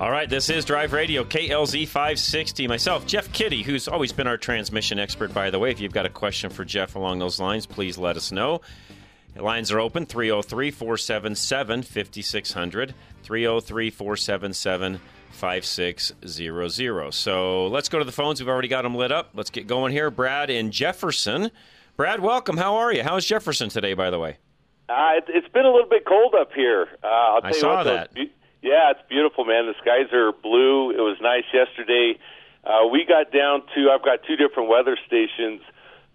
All 0.00 0.12
right, 0.12 0.30
this 0.30 0.48
is 0.48 0.64
Drive 0.64 0.92
Radio, 0.92 1.24
KLZ 1.24 1.88
560. 1.88 2.68
Myself, 2.68 3.04
Jeff 3.04 3.32
Kitty, 3.32 3.64
who's 3.64 3.88
always 3.88 4.12
been 4.12 4.28
our 4.28 4.36
transmission 4.36 5.00
expert, 5.00 5.34
by 5.34 5.50
the 5.50 5.58
way. 5.58 5.72
If 5.72 5.80
you've 5.80 5.92
got 5.92 6.06
a 6.06 6.08
question 6.08 6.50
for 6.50 6.64
Jeff 6.64 6.94
along 6.94 7.18
those 7.18 7.40
lines, 7.40 7.66
please 7.66 7.98
let 7.98 8.16
us 8.16 8.30
know. 8.30 8.60
The 9.34 9.42
lines 9.42 9.72
are 9.72 9.80
open 9.80 10.06
303 10.06 10.70
477 10.70 11.82
5600. 11.82 12.94
303 13.24 13.90
477 13.90 15.00
5600. 15.32 17.10
So 17.12 17.66
let's 17.66 17.88
go 17.88 17.98
to 17.98 18.04
the 18.04 18.12
phones. 18.12 18.40
We've 18.40 18.48
already 18.48 18.68
got 18.68 18.82
them 18.82 18.94
lit 18.94 19.10
up. 19.10 19.30
Let's 19.34 19.50
get 19.50 19.66
going 19.66 19.90
here. 19.90 20.12
Brad 20.12 20.48
in 20.48 20.70
Jefferson. 20.70 21.50
Brad, 21.96 22.20
welcome. 22.20 22.56
How 22.56 22.76
are 22.76 22.92
you? 22.92 23.02
How's 23.02 23.24
Jefferson 23.24 23.68
today, 23.68 23.94
by 23.94 24.10
the 24.10 24.20
way? 24.20 24.36
Uh, 24.88 25.14
it, 25.16 25.24
it's 25.26 25.48
been 25.48 25.66
a 25.66 25.72
little 25.72 25.90
bit 25.90 26.06
cold 26.06 26.36
up 26.40 26.52
here. 26.54 26.86
Uh, 27.02 27.06
I'll 27.08 27.40
tell 27.40 27.46
I 27.46 27.48
you 27.48 27.60
saw 27.60 27.76
what, 27.78 27.82
that. 28.14 28.16
Yeah, 28.68 28.90
it's 28.90 29.00
beautiful, 29.08 29.44
man. 29.44 29.66
The 29.66 29.74
skies 29.80 30.12
are 30.12 30.32
blue. 30.32 30.90
It 30.90 31.00
was 31.00 31.16
nice 31.20 31.44
yesterday. 31.52 32.18
Uh, 32.64 32.86
we 32.92 33.04
got 33.06 33.32
down 33.32 33.62
to. 33.74 33.90
I've 33.90 34.04
got 34.04 34.20
two 34.26 34.36
different 34.36 34.68
weather 34.68 34.96
stations. 35.06 35.62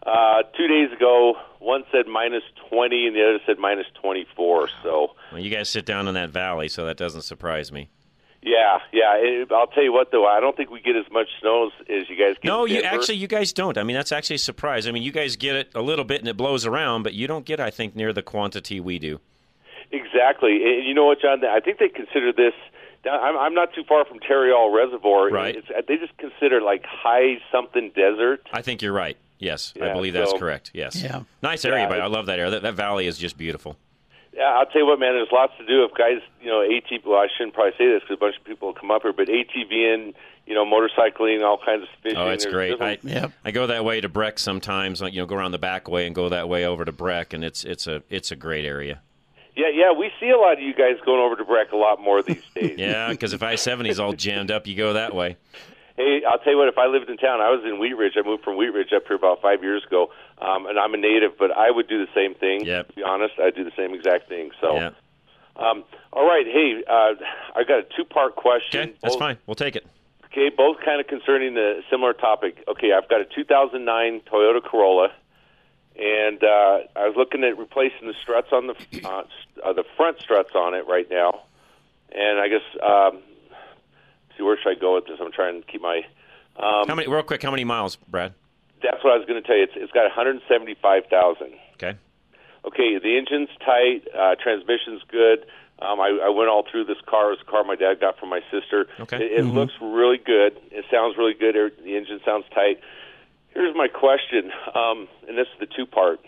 Uh, 0.06 0.44
two 0.58 0.68
days 0.68 0.92
ago, 0.92 1.36
one 1.60 1.84
said 1.92 2.08
minus 2.08 2.44
20 2.70 3.08
and 3.08 3.16
the 3.16 3.24
other 3.24 3.40
said 3.46 3.58
minus 3.58 3.86
24. 4.02 4.70
So, 4.84 5.12
Well, 5.32 5.40
you 5.42 5.50
guys 5.50 5.70
sit 5.70 5.86
down 5.86 6.08
in 6.10 6.14
that 6.16 6.30
valley, 6.30 6.68
so 6.68 6.86
that 6.86 6.98
doesn't 6.98 7.22
surprise 7.22 7.72
me. 7.72 7.90
yeah, 8.42 8.80
yeah. 8.92 9.14
It, 9.16 9.50
I'll 9.50 9.68
tell 9.68 9.82
you 9.84 9.94
what, 9.94 10.12
though, 10.12 10.28
I 10.28 10.42
don't 10.42 10.58
think 10.58 10.70
we 10.72 10.82
get 10.82 10.98
as 10.98 11.10
much 11.10 11.30
snow 11.40 11.68
as, 11.68 11.88
as 12.04 12.10
you 12.10 12.18
guys 12.18 12.36
get. 12.42 12.50
No, 12.50 12.66
you 12.66 12.82
actually 12.82 13.16
you 13.16 13.28
guys 13.28 13.54
don't. 13.54 13.78
I 13.78 13.84
mean, 13.84 13.96
that's 13.96 14.12
actually 14.12 14.36
a 14.36 14.40
surprise. 14.40 14.88
I 14.88 14.92
mean, 14.92 15.04
you 15.04 15.14
guys 15.14 15.38
get 15.38 15.56
it 15.56 15.72
a 15.74 15.82
little 15.82 16.04
bit 16.04 16.20
and 16.20 16.28
it 16.28 16.36
blows 16.36 16.66
around, 16.66 17.04
but 17.04 17.14
you 17.14 17.26
don't 17.26 17.46
get, 17.46 17.62
I 17.62 17.72
think, 17.72 17.96
near 17.96 18.12
the 18.12 18.22
quantity 18.24 18.82
we 18.82 19.00
do. 19.00 19.22
Exactly. 20.14 20.62
And 20.64 20.86
you 20.88 20.94
know 20.94 21.06
what, 21.06 21.20
John? 21.22 21.44
I 21.46 21.60
think 21.60 21.80
they 21.80 21.90
consider 21.90 22.32
this. 22.32 22.54
I'm, 23.10 23.38
I'm 23.38 23.54
not 23.54 23.74
too 23.74 23.84
far 23.84 24.06
from 24.06 24.20
Tarryall 24.20 24.74
Reservoir. 24.74 25.30
Right. 25.30 25.56
It's, 25.58 25.68
they 25.88 25.98
just 25.98 26.18
consider 26.18 26.62
like 26.62 26.86
high 26.86 27.38
something 27.52 27.92
desert. 27.96 28.48
I 28.54 28.62
think 28.62 28.82
you're 28.82 28.94
right. 28.94 29.18
Yes, 29.40 29.74
I 29.82 29.92
believe 29.92 30.14
that's 30.14 30.32
so- 30.32 30.38
correct. 30.38 30.72
Yes. 30.74 31.02
Yeah. 31.02 31.24
Nice 31.42 31.66
area, 31.66 31.84
Yeah, 31.84 31.90
but 31.90 32.00
I 32.00 32.06
love 32.08 32.28
that 32.28 32.40
area. 32.40 32.52
That, 32.52 32.62
that 32.62 32.76
valley 32.76 33.08
is 33.08 33.18
just 33.18 33.38
beautiful. 33.38 33.76
Yeah, 34.34 34.44
I'll 34.46 34.66
tell 34.66 34.82
you 34.82 34.88
what, 34.88 35.00
man. 35.00 35.14
There's 35.14 35.28
lots 35.32 35.54
to 35.60 35.66
do. 35.66 35.84
If 35.84 35.92
guys, 35.96 36.20
you 36.42 36.48
know, 36.48 36.60
ATV. 36.60 37.06
Well, 37.06 37.20
I 37.20 37.28
shouldn't 37.38 37.54
probably 37.54 37.74
say 37.78 37.88
this 37.88 38.02
because 38.02 38.16
a 38.16 38.20
bunch 38.20 38.36
of 38.38 38.44
people 38.46 38.70
will 38.70 38.74
come 38.74 38.90
up 38.90 39.04
here, 39.04 39.14
but 39.14 39.28
ATVing, 39.28 40.14
you 40.48 40.56
know, 40.56 40.66
motorcycling, 40.66 41.44
all 41.46 41.60
kinds 41.64 41.84
of 41.84 41.90
fishing. 42.02 42.18
Oh, 42.18 42.30
it's 42.30 42.46
great. 42.46 42.82
I, 42.82 42.98
there's 43.02 43.04
Yep. 43.04 43.32
I 43.46 43.52
go 43.52 43.68
that 43.68 43.84
way 43.86 44.02
to 44.02 44.10
Breck 44.10 44.40
sometimes. 44.40 45.02
You 45.02 45.12
know, 45.22 45.26
go 45.28 45.36
around 45.36 45.52
the 45.52 45.60
back 45.60 45.88
way 45.90 46.08
and 46.08 46.16
go 46.16 46.30
that 46.30 46.48
way 46.50 46.66
over 46.66 46.84
to 46.86 46.92
Breck, 46.92 47.34
and 47.34 47.44
it's 47.44 47.64
it's 47.64 47.86
a 47.86 48.02
it's 48.10 48.32
a 48.32 48.36
great 48.36 48.66
area. 48.66 49.02
Yeah, 49.56 49.68
yeah. 49.74 49.92
We 49.92 50.12
see 50.20 50.30
a 50.30 50.38
lot 50.38 50.54
of 50.54 50.60
you 50.62 50.74
guys 50.74 50.96
going 51.06 51.22
over 51.22 51.36
to 51.36 51.46
Breck 51.46 51.72
a 51.72 51.78
lot 51.78 52.02
more 52.02 52.22
these 52.24 52.42
days. 52.56 52.78
Yeah, 52.78 53.10
because 53.10 53.34
if 53.34 53.44
I 53.44 53.56
seventy 53.56 53.90
is 53.90 54.00
all 54.00 54.14
jammed 54.14 54.52
up, 54.52 54.68
you 54.68 54.76
go 54.76 54.94
that 54.94 55.14
way. 55.16 55.38
Hey, 55.96 56.22
I'll 56.28 56.40
tell 56.40 56.54
you 56.54 56.58
what. 56.58 56.68
If 56.68 56.78
I 56.80 56.88
lived 56.88 57.10
in 57.10 57.18
town, 57.18 57.40
I 57.40 57.52
was 57.52 57.64
in 57.66 57.78
Wheat 57.80 57.94
Ridge. 57.94 58.14
I 58.18 58.28
moved 58.28 58.44
from 58.44 58.58
Wheat 58.58 58.70
Ridge 58.74 58.92
up 58.96 59.04
here 59.08 59.16
about 59.16 59.42
five 59.42 59.62
years 59.62 59.84
ago, 59.86 60.10
um, 60.42 60.66
and 60.66 60.80
I'm 60.80 60.94
a 60.94 60.98
native. 60.98 61.38
But 61.38 61.52
I 61.52 61.70
would 61.70 61.88
do 61.88 62.04
the 62.04 62.12
same 62.16 62.34
thing. 62.34 62.66
Yep. 62.66 62.88
To 62.88 62.94
be 62.94 63.04
honest, 63.04 63.36
I'd 63.40 63.54
do 63.56 63.64
the 63.64 63.72
same 63.78 63.94
exact 63.94 64.28
thing. 64.28 64.50
So, 64.60 64.74
Yeah. 64.76 64.90
um, 65.56 65.84
all 66.12 66.26
right. 66.28 66.48
Hey, 66.48 66.84
uh, 66.90 67.14
I 67.56 67.64
got 67.64 67.80
a 67.80 67.84
two-part 67.96 68.36
question. 68.36 68.82
Okay, 68.82 68.94
that's 69.04 69.14
Both- 69.16 69.20
fine. 69.20 69.38
We'll 69.46 69.54
take 69.56 69.76
it. 69.76 69.86
Okay, 70.32 70.50
both 70.50 70.78
kind 70.84 71.00
of 71.00 71.06
concerning 71.06 71.54
the 71.54 71.84
similar 71.92 72.14
topic. 72.14 72.64
Okay, 72.68 72.92
I've 72.92 73.08
got 73.08 73.22
a 73.22 73.26
2009 73.26 74.22
Toyota 74.22 74.64
Corolla, 74.64 75.12
and 75.98 76.44
uh, 76.44 76.80
I 76.96 77.08
was 77.08 77.16
looking 77.16 77.44
at 77.44 77.58
replacing 77.58 78.08
the 78.08 78.14
struts 78.22 78.50
on 78.52 78.68
the 78.68 78.76
uh, 79.08 79.24
uh, 79.64 79.74
the 79.74 79.84
front 79.96 80.20
struts 80.20 80.52
on 80.56 80.74
it 80.74 80.88
right 80.88 81.10
now, 81.10 81.44
and 82.12 82.40
I 82.40 82.48
guess 82.48 82.62
um, 82.82 83.20
see 84.38 84.44
where 84.44 84.58
should 84.62 84.78
I 84.78 84.80
go 84.80 84.96
with 84.96 85.06
this? 85.06 85.18
I'm 85.22 85.32
trying 85.32 85.62
to 85.62 85.68
keep 85.68 85.82
my. 85.82 86.02
Um, 86.56 86.88
How 86.88 86.96
many? 86.96 87.08
Real 87.08 87.24
quick, 87.24 87.42
how 87.42 87.52
many 87.52 87.64
miles, 87.64 87.96
Brad? 87.96 88.34
that's 88.84 89.04
what 89.04 89.14
I 89.14 89.18
was 89.18 89.26
going 89.26 89.42
to 89.42 89.48
tell 89.48 89.56
you. 89.56 89.64
It's, 89.64 89.74
it's 89.76 89.92
got 89.94 90.04
175,000. 90.04 91.54
Okay. 91.76 91.98
Okay, 92.66 93.00
the 93.00 93.18
engine's 93.18 93.50
tight, 93.66 94.04
uh, 94.14 94.36
transmission's 94.36 95.02
good. 95.10 95.46
Um, 95.80 96.00
I, 96.00 96.20
I 96.26 96.30
went 96.30 96.50
all 96.50 96.64
through 96.70 96.86
this 96.86 97.00
car. 97.06 97.34
It's 97.34 97.42
a 97.42 97.46
car 97.46 97.64
my 97.64 97.76
dad 97.76 98.00
got 98.00 98.20
from 98.20 98.30
my 98.30 98.42
sister. 98.52 98.88
Okay. 99.00 99.18
It, 99.18 99.40
it 99.40 99.46
looks 99.46 99.74
really 99.82 100.18
good. 100.18 100.60
It 100.72 100.86
sounds 100.92 101.18
really 101.18 101.34
good. 101.34 101.56
Er, 101.56 101.72
The 101.84 101.98
engine 101.98 102.20
sounds 102.24 102.46
tight. 102.54 102.80
Here's 103.54 103.76
my 103.76 103.88
question, 103.88 104.52
um, 104.74 105.08
and 105.28 105.38
this 105.38 105.48
is 105.54 105.60
the 105.60 105.68
two 105.68 105.86
part. 105.86 106.20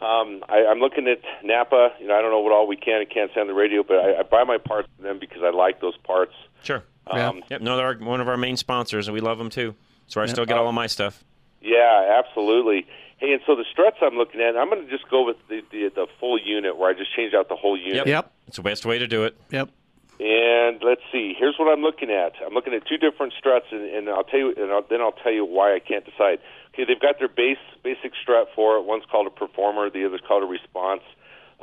Um, 0.00 0.42
I, 0.48 0.64
I'm 0.70 0.78
looking 0.78 1.08
at 1.08 1.18
Napa. 1.44 1.90
You 2.00 2.08
know, 2.08 2.14
I 2.16 2.22
don't 2.22 2.30
know 2.30 2.40
what 2.40 2.52
all 2.52 2.66
we 2.66 2.76
can 2.76 3.00
and 3.02 3.10
can't 3.10 3.30
say 3.34 3.40
on 3.40 3.48
the 3.48 3.54
radio, 3.54 3.82
but 3.82 3.96
I, 3.98 4.20
I 4.20 4.22
buy 4.22 4.44
my 4.44 4.56
parts 4.58 4.88
from 4.96 5.04
them 5.04 5.18
because 5.18 5.42
I 5.44 5.50
like 5.50 5.80
those 5.80 5.96
parts. 5.98 6.32
Sure. 6.62 6.82
Um, 7.06 7.42
Yep. 7.50 7.60
No, 7.60 7.76
they're 7.76 7.94
one 7.98 8.20
of 8.20 8.28
our 8.28 8.36
main 8.36 8.56
sponsors, 8.56 9.08
and 9.08 9.14
we 9.14 9.20
love 9.20 9.36
them 9.38 9.50
too. 9.50 9.74
That's 10.06 10.16
where 10.16 10.24
I 10.24 10.28
still 10.28 10.46
get 10.46 10.56
all 10.56 10.68
of 10.68 10.74
my 10.74 10.86
stuff. 10.86 11.22
Yeah, 11.60 12.18
absolutely. 12.24 12.86
Hey, 13.18 13.32
and 13.32 13.42
so 13.46 13.54
the 13.54 13.64
struts 13.70 13.98
I'm 14.00 14.14
looking 14.14 14.40
at, 14.40 14.56
I'm 14.56 14.70
going 14.70 14.82
to 14.84 14.90
just 14.90 15.08
go 15.10 15.26
with 15.26 15.36
the, 15.48 15.60
the 15.70 15.90
the 15.94 16.06
full 16.18 16.38
unit 16.40 16.78
where 16.78 16.88
I 16.88 16.94
just 16.94 17.14
change 17.14 17.34
out 17.34 17.48
the 17.50 17.56
whole 17.56 17.76
unit. 17.76 18.06
Yep. 18.06 18.32
It's 18.46 18.56
the 18.56 18.62
best 18.62 18.86
way 18.86 18.98
to 18.98 19.06
do 19.06 19.24
it. 19.24 19.36
Yep. 19.50 19.68
And 20.60 20.80
let's 20.84 21.00
see. 21.12 21.34
Here's 21.38 21.56
what 21.58 21.72
I'm 21.72 21.80
looking 21.82 22.10
at. 22.10 22.32
I'm 22.44 22.52
looking 22.52 22.74
at 22.74 22.86
two 22.86 22.98
different 22.98 23.32
struts, 23.38 23.66
and, 23.70 23.82
and 23.82 24.08
I'll 24.10 24.24
tell 24.24 24.40
you, 24.40 24.54
and 24.56 24.70
I'll, 24.72 24.84
then 24.90 25.00
I'll 25.00 25.12
tell 25.24 25.32
you 25.32 25.44
why 25.44 25.74
I 25.74 25.78
can't 25.78 26.04
decide. 26.04 26.38
Okay, 26.74 26.84
they've 26.84 27.00
got 27.00 27.18
their 27.18 27.28
base 27.28 27.58
basic 27.82 28.12
strut 28.20 28.48
for 28.54 28.76
it. 28.76 28.84
One's 28.84 29.04
called 29.10 29.26
a 29.26 29.30
Proformer, 29.30 29.90
the 29.92 30.04
other's 30.04 30.20
called 30.26 30.42
a 30.42 30.46
response. 30.46 31.02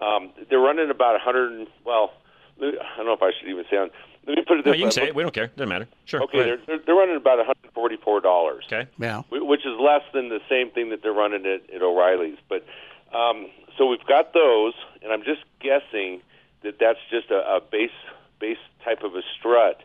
Um, 0.02 0.32
they're 0.50 0.60
running 0.60 0.90
about 0.90 1.14
100. 1.14 1.68
Well, 1.86 2.12
I 2.60 2.72
don't 2.98 3.06
know 3.06 3.14
if 3.14 3.22
I 3.22 3.32
should 3.40 3.50
even 3.50 3.66
say 3.70 3.78
on. 3.78 3.90
Let 4.26 4.38
me 4.38 4.44
put 4.48 4.60
it 4.60 4.66
No, 4.66 4.72
this 4.72 4.80
you 4.80 4.84
can 4.84 4.88
way. 4.88 4.92
say 4.92 5.04
it. 5.10 5.16
We 5.16 5.24
don't 5.24 5.34
care. 5.34 5.46
It 5.46 5.56
doesn't 5.56 5.70
matter. 5.70 5.88
Sure. 6.06 6.22
Okay, 6.24 6.44
they're, 6.44 6.58
they're 6.68 6.80
they're 6.86 6.96
running 6.96 7.16
about 7.16 7.38
144 7.38 8.20
dollars 8.22 8.66
Okay. 8.68 8.90
Yeah. 9.00 9.22
which 9.32 9.62
is 9.66 9.80
less 9.80 10.02
than 10.14 10.30
the 10.30 10.42
same 10.50 10.70
thing 10.72 10.90
that 10.90 11.02
they're 11.04 11.14
running 11.14 11.46
at, 11.46 11.62
at 11.74 11.82
O'Reilly's. 11.82 12.38
But 12.50 12.66
um, 13.14 13.48
so 13.78 13.86
we've 13.88 14.06
got 14.08 14.34
those, 14.34 14.74
and 15.04 15.14
I'm 15.14 15.24
just 15.24 15.42
guessing 15.62 16.22
that 16.64 16.76
that's 16.80 17.00
just 17.10 17.30
a, 17.32 17.38
a 17.58 17.62
base 17.62 17.92
base 18.40 18.58
type 18.84 19.04
of 19.04 19.16
a 19.16 19.22
strut. 19.38 19.82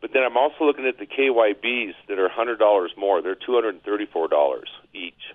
But 0.00 0.12
then 0.12 0.22
I'm 0.22 0.36
also 0.36 0.64
looking 0.64 0.86
at 0.86 0.98
the 0.98 1.06
KYBs 1.06 1.94
that 2.08 2.18
are 2.18 2.28
hundred 2.28 2.58
dollars 2.58 2.92
more. 2.96 3.22
They're 3.22 3.34
two 3.34 3.54
hundred 3.54 3.74
and 3.74 3.82
thirty-four 3.82 4.28
dollars 4.28 4.68
each. 4.92 5.34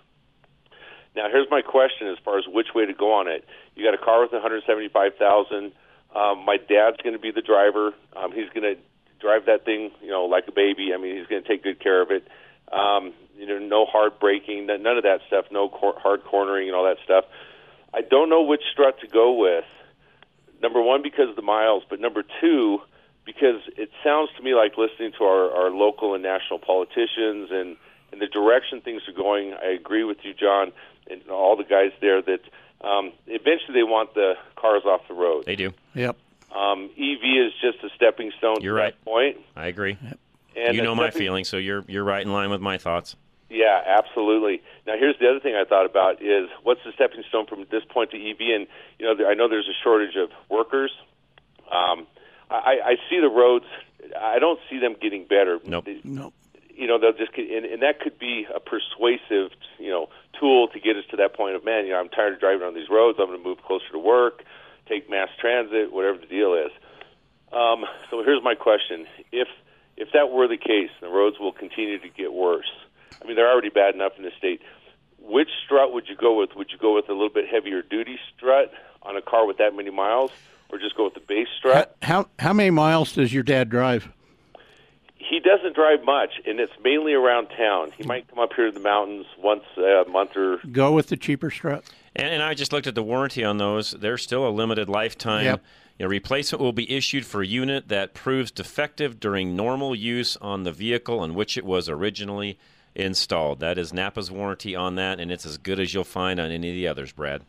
Now 1.16 1.28
here's 1.30 1.48
my 1.50 1.62
question 1.62 2.08
as 2.08 2.18
far 2.24 2.38
as 2.38 2.46
which 2.48 2.68
way 2.74 2.86
to 2.86 2.94
go 2.94 3.12
on 3.12 3.28
it. 3.28 3.46
You 3.76 3.84
got 3.84 3.94
a 3.94 4.04
car 4.04 4.22
with 4.22 4.32
175,000. 4.32 5.72
Um, 6.16 6.46
my 6.46 6.58
dad's 6.58 6.97
going 7.03 7.14
to 7.14 7.20
be 7.20 7.32
the 7.32 7.41
driver. 7.41 7.94
Um, 8.16 8.32
he's 8.32 8.50
going 8.50 8.76
to 8.76 8.82
drive 9.20 9.46
that 9.46 9.66
thing, 9.66 9.91
you 10.02 10.09
know, 10.09 10.26
like 10.26 10.47
a 10.47 10.52
baby. 10.52 10.91
I 10.94 10.97
mean, 10.97 11.18
he's 11.18 11.28
going 11.28 11.41
to 11.41 11.47
take 11.47 11.64
good 11.64 11.79
care 11.79 12.02
of 12.02 12.12
it. 12.12 12.28
Um, 12.72 13.14
you 13.38 13.46
know, 13.47 13.59
no 13.59 13.85
hard 13.85 14.20
braking, 14.20 14.68
none 14.68 14.85
of 14.85 15.03
that 15.03 15.20
stuff, 15.28 15.46
no 15.52 15.70
cor- 15.70 16.00
hard 16.00 16.23
cornering 16.23 16.68
and 16.68 16.76
all 16.76 16.85
that 16.85 16.97
stuff. 17.03 17.26
I 17.94 18.02
don't 18.02 18.29
know 18.29 18.44
which 18.44 18.62
strut 18.72 19.00
to 19.02 19.08
go 19.08 19.34
with. 19.34 19.66
Number 20.61 20.81
one, 20.81 21.02
because 21.02 21.29
of 21.29 21.35
the 21.35 21.41
miles, 21.41 21.84
but 21.90 21.99
number 21.99 22.23
two, 22.40 22.79
because 23.25 23.61
it 23.78 23.90
sounds 24.03 24.29
to 24.37 24.43
me 24.43 24.53
like 24.53 24.78
listening 24.78 25.11
to 25.17 25.23
our, 25.23 25.52
our 25.52 25.72
local 25.72 26.13
and 26.13 26.23
national 26.23 26.59
politicians 26.59 27.49
and, 27.52 27.78
and 28.11 28.22
the 28.22 28.28
direction 28.28 28.81
things 28.81 29.02
are 29.08 29.13
going. 29.13 29.53
I 29.53 29.67
agree 29.72 30.03
with 30.03 30.17
you, 30.23 30.34
John, 30.34 30.72
and 31.09 31.22
all 31.29 31.55
the 31.55 31.63
guys 31.63 31.91
there 32.02 32.22
that 32.22 32.41
um, 32.81 33.11
eventually 33.28 33.73
they 33.73 33.84
want 33.84 34.13
the 34.13 34.34
cars 34.55 34.84
off 34.85 35.02
the 35.08 35.13
road. 35.13 35.46
They 35.46 35.55
do. 35.55 35.73
Yep. 35.96 36.17
Um, 36.55 36.90
EV 36.97 37.47
is 37.47 37.53
just 37.61 37.84
a 37.84 37.90
stepping 37.96 38.31
stone 38.37 38.58
You're 38.61 38.75
to 38.75 38.81
right. 38.84 38.93
that 38.93 39.05
point. 39.05 39.37
I 39.55 39.67
agree. 39.67 39.97
Yep. 40.03 40.19
And 40.58 40.75
you 40.75 40.81
a 40.81 40.84
know 40.84 40.96
my 40.96 41.09
stepping- 41.09 41.19
feelings, 41.19 41.47
so 41.47 41.58
you're 41.58 41.84
you're 41.87 42.03
right 42.03 42.22
in 42.25 42.34
line 42.34 42.49
with 42.49 42.59
my 42.59 42.78
thoughts. 42.78 43.16
Yeah, 43.49 43.81
absolutely. 43.85 44.61
Now, 44.88 44.94
here's 44.98 45.18
the 45.20 45.30
other 45.30 45.40
thing 45.40 45.56
I 45.56 45.64
thought 45.64 45.86
about 45.86 46.22
is 46.22 46.50
what's 46.64 46.82
the 46.84 46.92
stepping 46.94 47.24
stone 47.30 47.46
from 47.46 47.66
this 47.72 47.84
point 47.90 48.12
to 48.12 48.18
EV? 48.18 48.40
And 48.56 48.68
you 49.00 49.06
know, 49.06 49.28
I 49.28 49.34
know 49.36 49.48
there's 49.48 49.70
a 49.70 49.78
shortage 49.84 50.16
of 50.16 50.30
workers, 50.50 50.92
Um, 51.72 52.08
I, 52.50 52.80
I 52.84 52.96
see 53.10 53.20
the 53.22 53.30
roads. 53.30 53.66
I 54.20 54.40
don't 54.40 54.60
see 54.70 54.78
them 54.80 54.96
getting 55.02 55.24
better. 55.26 55.60
Nope. 55.64 55.86
They- 55.86 56.02
No. 56.04 56.34
you 56.76 56.88
know 56.88 56.98
they'll 57.00 57.14
just 57.14 57.32
and, 57.38 57.66
and 57.66 57.82
that 57.84 58.00
could 58.00 58.18
be 58.20 58.48
a 58.54 58.60
persuasive 58.60 59.52
you 59.78 59.90
know 59.90 60.10
tool 60.40 60.68
to 60.70 60.80
get 60.80 60.96
us 60.98 61.04
to 61.12 61.18
that 61.18 61.34
point 61.36 61.56
of 61.56 61.64
man 61.64 61.86
you 61.86 61.92
know 61.92 62.00
I'm 62.00 62.10
tired 62.10 62.34
of 62.34 62.40
driving 62.40 62.64
on 62.66 62.74
these 62.74 62.90
roads 62.90 63.20
I'm 63.22 63.28
going 63.28 63.38
to 63.42 63.48
move 63.48 63.60
closer 63.64 63.90
to 63.92 64.00
work 64.00 64.44
take 64.90 65.10
mass 65.10 65.30
transit 65.40 65.94
whatever 65.94 66.18
the 66.18 66.26
deal 66.26 66.54
is 66.56 66.72
um, 67.54 67.86
so 68.10 68.24
here's 68.24 68.42
my 68.44 68.56
question 68.56 69.06
if 69.32 69.48
if 69.98 70.10
that 70.14 70.32
were 70.32 70.48
the 70.48 70.58
case 70.58 70.90
the 71.02 71.10
roads 71.10 71.38
will 71.40 71.52
continue 71.52 72.00
to 72.00 72.10
get 72.10 72.34
worse 72.34 72.72
I 73.22 73.25
mean 73.25 73.35
they're 73.35 73.52
already 73.52 73.69
bad 73.69 73.96
enough 73.96 74.13
in 74.17 74.23
the 74.23 74.31
state 74.37 74.61
which 75.19 75.49
strut 75.66 75.93
would 75.93 76.08
you 76.08 76.16
go 76.16 76.40
with 76.40 76.55
would 76.55 76.72
you 76.72 76.78
go 76.78 76.96
with 76.96 77.09
a 77.09 77.13
little 77.13 77.29
bit 77.29 77.47
heavier 77.47 77.81
duty 77.81 78.19
strut 78.35 78.72
on 79.03 79.16
a 79.16 79.22
car 79.22 79.46
with 79.46 79.58
that 79.58 79.75
many 79.75 79.90
miles 79.90 80.31
or 80.69 80.78
just 80.78 80.96
go 80.96 81.05
with 81.05 81.13
the 81.13 81.19
base 81.19 81.47
strut 81.58 81.96
how 82.02 82.28
how 82.40 82.53
many 82.53 82.69
miles 82.69 83.13
does 83.13 83.34
your 83.34 83.43
dad 83.43 83.69
drive? 83.69 84.09
he 85.31 85.40
doesn't 85.40 85.75
drive 85.75 86.03
much, 86.03 86.41
and 86.46 86.59
it's 86.59 86.73
mainly 86.84 87.13
around 87.13 87.47
town. 87.47 87.91
He 87.97 88.03
might 88.03 88.28
come 88.28 88.40
up 88.40 88.52
here 88.53 88.66
to 88.66 88.72
the 88.72 88.81
mountains 88.81 89.25
once 89.37 89.63
a 89.78 90.03
month 90.09 90.35
or. 90.35 90.59
Go 90.72 90.91
with 90.91 91.08
the 91.08 91.16
cheaper 91.16 91.49
strut. 91.49 91.85
And, 92.16 92.28
and 92.28 92.43
I 92.43 92.53
just 92.53 92.73
looked 92.73 92.85
at 92.85 92.96
the 92.96 93.03
warranty 93.03 93.43
on 93.46 93.58
those. 93.58 93.91
They're 93.91 94.17
still 94.17 94.46
a 94.46 94.52
limited 94.52 94.90
lifetime. 94.90 95.46
Yep. 95.46 95.63
You 95.99 96.05
know, 96.05 96.09
replacement 96.09 96.61
will 96.61 96.73
be 96.73 96.91
issued 96.91 97.25
for 97.25 97.41
a 97.41 97.47
unit 97.47 97.87
that 97.87 98.13
proves 98.13 98.52
defective 98.52 99.22
during 99.22 99.55
normal 99.55 99.96
use 99.96 100.35
on 100.37 100.63
the 100.63 100.72
vehicle 100.73 101.19
on 101.19 101.34
which 101.34 101.58
it 101.58 101.63
was 101.63 101.87
originally 101.87 102.59
installed. 102.96 103.59
That 103.59 103.78
is 103.78 103.91
Napa's 103.91 104.32
warranty 104.32 104.76
on 104.76 104.96
that, 104.96 105.20
and 105.20 105.32
it's 105.32 105.46
as 105.46 105.58
good 105.58 105.79
as 105.79 105.93
you'll 105.93 106.03
find 106.03 106.40
on 106.40 106.52
any 106.52 106.70
of 106.70 106.76
the 106.76 106.88
others, 106.88 107.11
Brad. 107.11 107.43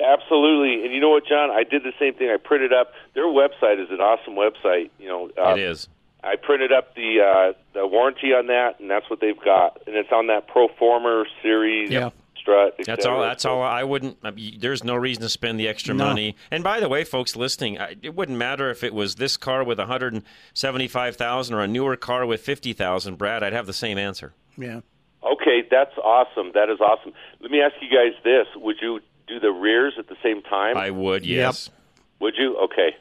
Absolutely, 0.00 0.84
and 0.84 0.92
you 0.92 1.00
know 1.00 1.10
what, 1.10 1.26
John? 1.26 1.50
I 1.50 1.62
did 1.62 1.84
the 1.84 1.92
same 1.98 2.14
thing. 2.14 2.28
I 2.28 2.36
printed 2.36 2.72
up 2.72 2.92
their 3.14 3.26
website 3.26 3.82
is 3.82 3.90
an 3.90 4.00
awesome 4.00 4.34
website. 4.34 4.90
You 4.98 5.08
know, 5.08 5.30
uh, 5.38 5.52
it 5.52 5.60
is. 5.60 5.88
I 6.22 6.36
printed 6.36 6.72
up 6.72 6.94
the 6.94 7.20
uh, 7.20 7.52
the 7.74 7.86
warranty 7.86 8.32
on 8.32 8.48
that, 8.48 8.80
and 8.80 8.90
that's 8.90 9.08
what 9.08 9.20
they've 9.20 9.40
got, 9.44 9.80
and 9.86 9.94
it's 9.94 10.10
on 10.10 10.26
that 10.28 10.48
Proformer 10.48 11.24
series 11.42 11.90
Yeah. 11.90 12.10
Strut. 12.44 12.74
That's 12.86 13.04
all. 13.06 13.16
cetera. 13.16 13.26
That's 13.28 13.44
all. 13.44 13.62
I 13.62 13.82
wouldn't. 13.82 14.18
I 14.22 14.30
mean, 14.30 14.58
there's 14.60 14.84
no 14.84 14.94
reason 14.94 15.22
to 15.22 15.28
spend 15.28 15.58
the 15.58 15.66
extra 15.66 15.94
No. 15.94 16.04
money. 16.06 16.36
And 16.50 16.62
by 16.62 16.78
the 16.80 16.88
way, 16.88 17.02
folks 17.04 17.34
listening, 17.36 17.78
I- 17.80 17.96
it 18.02 18.14
wouldn't 18.14 18.38
matter 18.38 18.70
if 18.70 18.84
it 18.84 18.94
was 18.94 19.16
this 19.16 19.36
car 19.36 19.64
with 19.64 19.78
175 19.78 21.16
thousand 21.16 21.54
or 21.56 21.60
a 21.62 21.66
newer 21.68 21.96
car 21.96 22.26
with 22.26 22.40
50 22.42 22.72
thousand. 22.72 23.16
Brad, 23.18 23.42
I'd 23.42 23.52
have 23.52 23.66
the 23.66 23.72
same 23.72 23.98
answer. 23.98 24.32
Yeah. 24.56 24.80
Okay, 25.22 25.64
that's 25.70 25.96
awesome. 25.98 26.52
That 26.54 26.68
is 26.68 26.80
awesome. 26.80 27.12
Let 27.40 27.50
me 27.50 27.60
ask 27.60 27.74
you 27.80 27.88
guys 27.88 28.12
this: 28.22 28.46
Would 28.56 28.76
you 28.82 29.00
do 29.26 29.40
the 29.40 29.50
rears 29.50 29.94
at 29.98 30.08
the 30.08 30.16
same 30.22 30.42
time? 30.42 30.76
I 30.76 30.90
would. 30.90 31.24
Yes. 31.24 31.70
Would 32.20 32.34
you? 32.36 32.56
Okay. 32.58 32.94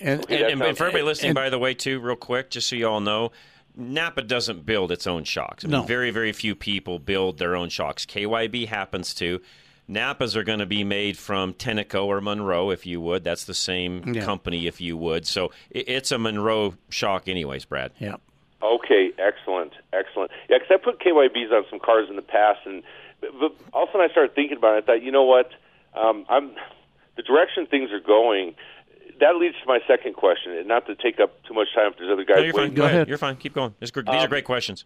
And, 0.00 0.22
Okay, 0.24 0.36
And, 0.42 0.52
and, 0.52 0.62
and 0.62 0.76
for 0.78 0.84
everybody 0.84 1.04
listening, 1.04 1.30
and- 1.30 1.34
by 1.36 1.48
the 1.50 1.58
way, 1.58 1.74
too, 1.74 2.00
real 2.00 2.16
quick, 2.16 2.50
just 2.50 2.68
so 2.68 2.76
you 2.76 2.88
all 2.88 3.00
know, 3.00 3.32
Napa 3.80 4.22
doesn't 4.22 4.64
build 4.66 4.92
its 4.92 5.06
own 5.06 5.24
shocks. 5.24 5.64
I 5.64 5.68
mean, 5.68 5.80
No. 5.80 5.86
very, 5.86 6.10
very 6.10 6.32
few 6.32 6.54
people 6.54 6.98
build 6.98 7.38
their 7.38 7.56
own 7.56 7.68
shocks. 7.70 8.04
KYB 8.06 8.66
happens 8.66 9.14
to. 9.14 9.40
Napas 9.88 10.36
are 10.36 10.44
going 10.44 10.60
to 10.60 10.66
be 10.66 10.84
made 10.84 11.16
from 11.18 11.52
Tenneco 11.54 12.04
or 12.06 12.20
Monroe, 12.20 12.70
if 12.70 12.86
you 12.86 13.00
would. 13.00 13.24
That's 13.24 13.44
the 13.44 13.54
same 13.54 14.14
Yeah. 14.14 14.24
company, 14.24 14.66
if 14.68 14.80
you 14.80 14.96
would. 14.96 15.26
So 15.26 15.50
it's 15.70 16.12
a 16.12 16.18
Monroe 16.18 16.74
shock, 16.90 17.26
anyways, 17.28 17.64
Brad. 17.64 17.90
yeah. 17.98 18.16
Okay, 18.62 19.10
excellent, 19.18 19.72
excellent. 19.92 20.30
Yeah, 20.48 20.58
because 20.58 20.70
I 20.70 20.76
put 20.76 21.00
KYBs 21.00 21.50
on 21.50 21.64
some 21.70 21.80
cars 21.80 22.08
in 22.10 22.16
the 22.16 22.22
past, 22.22 22.60
and 22.66 22.82
but, 23.20 23.30
but 23.40 23.52
all 23.72 23.84
of 23.84 23.88
a 23.88 23.92
sudden 23.92 24.06
I 24.08 24.12
started 24.12 24.34
thinking 24.34 24.58
about 24.58 24.76
it. 24.76 24.84
I 24.84 24.86
thought, 24.86 25.02
you 25.02 25.10
know 25.10 25.24
what? 25.24 25.50
Um, 25.94 26.24
I'm 26.28 26.52
the 27.16 27.22
direction 27.22 27.66
things 27.66 27.90
are 27.90 28.00
going. 28.00 28.54
That 29.20 29.36
leads 29.36 29.54
to 29.60 29.66
my 29.66 29.80
second 29.86 30.14
question, 30.14 30.52
and 30.52 30.66
not 30.66 30.86
to 30.86 30.94
take 30.94 31.20
up 31.20 31.42
too 31.44 31.54
much 31.54 31.68
time 31.74 31.92
if 31.92 31.98
there's 31.98 32.10
other 32.10 32.24
guys 32.24 32.38
No, 32.38 32.42
you're 32.42 32.52
fine. 32.52 32.60
waiting. 32.62 32.74
Go, 32.74 32.82
Go 32.82 32.86
ahead. 32.86 32.94
ahead. 32.96 33.08
You're 33.08 33.18
fine. 33.18 33.36
Keep 33.36 33.54
going. 33.54 33.74
These, 33.80 33.90
gr- 33.90 34.00
these 34.00 34.14
are 34.14 34.24
Um, 34.24 34.28
great 34.30 34.44
questions. 34.44 34.84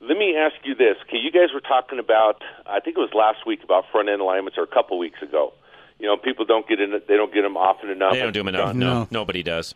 Let 0.00 0.16
me 0.18 0.36
ask 0.36 0.54
you 0.64 0.74
this. 0.74 0.96
Okay, 1.08 1.18
you 1.18 1.30
guys 1.30 1.52
were 1.52 1.60
talking 1.60 1.98
about, 1.98 2.42
I 2.66 2.80
think 2.80 2.96
it 2.96 3.00
was 3.00 3.12
last 3.14 3.46
week, 3.46 3.62
about 3.62 3.84
front 3.92 4.08
end 4.08 4.20
alignments, 4.20 4.56
or 4.58 4.62
a 4.62 4.66
couple 4.68 4.98
weeks 4.98 5.20
ago. 5.22 5.52
You 5.98 6.06
know, 6.06 6.16
people 6.16 6.44
don't 6.44 6.66
get 6.66 6.80
in. 6.80 6.90
They 6.90 7.16
don't 7.16 7.32
get 7.32 7.42
them 7.42 7.56
often 7.56 7.88
enough. 7.90 8.12
They 8.14 8.20
don't 8.20 8.32
do 8.32 8.40
them 8.40 8.48
enough. 8.48 8.74
No. 8.74 9.00
No, 9.00 9.08
nobody 9.10 9.42
does. 9.44 9.74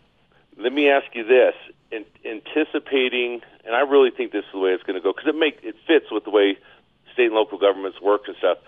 Let 0.56 0.72
me 0.72 0.88
ask 0.88 1.06
you 1.14 1.22
this: 1.24 1.54
in, 1.92 2.04
anticipating, 2.24 3.42
and 3.64 3.74
I 3.76 3.80
really 3.80 4.10
think 4.10 4.32
this 4.32 4.44
is 4.44 4.50
the 4.52 4.58
way 4.58 4.70
it's 4.70 4.82
going 4.82 4.96
to 4.98 5.02
go 5.02 5.12
because 5.12 5.28
it 5.28 5.36
make 5.38 5.58
it 5.62 5.76
fits 5.86 6.06
with 6.10 6.24
the 6.24 6.30
way 6.30 6.56
state 7.12 7.26
and 7.26 7.34
local 7.34 7.58
governments 7.58 8.00
work 8.00 8.22
and 8.26 8.36
stuff. 8.36 8.58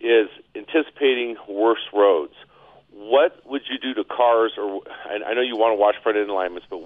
Is 0.00 0.28
anticipating 0.54 1.36
worse 1.48 1.82
roads. 1.92 2.34
What 2.92 3.46
would 3.46 3.62
you 3.70 3.78
do 3.78 3.94
to 3.94 4.04
cars? 4.04 4.52
Or 4.58 4.82
I 5.06 5.34
know 5.34 5.40
you 5.40 5.56
want 5.56 5.72
to 5.72 5.80
watch 5.80 5.96
front 6.02 6.18
end 6.18 6.30
alignments, 6.30 6.66
but 6.68 6.80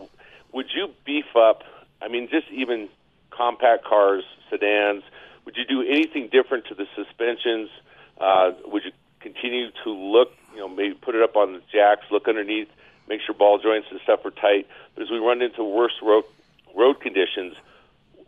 would 0.52 0.66
you 0.74 0.88
beef 1.04 1.36
up? 1.36 1.62
I 2.00 2.08
mean, 2.08 2.28
just 2.28 2.50
even 2.50 2.88
compact 3.30 3.84
cars, 3.84 4.24
sedans. 4.50 5.02
Would 5.44 5.56
you 5.56 5.64
do 5.64 5.82
anything 5.82 6.28
different 6.30 6.66
to 6.66 6.74
the 6.74 6.86
suspensions? 6.94 7.70
Uh, 8.20 8.52
would 8.66 8.84
you 8.84 8.92
continue 9.20 9.70
to 9.84 9.90
look? 9.90 10.32
You 10.52 10.60
know, 10.60 10.68
maybe 10.68 10.94
put 10.94 11.14
it 11.14 11.22
up 11.22 11.36
on 11.36 11.54
the 11.54 11.62
jacks, 11.72 12.02
look 12.10 12.28
underneath, 12.28 12.68
make 13.08 13.20
sure 13.24 13.34
ball 13.34 13.58
joints 13.58 13.88
and 13.90 14.00
stuff 14.02 14.20
are 14.24 14.30
tight. 14.30 14.66
But 14.94 15.04
as 15.04 15.10
we 15.10 15.18
run 15.18 15.42
into 15.42 15.64
worse 15.64 15.94
road 16.02 16.24
road 16.76 17.00
conditions, 17.00 17.54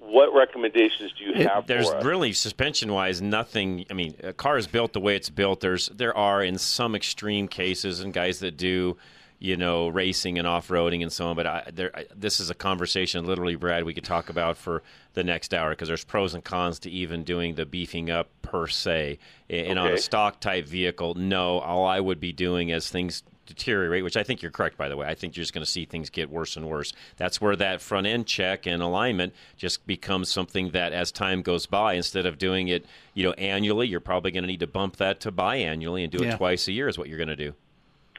what 0.06 0.32
recommendations 0.34 1.12
do 1.18 1.24
you 1.24 1.32
It- 1.34 1.48
have 1.48 1.66
there's 1.66 1.88
for 1.90 1.96
us? 1.96 2.04
really 2.04 2.32
suspension 2.32 2.92
wise 2.92 3.20
nothing. 3.22 3.86
I 3.90 3.94
mean, 3.94 4.14
a 4.22 4.32
car 4.32 4.56
is 4.58 4.66
built 4.66 4.92
the 4.92 5.00
way 5.00 5.16
it's 5.16 5.30
built. 5.30 5.60
There's 5.60 5.88
there 5.88 6.16
are 6.16 6.42
in 6.42 6.58
some 6.58 6.94
extreme 6.94 7.48
cases 7.48 8.00
and 8.00 8.12
guys 8.12 8.38
that 8.40 8.56
do 8.56 8.96
you 9.40 9.56
know 9.56 9.88
racing 9.88 10.38
and 10.38 10.46
off 10.46 10.68
roading 10.68 11.02
and 11.02 11.12
so 11.12 11.26
on. 11.26 11.36
But 11.36 11.46
I, 11.46 11.70
there, 11.72 11.90
I, 11.94 12.06
this 12.14 12.38
is 12.40 12.50
a 12.50 12.54
conversation, 12.54 13.26
literally, 13.26 13.56
Brad, 13.56 13.84
we 13.84 13.92
could 13.92 14.04
talk 14.04 14.28
about 14.30 14.56
for 14.56 14.82
the 15.14 15.24
next 15.24 15.52
hour 15.52 15.70
because 15.70 15.88
there's 15.88 16.04
pros 16.04 16.34
and 16.34 16.42
cons 16.44 16.78
to 16.80 16.90
even 16.90 17.24
doing 17.24 17.54
the 17.56 17.66
beefing 17.66 18.10
up 18.10 18.28
per 18.42 18.66
se. 18.68 19.18
And 19.50 19.78
on 19.78 19.92
a 19.92 19.98
stock 19.98 20.40
type 20.40 20.66
vehicle, 20.66 21.14
no. 21.14 21.58
All 21.58 21.84
I 21.84 22.00
would 22.00 22.20
be 22.20 22.32
doing 22.32 22.72
as 22.72 22.88
things 22.88 23.22
deteriorate, 23.46 24.04
which 24.04 24.16
I 24.16 24.22
think 24.22 24.42
you're 24.42 24.50
correct, 24.50 24.76
by 24.76 24.88
the 24.88 24.96
way. 24.96 25.06
I 25.06 25.14
think 25.14 25.36
you're 25.36 25.42
just 25.42 25.52
going 25.52 25.64
to 25.64 25.70
see 25.70 25.84
things 25.84 26.10
get 26.10 26.30
worse 26.30 26.56
and 26.56 26.68
worse. 26.68 26.92
That's 27.16 27.40
where 27.40 27.56
that 27.56 27.80
front 27.80 28.06
end 28.06 28.26
check 28.26 28.66
and 28.66 28.82
alignment 28.82 29.34
just 29.56 29.86
becomes 29.86 30.28
something 30.30 30.70
that, 30.70 30.92
as 30.92 31.12
time 31.12 31.42
goes 31.42 31.66
by, 31.66 31.94
instead 31.94 32.26
of 32.26 32.38
doing 32.38 32.68
it, 32.68 32.86
you 33.14 33.24
know, 33.24 33.32
annually, 33.32 33.88
you're 33.88 34.00
probably 34.00 34.30
going 34.30 34.44
to 34.44 34.48
need 34.48 34.60
to 34.60 34.66
bump 34.66 34.96
that 34.96 35.20
to 35.20 35.32
biannually 35.32 36.02
and 36.02 36.12
do 36.12 36.22
it 36.22 36.36
twice 36.36 36.68
a 36.68 36.72
year. 36.72 36.88
Is 36.88 36.98
what 36.98 37.08
you're 37.08 37.18
going 37.18 37.28
to 37.28 37.36
do. 37.36 37.54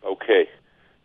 Okay, 0.04 0.48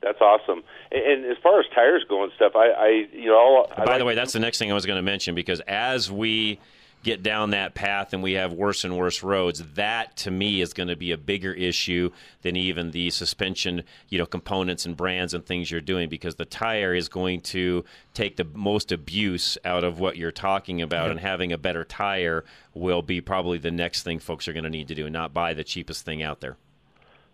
that's 0.02 0.20
awesome. 0.20 0.62
And, 0.90 1.24
and 1.24 1.30
as 1.30 1.38
far 1.42 1.60
as 1.60 1.66
tires 1.74 2.04
go 2.08 2.22
and 2.22 2.32
stuff, 2.36 2.52
I, 2.54 2.68
I 2.68 2.88
you 3.12 3.26
know, 3.26 3.36
all, 3.36 3.72
I 3.72 3.84
By 3.84 3.92
like 3.92 3.98
the 3.98 4.04
way, 4.04 4.14
that's 4.14 4.32
the 4.32 4.40
next 4.40 4.58
thing 4.58 4.70
I 4.70 4.74
was 4.74 4.86
going 4.86 4.98
to 4.98 5.02
mention 5.02 5.34
because 5.34 5.60
as 5.60 6.10
we 6.10 6.58
get 7.02 7.22
down 7.22 7.50
that 7.50 7.74
path 7.74 8.12
and 8.12 8.22
we 8.22 8.32
have 8.32 8.52
worse 8.52 8.84
and 8.84 8.96
worse 8.96 9.22
roads, 9.22 9.62
that 9.74 10.16
to 10.18 10.30
me 10.30 10.60
is 10.60 10.72
going 10.72 10.88
to 10.88 10.96
be 10.96 11.12
a 11.12 11.18
bigger 11.18 11.52
issue 11.52 12.10
than 12.42 12.56
even 12.56 12.90
the 12.90 13.10
suspension, 13.10 13.82
you 14.08 14.18
know, 14.18 14.26
components 14.26 14.84
and 14.84 14.96
brands 14.96 15.34
and 15.34 15.44
things 15.44 15.70
you're 15.70 15.80
doing 15.80 16.08
because 16.08 16.34
the 16.34 16.44
tire 16.44 16.94
is 16.94 17.08
going 17.08 17.40
to 17.40 17.84
take 18.14 18.36
the 18.36 18.46
most 18.54 18.92
abuse 18.92 19.56
out 19.64 19.84
of 19.84 19.98
what 19.98 20.16
you're 20.16 20.30
talking 20.30 20.82
about 20.82 21.10
and 21.10 21.20
having 21.20 21.52
a 21.52 21.58
better 21.58 21.84
tire 21.84 22.44
will 22.74 23.02
be 23.02 23.20
probably 23.20 23.58
the 23.58 23.70
next 23.70 24.02
thing 24.02 24.18
folks 24.18 24.46
are 24.46 24.52
going 24.52 24.64
to 24.64 24.70
need 24.70 24.88
to 24.88 24.94
do, 24.94 25.08
not 25.08 25.32
buy 25.32 25.54
the 25.54 25.64
cheapest 25.64 26.04
thing 26.04 26.22
out 26.22 26.40
there. 26.40 26.56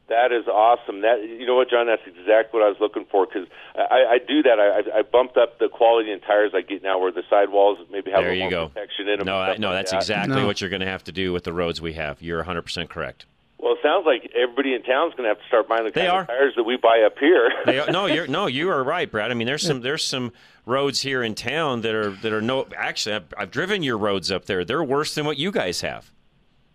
That 0.08 0.30
is 0.30 0.46
awesome. 0.46 1.00
That 1.00 1.22
you 1.24 1.46
know 1.46 1.56
what, 1.56 1.68
John? 1.68 1.86
That's 1.86 2.02
exactly 2.06 2.60
what 2.60 2.64
I 2.64 2.68
was 2.68 2.76
looking 2.80 3.06
for 3.10 3.26
because 3.26 3.48
I, 3.74 4.04
I 4.14 4.18
do 4.18 4.40
that. 4.44 4.60
I, 4.60 5.00
I 5.00 5.02
bumped 5.02 5.36
up 5.36 5.58
the 5.58 5.68
quality 5.68 6.12
in 6.12 6.20
tires 6.20 6.52
I 6.54 6.60
get 6.60 6.82
now, 6.84 7.00
where 7.00 7.10
the 7.10 7.24
sidewalls 7.28 7.78
maybe 7.90 8.12
have 8.12 8.20
There 8.22 8.30
a 8.30 8.36
you 8.36 8.44
little 8.44 8.58
more 8.60 8.68
go. 8.68 8.72
protection 8.74 9.08
in 9.08 9.18
them. 9.18 9.26
No, 9.26 9.36
I, 9.38 9.56
no, 9.56 9.68
like 9.70 9.78
that's 9.78 9.90
that. 9.90 9.96
exactly 9.96 10.36
No. 10.36 10.46
what 10.46 10.60
you're 10.60 10.70
going 10.70 10.80
to 10.80 10.86
have 10.86 11.02
to 11.04 11.12
do 11.12 11.32
with 11.32 11.42
the 11.42 11.52
roads 11.52 11.80
we 11.80 11.94
have. 11.94 12.22
You're 12.22 12.44
100% 12.44 12.88
correct. 12.88 13.26
Well, 13.58 13.72
it 13.72 13.78
sounds 13.82 14.06
like 14.06 14.30
everybody 14.36 14.74
in 14.74 14.82
town 14.84 15.08
is 15.08 15.14
going 15.14 15.24
to 15.24 15.30
have 15.30 15.38
to 15.38 15.46
start 15.48 15.66
buying 15.66 15.84
the 15.84 15.90
They 15.90 16.02
kind 16.02 16.12
are. 16.12 16.20
of 16.20 16.26
tires 16.28 16.52
that 16.56 16.62
we 16.62 16.76
buy 16.76 17.02
up 17.04 17.18
here. 17.18 17.50
They 17.66 17.80
are, 17.80 17.90
no, 17.90 18.06
you're 18.06 18.28
no, 18.28 18.46
you 18.46 18.68
are 18.70 18.84
right, 18.84 19.10
Brad. 19.10 19.32
I 19.32 19.34
mean, 19.34 19.46
there's 19.48 19.66
some 19.66 19.80
there's 19.80 20.04
some 20.04 20.32
roads 20.66 21.00
here 21.00 21.22
in 21.24 21.34
town 21.34 21.80
that 21.80 21.94
are 21.96 22.10
that 22.10 22.32
are 22.32 22.42
no. 22.42 22.66
Actually, 22.76 23.16
I've, 23.16 23.34
I've 23.36 23.50
driven 23.50 23.82
your 23.82 23.98
roads 23.98 24.30
up 24.30 24.44
there. 24.44 24.64
They're 24.64 24.84
worse 24.84 25.14
than 25.16 25.24
what 25.26 25.36
you 25.38 25.50
guys 25.50 25.80
have. 25.80 26.12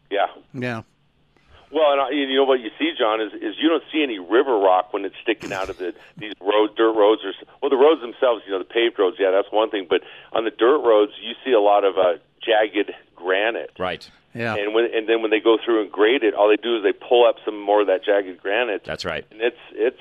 yeah. 0.09 0.25
Yeah. 0.53 0.81
Well, 1.71 1.91
and 1.93 2.01
I- 2.01 2.09
you 2.11 2.35
know 2.35 2.43
what 2.43 2.59
you 2.59 2.69
see, 2.77 2.91
John, 2.97 3.21
is 3.21 3.33
is 3.33 3.55
you 3.59 3.69
don't 3.69 3.83
see 3.91 4.03
any 4.03 4.19
river 4.19 4.57
rock 4.57 4.93
when 4.93 5.05
it's 5.05 5.15
sticking 5.21 5.53
out 5.53 5.69
of 5.69 5.77
the 5.77 5.93
these 6.17 6.33
road 6.41 6.75
dirt 6.75 6.93
roads 6.93 7.21
or 7.23 7.33
well 7.61 7.69
the 7.69 7.77
roads 7.77 8.01
themselves, 8.01 8.43
you 8.45 8.51
know, 8.51 8.59
the 8.59 8.65
paved 8.65 8.99
roads, 8.99 9.17
yeah, 9.19 9.31
that's 9.31 9.51
one 9.51 9.69
thing, 9.69 9.87
but 9.89 10.01
on 10.33 10.43
the 10.43 10.51
dirt 10.51 10.79
roads 10.79 11.13
you 11.21 11.33
see 11.45 11.51
a 11.53 11.59
lot 11.61 11.83
of 11.83 11.97
uh, 11.97 12.15
jagged 12.45 12.91
granite. 13.15 13.71
Right. 13.79 14.09
Yeah. 14.33 14.55
And 14.55 14.73
when 14.73 14.85
and 14.93 15.07
then 15.07 15.21
when 15.21 15.31
they 15.31 15.39
go 15.39 15.57
through 15.63 15.81
and 15.81 15.91
grade 15.91 16.23
it, 16.23 16.33
all 16.33 16.47
they 16.49 16.55
do 16.55 16.77
is 16.77 16.83
they 16.83 16.93
pull 16.93 17.25
up 17.27 17.35
some 17.45 17.59
more 17.59 17.81
of 17.81 17.87
that 17.87 18.03
jagged 18.03 18.41
granite. 18.41 18.83
That's 18.83 19.05
right. 19.05 19.25
and 19.31 19.41
it's 19.41 19.57
it's 19.73 19.99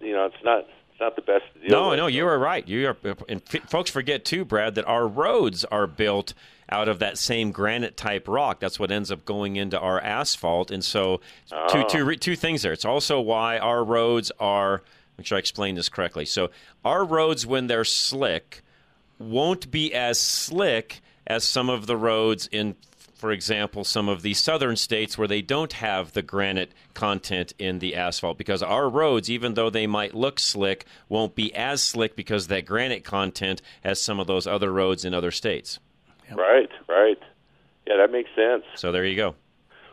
you 0.00 0.12
know 0.12 0.26
it's 0.26 0.42
not 0.44 0.60
it's 0.90 1.00
not 1.00 1.16
the 1.16 1.22
best 1.22 1.44
to 1.54 1.60
deal 1.60 1.70
No, 1.70 1.88
with. 1.90 1.98
no, 1.98 2.06
you 2.06 2.26
are 2.26 2.38
right. 2.38 2.66
You 2.68 2.88
are, 2.88 2.96
and 3.28 3.42
f- 3.52 3.68
folks 3.70 3.90
forget 3.90 4.24
too, 4.24 4.44
Brad, 4.44 4.74
that 4.76 4.86
our 4.86 5.06
roads 5.08 5.64
are 5.66 5.86
built 5.86 6.34
out 6.72 6.88
of 6.88 6.98
that 7.00 7.18
same 7.18 7.52
granite 7.52 7.96
type 7.96 8.26
rock. 8.26 8.58
That's 8.58 8.80
what 8.80 8.90
ends 8.90 9.12
up 9.12 9.24
going 9.24 9.56
into 9.56 9.78
our 9.78 10.00
asphalt. 10.00 10.70
And 10.70 10.82
so, 10.82 11.18
two, 11.48 11.54
oh. 11.56 11.88
two, 11.88 12.04
re- 12.04 12.16
two 12.16 12.34
things 12.34 12.62
there. 12.62 12.72
It's 12.72 12.84
also 12.84 13.20
why 13.20 13.58
our 13.58 13.84
roads 13.84 14.32
are 14.40 14.82
Make 15.18 15.26
sure 15.26 15.36
I 15.36 15.40
explain 15.40 15.74
this 15.74 15.88
correctly. 15.88 16.24
So 16.24 16.50
our 16.84 17.04
roads, 17.04 17.46
when 17.46 17.66
they're 17.66 17.84
slick, 17.84 18.62
won't 19.18 19.70
be 19.70 19.94
as 19.94 20.20
slick 20.20 21.00
as 21.26 21.44
some 21.44 21.68
of 21.68 21.86
the 21.86 21.96
roads 21.96 22.48
in 22.50 22.76
for 23.14 23.30
example, 23.30 23.84
some 23.84 24.08
of 24.08 24.22
the 24.22 24.34
southern 24.34 24.74
states 24.74 25.16
where 25.16 25.28
they 25.28 25.42
don't 25.42 25.74
have 25.74 26.12
the 26.12 26.22
granite 26.22 26.72
content 26.92 27.52
in 27.56 27.78
the 27.78 27.94
asphalt 27.94 28.36
because 28.36 28.64
our 28.64 28.88
roads, 28.88 29.30
even 29.30 29.54
though 29.54 29.70
they 29.70 29.86
might 29.86 30.12
look 30.12 30.40
slick, 30.40 30.84
won't 31.08 31.36
be 31.36 31.54
as 31.54 31.80
slick 31.80 32.16
because 32.16 32.46
of 32.46 32.48
that 32.48 32.66
granite 32.66 33.04
content 33.04 33.62
as 33.84 34.02
some 34.02 34.18
of 34.18 34.26
those 34.26 34.48
other 34.48 34.72
roads 34.72 35.04
in 35.04 35.14
other 35.14 35.30
states. 35.30 35.78
Right, 36.36 36.68
right. 36.88 37.18
Yeah, 37.86 37.96
that 37.96 38.10
makes 38.12 38.30
sense. 38.36 38.64
So 38.76 38.92
there 38.92 39.04
you 39.04 39.16
go. 39.16 39.34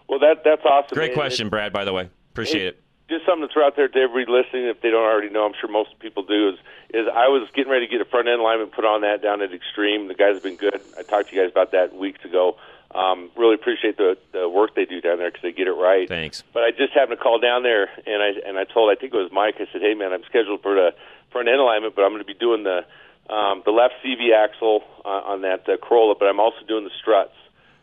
Well, 0.08 0.20
that 0.20 0.44
that's 0.44 0.64
awesome. 0.66 0.96
Great 0.96 1.12
And 1.12 1.20
question, 1.20 1.48
it- 1.48 1.50
Brad, 1.52 1.74
by 1.74 1.86
the 1.86 1.94
way. 1.94 2.10
Appreciate 2.32 2.66
it. 2.68 2.82
just 3.10 3.26
something 3.26 3.48
to 3.48 3.54
throw 3.54 3.66
out 3.66 3.76
there 3.76 3.88
to 3.88 4.00
everybody 4.00 4.32
listening, 4.44 4.66
if 4.68 4.82
they 4.82 4.90
don't 4.92 5.04
already 5.04 5.30
know, 5.30 5.46
I'm 5.46 5.54
sure 5.60 5.70
most 5.70 5.98
people 6.00 6.24
do. 6.24 6.50
Is 6.50 6.56
is 6.94 7.08
I 7.14 7.28
was 7.28 7.48
getting 7.54 7.72
ready 7.72 7.86
to 7.88 7.92
get 7.92 8.02
a 8.02 8.06
front 8.06 8.28
end 8.28 8.40
alignment 8.40 8.72
put 8.72 8.86
on 8.86 9.02
that 9.02 9.22
down 9.22 9.42
at 9.42 9.54
Extreme. 9.54 10.08
The 10.08 10.14
guys 10.16 10.36
have 10.36 10.44
been 10.44 10.56
good. 10.56 10.80
I 10.98 11.04
talked 11.04 11.30
to 11.30 11.36
you 11.36 11.42
guys 11.42 11.52
about 11.52 11.72
that 11.72 11.96
weeks 11.96 12.24
ago. 12.26 12.58
Um, 12.94 13.30
really 13.36 13.54
appreciate 13.56 13.98
the 13.98 14.18
the 14.32 14.48
work 14.50 14.74
they 14.76 14.86
do 14.86 15.00
down 15.02 15.18
there 15.20 15.30
because 15.30 15.44
they 15.44 15.52
get 15.52 15.68
it 15.68 15.74
right. 15.74 16.08
Thanks. 16.08 16.44
But 16.54 16.64
I 16.64 16.72
just 16.72 16.94
happened 16.94 17.18
to 17.20 17.24
call 17.24 17.40
down 17.40 17.62
there, 17.64 17.90
and 18.08 18.22
I 18.24 18.30
and 18.48 18.58
I 18.58 18.64
told 18.64 18.90
I 18.92 18.96
think 19.00 19.14
it 19.14 19.18
was 19.18 19.32
Mike. 19.32 19.56
I 19.60 19.68
said, 19.72 19.82
"Hey 19.82 19.94
man, 19.94 20.12
I'm 20.14 20.24
scheduled 20.24 20.62
for 20.64 20.74
the 20.74 20.94
front 21.32 21.48
end 21.48 21.60
alignment, 21.60 21.96
but 21.96 22.02
I'm 22.04 22.10
going 22.12 22.22
to 22.22 22.26
be 22.26 22.34
doing 22.34 22.64
the 22.64 22.86
um, 23.30 23.62
the 23.66 23.72
left 23.72 23.96
CV 24.06 24.34
axle 24.36 24.82
on, 25.06 25.24
on 25.24 25.42
that 25.42 25.68
uh, 25.70 25.78
Corolla, 25.78 26.16
but 26.20 26.26
I'm 26.28 26.40
also 26.40 26.58
doing 26.68 26.84
the 26.84 26.92
struts. 27.02 27.34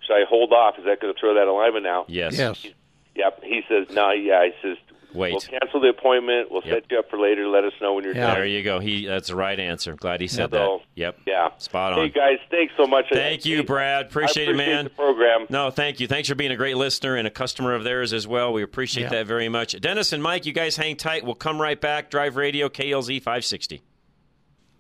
Should 0.06 0.14
I 0.14 0.24
hold 0.28 0.52
off? 0.52 0.74
Is 0.78 0.84
that 0.84 1.00
going 1.00 1.12
to 1.14 1.18
throw 1.20 1.34
that 1.34 1.46
alignment 1.48 1.86
out?" 1.86 2.08
Yes. 2.10 2.36
Yes. 2.38 2.66
Yep. 3.14 3.42
He 3.44 3.62
says, 3.68 3.86
"No, 3.94 4.10
yeah." 4.12 4.44
He 4.44 4.52
says, 4.62 4.76
Wait. 5.14 5.32
We'll 5.32 5.40
cancel 5.40 5.80
the 5.80 5.88
appointment. 5.88 6.50
We'll 6.50 6.60
Yep. 6.62 6.74
set 6.82 6.90
you 6.90 6.98
up 6.98 7.08
for 7.08 7.18
later. 7.18 7.48
Let 7.48 7.64
us 7.64 7.72
know 7.80 7.94
when 7.94 8.04
you're 8.04 8.14
Yeah. 8.14 8.26
done." 8.26 8.34
There 8.34 8.46
you 8.46 8.62
go. 8.62 8.80
He 8.80 9.06
that's 9.06 9.28
the 9.28 9.36
right 9.36 9.58
answer. 9.58 9.94
Glad 9.94 10.20
he 10.20 10.26
said 10.26 10.50
So, 10.50 10.80
that. 10.94 11.00
Yep. 11.00 11.18
Yeah. 11.26 11.48
Spot 11.56 11.94
on. 11.94 11.98
Hey 12.00 12.08
guys, 12.10 12.38
thanks 12.50 12.74
so 12.76 12.86
much. 12.86 13.06
Thank 13.10 13.46
you, 13.46 13.62
Brad. 13.62 14.06
Appreciate, 14.06 14.48
I 14.48 14.50
it, 14.50 14.56
man. 14.56 14.84
the 14.84 14.90
program. 14.90 15.46
No, 15.48 15.70
thank 15.70 16.00
you. 16.00 16.06
Thanks 16.06 16.28
for 16.28 16.34
being 16.34 16.52
a 16.52 16.56
great 16.56 16.76
listener 16.76 17.16
and 17.16 17.26
a 17.26 17.30
customer 17.30 17.74
of 17.74 17.82
theirs 17.84 18.12
as 18.12 18.26
well. 18.28 18.52
We 18.52 18.62
appreciate 18.62 19.04
Yeah. 19.04 19.08
that 19.10 19.26
very 19.26 19.48
much. 19.48 19.80
Dennis 19.80 20.12
and 20.12 20.22
Mike, 20.22 20.44
you 20.44 20.52
guys 20.52 20.76
hang 20.76 20.96
tight. 20.96 21.24
We'll 21.24 21.34
come 21.34 21.60
right 21.62 21.80
back. 21.80 22.10
Drive 22.10 22.36
Radio 22.36 22.68
KLZ 22.68 23.18
560. 23.20 23.80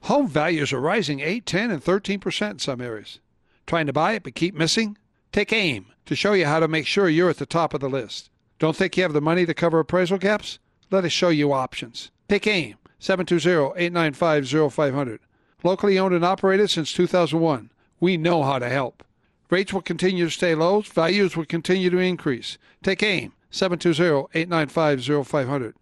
Home 0.02 0.28
values 0.28 0.72
are 0.72 0.80
rising 0.80 1.20
8, 1.20 1.46
10, 1.46 1.70
and 1.70 1.82
13% 1.82 2.50
in 2.50 2.58
some 2.58 2.80
areas. 2.80 3.20
Trying 3.66 3.86
to 3.86 3.92
buy 3.92 4.12
it 4.12 4.22
but 4.22 4.34
keep 4.34 4.54
missing? 4.54 4.98
Take 5.32 5.52
AIM 5.52 5.86
to 6.06 6.14
show 6.14 6.32
you 6.32 6.46
how 6.46 6.60
to 6.60 6.68
make 6.68 6.86
sure 6.86 7.08
you're 7.08 7.30
at 7.30 7.38
the 7.38 7.46
top 7.46 7.74
of 7.74 7.80
the 7.80 7.88
list. 7.88 8.30
Don't 8.58 8.76
think 8.76 8.96
you 8.96 9.02
have 9.02 9.12
the 9.12 9.20
money 9.20 9.44
to 9.44 9.52
cover 9.52 9.80
appraisal 9.80 10.16
gaps? 10.18 10.58
Let 10.90 11.04
us 11.04 11.12
show 11.12 11.28
you 11.28 11.52
options. 11.52 12.10
Take 12.28 12.46
AIM 12.46 12.76
720-895-0500. 13.00 15.18
Locally 15.62 15.98
owned 15.98 16.14
and 16.14 16.24
operated 16.24 16.70
since 16.70 16.92
2001. 16.92 17.70
We 17.98 18.16
know 18.16 18.42
how 18.42 18.58
to 18.58 18.68
help. 18.68 19.02
Rates 19.50 19.72
will 19.72 19.82
continue 19.82 20.26
to 20.26 20.30
stay 20.30 20.54
low. 20.54 20.80
Values 20.80 21.36
will 21.36 21.44
continue 21.44 21.90
to 21.90 21.98
increase. 21.98 22.56
Take 22.82 23.02
AIM 23.02 23.32
720-895-0500. 23.50 25.74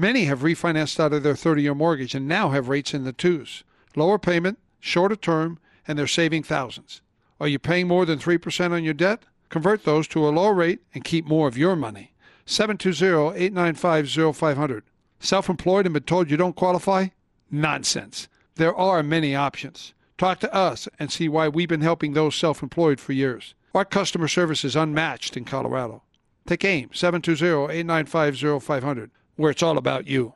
Many 0.00 0.26
have 0.26 0.42
refinanced 0.42 1.00
out 1.00 1.12
of 1.12 1.24
their 1.24 1.34
30 1.34 1.62
year 1.62 1.74
mortgage 1.74 2.14
and 2.14 2.28
now 2.28 2.50
have 2.50 2.68
rates 2.68 2.94
in 2.94 3.02
the 3.02 3.12
twos. 3.12 3.64
Lower 3.96 4.16
payment, 4.16 4.60
shorter 4.78 5.16
term, 5.16 5.58
and 5.88 5.98
they're 5.98 6.06
saving 6.06 6.44
thousands. 6.44 7.00
Are 7.40 7.48
you 7.48 7.58
paying 7.58 7.88
more 7.88 8.06
than 8.06 8.20
3% 8.20 8.70
on 8.70 8.84
your 8.84 8.94
debt? 8.94 9.24
Convert 9.48 9.82
those 9.84 10.06
to 10.08 10.26
a 10.26 10.30
low 10.30 10.50
rate 10.50 10.80
and 10.94 11.02
keep 11.02 11.26
more 11.26 11.48
of 11.48 11.58
your 11.58 11.74
money. 11.74 12.12
720 12.46 13.36
895 13.36 14.36
0500. 14.36 14.84
Self 15.18 15.48
employed 15.48 15.84
and 15.84 15.92
been 15.92 16.04
told 16.04 16.30
you 16.30 16.36
don't 16.36 16.54
qualify? 16.54 17.08
Nonsense. 17.50 18.28
There 18.54 18.76
are 18.76 19.02
many 19.02 19.34
options. 19.34 19.94
Talk 20.16 20.38
to 20.40 20.54
us 20.54 20.88
and 21.00 21.10
see 21.10 21.28
why 21.28 21.48
we've 21.48 21.68
been 21.68 21.80
helping 21.80 22.12
those 22.12 22.36
self 22.36 22.62
employed 22.62 23.00
for 23.00 23.12
years. 23.14 23.54
Our 23.74 23.84
customer 23.84 24.28
service 24.28 24.64
is 24.64 24.76
unmatched 24.76 25.36
in 25.36 25.44
Colorado. 25.44 26.02
Take 26.46 26.64
AIM 26.64 26.90
720 26.92 27.72
895 27.80 28.62
0500, 28.62 29.10
where 29.38 29.52
it's 29.52 29.62
all 29.62 29.78
about 29.78 30.08
you. 30.08 30.34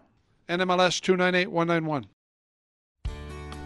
NMLS 0.48 1.00
298191. 1.00 2.06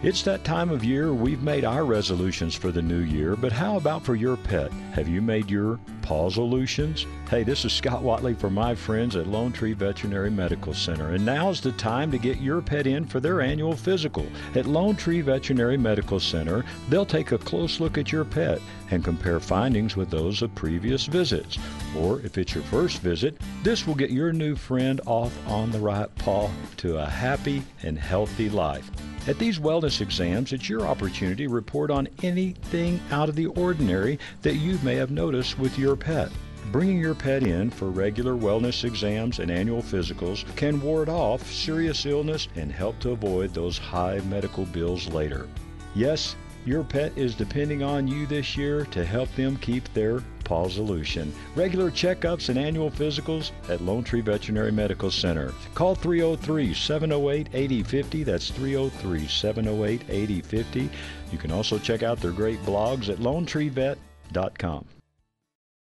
It's 0.03 0.21
that 0.23 0.43
time 0.43 0.69
of 0.69 0.83
year 0.83 1.11
we've 1.11 1.41
made 1.41 1.65
our 1.65 1.83
resolutions 1.83 2.53
for 2.53 2.71
the 2.71 2.83
new 2.83 2.99
year, 2.99 3.35
but 3.35 3.51
how 3.51 3.77
about 3.77 4.05
for 4.05 4.13
your 4.13 4.37
pet? 4.37 4.71
Have 4.93 5.07
you 5.07 5.23
made 5.23 5.49
your 5.49 5.79
pausolutions? 6.03 7.07
Hey, 7.27 7.41
this 7.41 7.65
is 7.65 7.73
Scott 7.73 8.03
Watley 8.03 8.35
for 8.35 8.51
my 8.51 8.75
friends 8.75 9.15
at 9.15 9.25
Lone 9.25 9.51
Tree 9.51 9.73
Veterinary 9.73 10.29
Medical 10.29 10.75
Center, 10.75 11.15
and 11.15 11.25
now's 11.25 11.61
the 11.61 11.71
time 11.71 12.11
to 12.11 12.19
get 12.19 12.37
your 12.37 12.61
pet 12.61 12.85
in 12.85 13.05
for 13.05 13.19
their 13.19 13.41
annual 13.41 13.75
physical. 13.75 14.27
At 14.53 14.67
Lone 14.67 14.95
Tree 14.95 15.21
Veterinary 15.21 15.77
Medical 15.77 16.19
Center, 16.19 16.63
they'll 16.89 17.03
take 17.03 17.31
a 17.31 17.39
close 17.39 17.79
look 17.79 17.97
at 17.97 18.11
your 18.11 18.23
pet 18.23 18.61
and 18.91 19.03
compare 19.03 19.39
findings 19.39 19.95
with 19.95 20.11
those 20.11 20.43
of 20.43 20.53
previous 20.53 21.07
visits. 21.07 21.57
Or 21.97 22.21
if 22.21 22.37
it's 22.37 22.53
your 22.53 22.63
first 22.65 22.99
visit, 22.99 23.41
this 23.63 23.87
will 23.87 23.95
get 23.95 24.11
your 24.11 24.31
new 24.31 24.55
friend 24.55 25.01
off 25.07 25.35
on 25.47 25.71
the 25.71 25.79
right 25.79 26.13
paw 26.17 26.51
to 26.77 26.99
a 26.99 27.05
happy 27.07 27.63
and 27.81 27.97
healthy 27.97 28.51
life. 28.51 28.91
At 29.27 29.37
these 29.39 29.59
wellness 29.59 29.99
exams, 29.99 30.53
it's 30.53 30.69
your 30.69 30.87
opportunity 30.87 31.47
to 31.47 31.53
report 31.53 31.91
on 31.91 32.07
anything 32.23 32.97
out 33.11 33.27
of 33.27 33.35
the 33.35 33.47
ordinary 33.47 34.19
that 34.41 34.55
you 34.55 34.79
may 34.83 34.95
have 34.95 35.11
noticed 35.11 35.59
with 35.59 35.77
your 35.77 35.97
pet. 35.97 36.31
Bringing 36.71 36.97
your 36.97 37.13
pet 37.13 37.43
in 37.43 37.69
for 37.69 37.89
regular 37.89 38.35
wellness 38.35 38.85
exams 38.85 39.39
and 39.39 39.51
annual 39.51 39.81
physicals 39.81 40.45
can 40.55 40.79
ward 40.79 41.09
off 41.09 41.45
serious 41.51 42.05
illness 42.05 42.47
and 42.55 42.71
help 42.71 42.99
to 42.99 43.11
avoid 43.11 43.53
those 43.53 43.77
high 43.77 44.21
medical 44.29 44.63
bills 44.63 45.09
later. 45.09 45.49
Yes, 45.93 46.37
your 46.65 46.85
pet 46.85 47.11
is 47.17 47.35
depending 47.35 47.83
on 47.83 48.07
you 48.07 48.27
this 48.27 48.55
year 48.55 48.85
to 48.91 49.03
help 49.03 49.33
them 49.35 49.57
keep 49.57 49.93
their 49.93 50.23
pausolution. 50.47 51.31
Regular 51.55 51.91
checkups 51.91 52.49
and 52.49 52.57
annual 52.57 52.89
physicals 52.89 53.51
at 53.69 53.81
Lone 53.81 54.03
Tree 54.03 54.21
Veterinary 54.21 54.71
Medical 54.71 55.11
Center. 55.11 55.53
Call 55.75 55.95
303 55.95 56.73
708 56.73 57.49
8050. 57.53 58.23
That's 58.23 58.49
303 58.51 59.27
708 59.27 60.01
8050. 60.09 60.89
You 61.31 61.37
can 61.37 61.51
also 61.51 61.77
check 61.77 62.03
out 62.03 62.19
their 62.21 62.31
great 62.31 62.61
blogs 62.63 63.09
at 63.09 63.17
lonetreevet.com. 63.17 64.85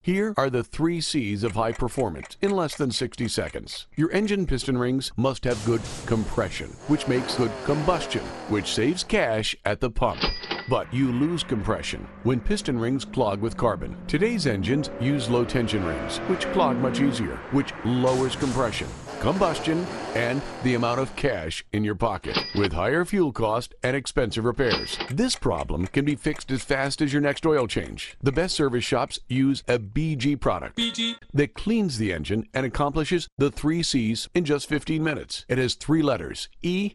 Here 0.00 0.32
are 0.36 0.48
the 0.48 0.64
three 0.64 1.00
C's 1.00 1.44
of 1.44 1.52
high 1.52 1.72
performance 1.72 2.36
in 2.40 2.52
less 2.52 2.76
than 2.76 2.90
60 2.90 3.28
seconds. 3.28 3.86
Your 3.94 4.10
engine 4.10 4.46
piston 4.46 4.78
rings 4.78 5.12
must 5.16 5.44
have 5.44 5.62
good 5.66 5.82
compression, 6.06 6.68
which 6.86 7.08
makes 7.08 7.34
good 7.34 7.50
combustion, 7.64 8.22
which 8.48 8.72
saves 8.72 9.04
cash 9.04 9.54
at 9.64 9.80
the 9.80 9.90
pump. 9.90 10.20
But 10.68 10.92
you 10.92 11.10
lose 11.10 11.42
compression 11.42 12.06
when 12.24 12.40
piston 12.40 12.78
rings 12.78 13.04
clog 13.04 13.40
with 13.40 13.56
carbon. 13.56 13.96
Today's 14.06 14.46
engines 14.46 14.90
use 15.00 15.30
low 15.30 15.44
tension 15.44 15.82
rings, 15.84 16.18
which 16.28 16.44
clog 16.52 16.76
much 16.76 17.00
easier, 17.00 17.36
which 17.52 17.72
lowers 17.84 18.36
compression, 18.36 18.86
combustion, 19.20 19.86
and 20.14 20.42
the 20.64 20.74
amount 20.74 21.00
of 21.00 21.14
cash 21.16 21.64
in 21.72 21.84
your 21.84 21.94
pocket 21.94 22.38
with 22.54 22.72
higher 22.74 23.04
fuel 23.06 23.32
cost 23.32 23.74
and 23.82 23.96
expensive 23.96 24.44
repairs. 24.44 24.98
This 25.10 25.36
problem 25.36 25.86
can 25.86 26.04
be 26.04 26.16
fixed 26.16 26.50
as 26.50 26.62
fast 26.62 27.00
as 27.00 27.12
your 27.12 27.22
next 27.22 27.46
oil 27.46 27.66
change. 27.66 28.16
The 28.22 28.32
best 28.32 28.54
service 28.54 28.84
shops 28.84 29.20
use 29.28 29.62
a 29.68 29.78
BG 29.78 30.38
product 30.38 30.76
BG. 30.76 31.16
that 31.32 31.54
cleans 31.54 31.96
the 31.96 32.12
engine 32.12 32.46
and 32.52 32.66
accomplishes 32.66 33.28
the 33.38 33.50
three 33.50 33.82
C's 33.82 34.28
in 34.34 34.44
just 34.44 34.68
15 34.68 35.02
minutes. 35.02 35.46
It 35.48 35.56
has 35.56 35.74
three 35.74 36.02
letters 36.02 36.48
E 36.62 36.94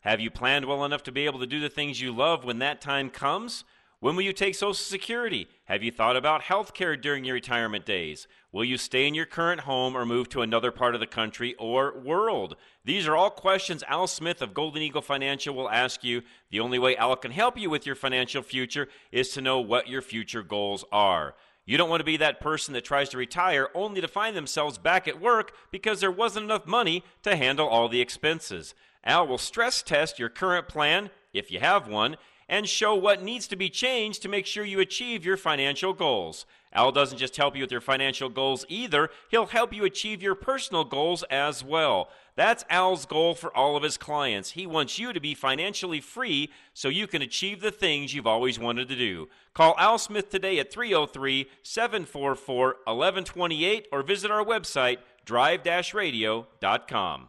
Have 0.00 0.20
you 0.20 0.30
planned 0.30 0.64
well 0.64 0.84
enough 0.84 1.02
to 1.04 1.12
be 1.12 1.26
able 1.26 1.40
to 1.40 1.46
do 1.46 1.60
the 1.60 1.68
things 1.68 2.00
you 2.00 2.10
love 2.10 2.42
when 2.42 2.58
that 2.60 2.80
time 2.80 3.10
comes? 3.10 3.64
When 3.98 4.16
will 4.16 4.22
you 4.22 4.32
take 4.32 4.54
Social 4.54 4.72
Security? 4.72 5.46
Have 5.66 5.82
you 5.82 5.90
thought 5.90 6.16
about 6.16 6.40
health 6.40 6.72
care 6.72 6.96
during 6.96 7.22
your 7.22 7.34
retirement 7.34 7.84
days? 7.84 8.26
Will 8.50 8.64
you 8.64 8.78
stay 8.78 9.06
in 9.06 9.14
your 9.14 9.26
current 9.26 9.60
home 9.60 9.94
or 9.94 10.06
move 10.06 10.30
to 10.30 10.40
another 10.40 10.70
part 10.70 10.94
of 10.94 11.02
the 11.02 11.06
country 11.06 11.54
or 11.58 12.00
world? 12.00 12.56
These 12.82 13.06
are 13.06 13.14
all 13.14 13.28
questions 13.28 13.84
Al 13.88 14.06
Smith 14.06 14.40
of 14.40 14.54
Golden 14.54 14.80
Eagle 14.80 15.02
Financial 15.02 15.54
will 15.54 15.68
ask 15.68 16.02
you. 16.02 16.22
The 16.50 16.60
only 16.60 16.78
way 16.78 16.96
Al 16.96 17.14
can 17.16 17.30
help 17.30 17.58
you 17.58 17.68
with 17.68 17.84
your 17.84 17.94
financial 17.94 18.42
future 18.42 18.88
is 19.12 19.28
to 19.30 19.42
know 19.42 19.60
what 19.60 19.88
your 19.88 20.00
future 20.00 20.42
goals 20.42 20.82
are. 20.90 21.34
You 21.66 21.76
don't 21.76 21.90
want 21.90 22.00
to 22.00 22.04
be 22.04 22.16
that 22.16 22.40
person 22.40 22.72
that 22.72 22.86
tries 22.86 23.10
to 23.10 23.18
retire 23.18 23.68
only 23.74 24.00
to 24.00 24.08
find 24.08 24.34
themselves 24.34 24.78
back 24.78 25.06
at 25.06 25.20
work 25.20 25.52
because 25.70 26.00
there 26.00 26.10
wasn't 26.10 26.46
enough 26.46 26.66
money 26.66 27.04
to 27.22 27.36
handle 27.36 27.68
all 27.68 27.90
the 27.90 28.00
expenses. 28.00 28.74
Al 29.04 29.26
will 29.26 29.38
stress 29.38 29.82
test 29.82 30.18
your 30.18 30.28
current 30.28 30.68
plan, 30.68 31.10
if 31.32 31.50
you 31.50 31.60
have 31.60 31.88
one, 31.88 32.16
and 32.48 32.68
show 32.68 32.94
what 32.94 33.22
needs 33.22 33.46
to 33.46 33.56
be 33.56 33.70
changed 33.70 34.22
to 34.22 34.28
make 34.28 34.44
sure 34.44 34.64
you 34.64 34.80
achieve 34.80 35.24
your 35.24 35.36
financial 35.36 35.92
goals. 35.92 36.46
Al 36.72 36.92
doesn't 36.92 37.18
just 37.18 37.36
help 37.36 37.56
you 37.56 37.62
with 37.62 37.72
your 37.72 37.80
financial 37.80 38.28
goals 38.28 38.64
either, 38.68 39.08
he'll 39.28 39.46
help 39.46 39.72
you 39.72 39.84
achieve 39.84 40.22
your 40.22 40.34
personal 40.34 40.84
goals 40.84 41.22
as 41.24 41.64
well. 41.64 42.08
That's 42.36 42.64
Al's 42.68 43.06
goal 43.06 43.34
for 43.34 43.54
all 43.56 43.76
of 43.76 43.82
his 43.82 43.96
clients. 43.96 44.52
He 44.52 44.66
wants 44.66 44.98
you 44.98 45.12
to 45.12 45.20
be 45.20 45.34
financially 45.34 46.00
free 46.00 46.50
so 46.74 46.88
you 46.88 47.06
can 47.06 47.22
achieve 47.22 47.60
the 47.60 47.72
things 47.72 48.14
you've 48.14 48.26
always 48.26 48.58
wanted 48.58 48.88
to 48.88 48.96
do. 48.96 49.28
Call 49.54 49.74
Al 49.78 49.98
Smith 49.98 50.30
today 50.30 50.58
at 50.58 50.72
303 50.72 51.48
744 51.62 52.66
1128 52.66 53.88
or 53.92 54.02
visit 54.02 54.30
our 54.30 54.44
website, 54.44 54.98
drive 55.24 55.64
radio.com. 55.94 57.28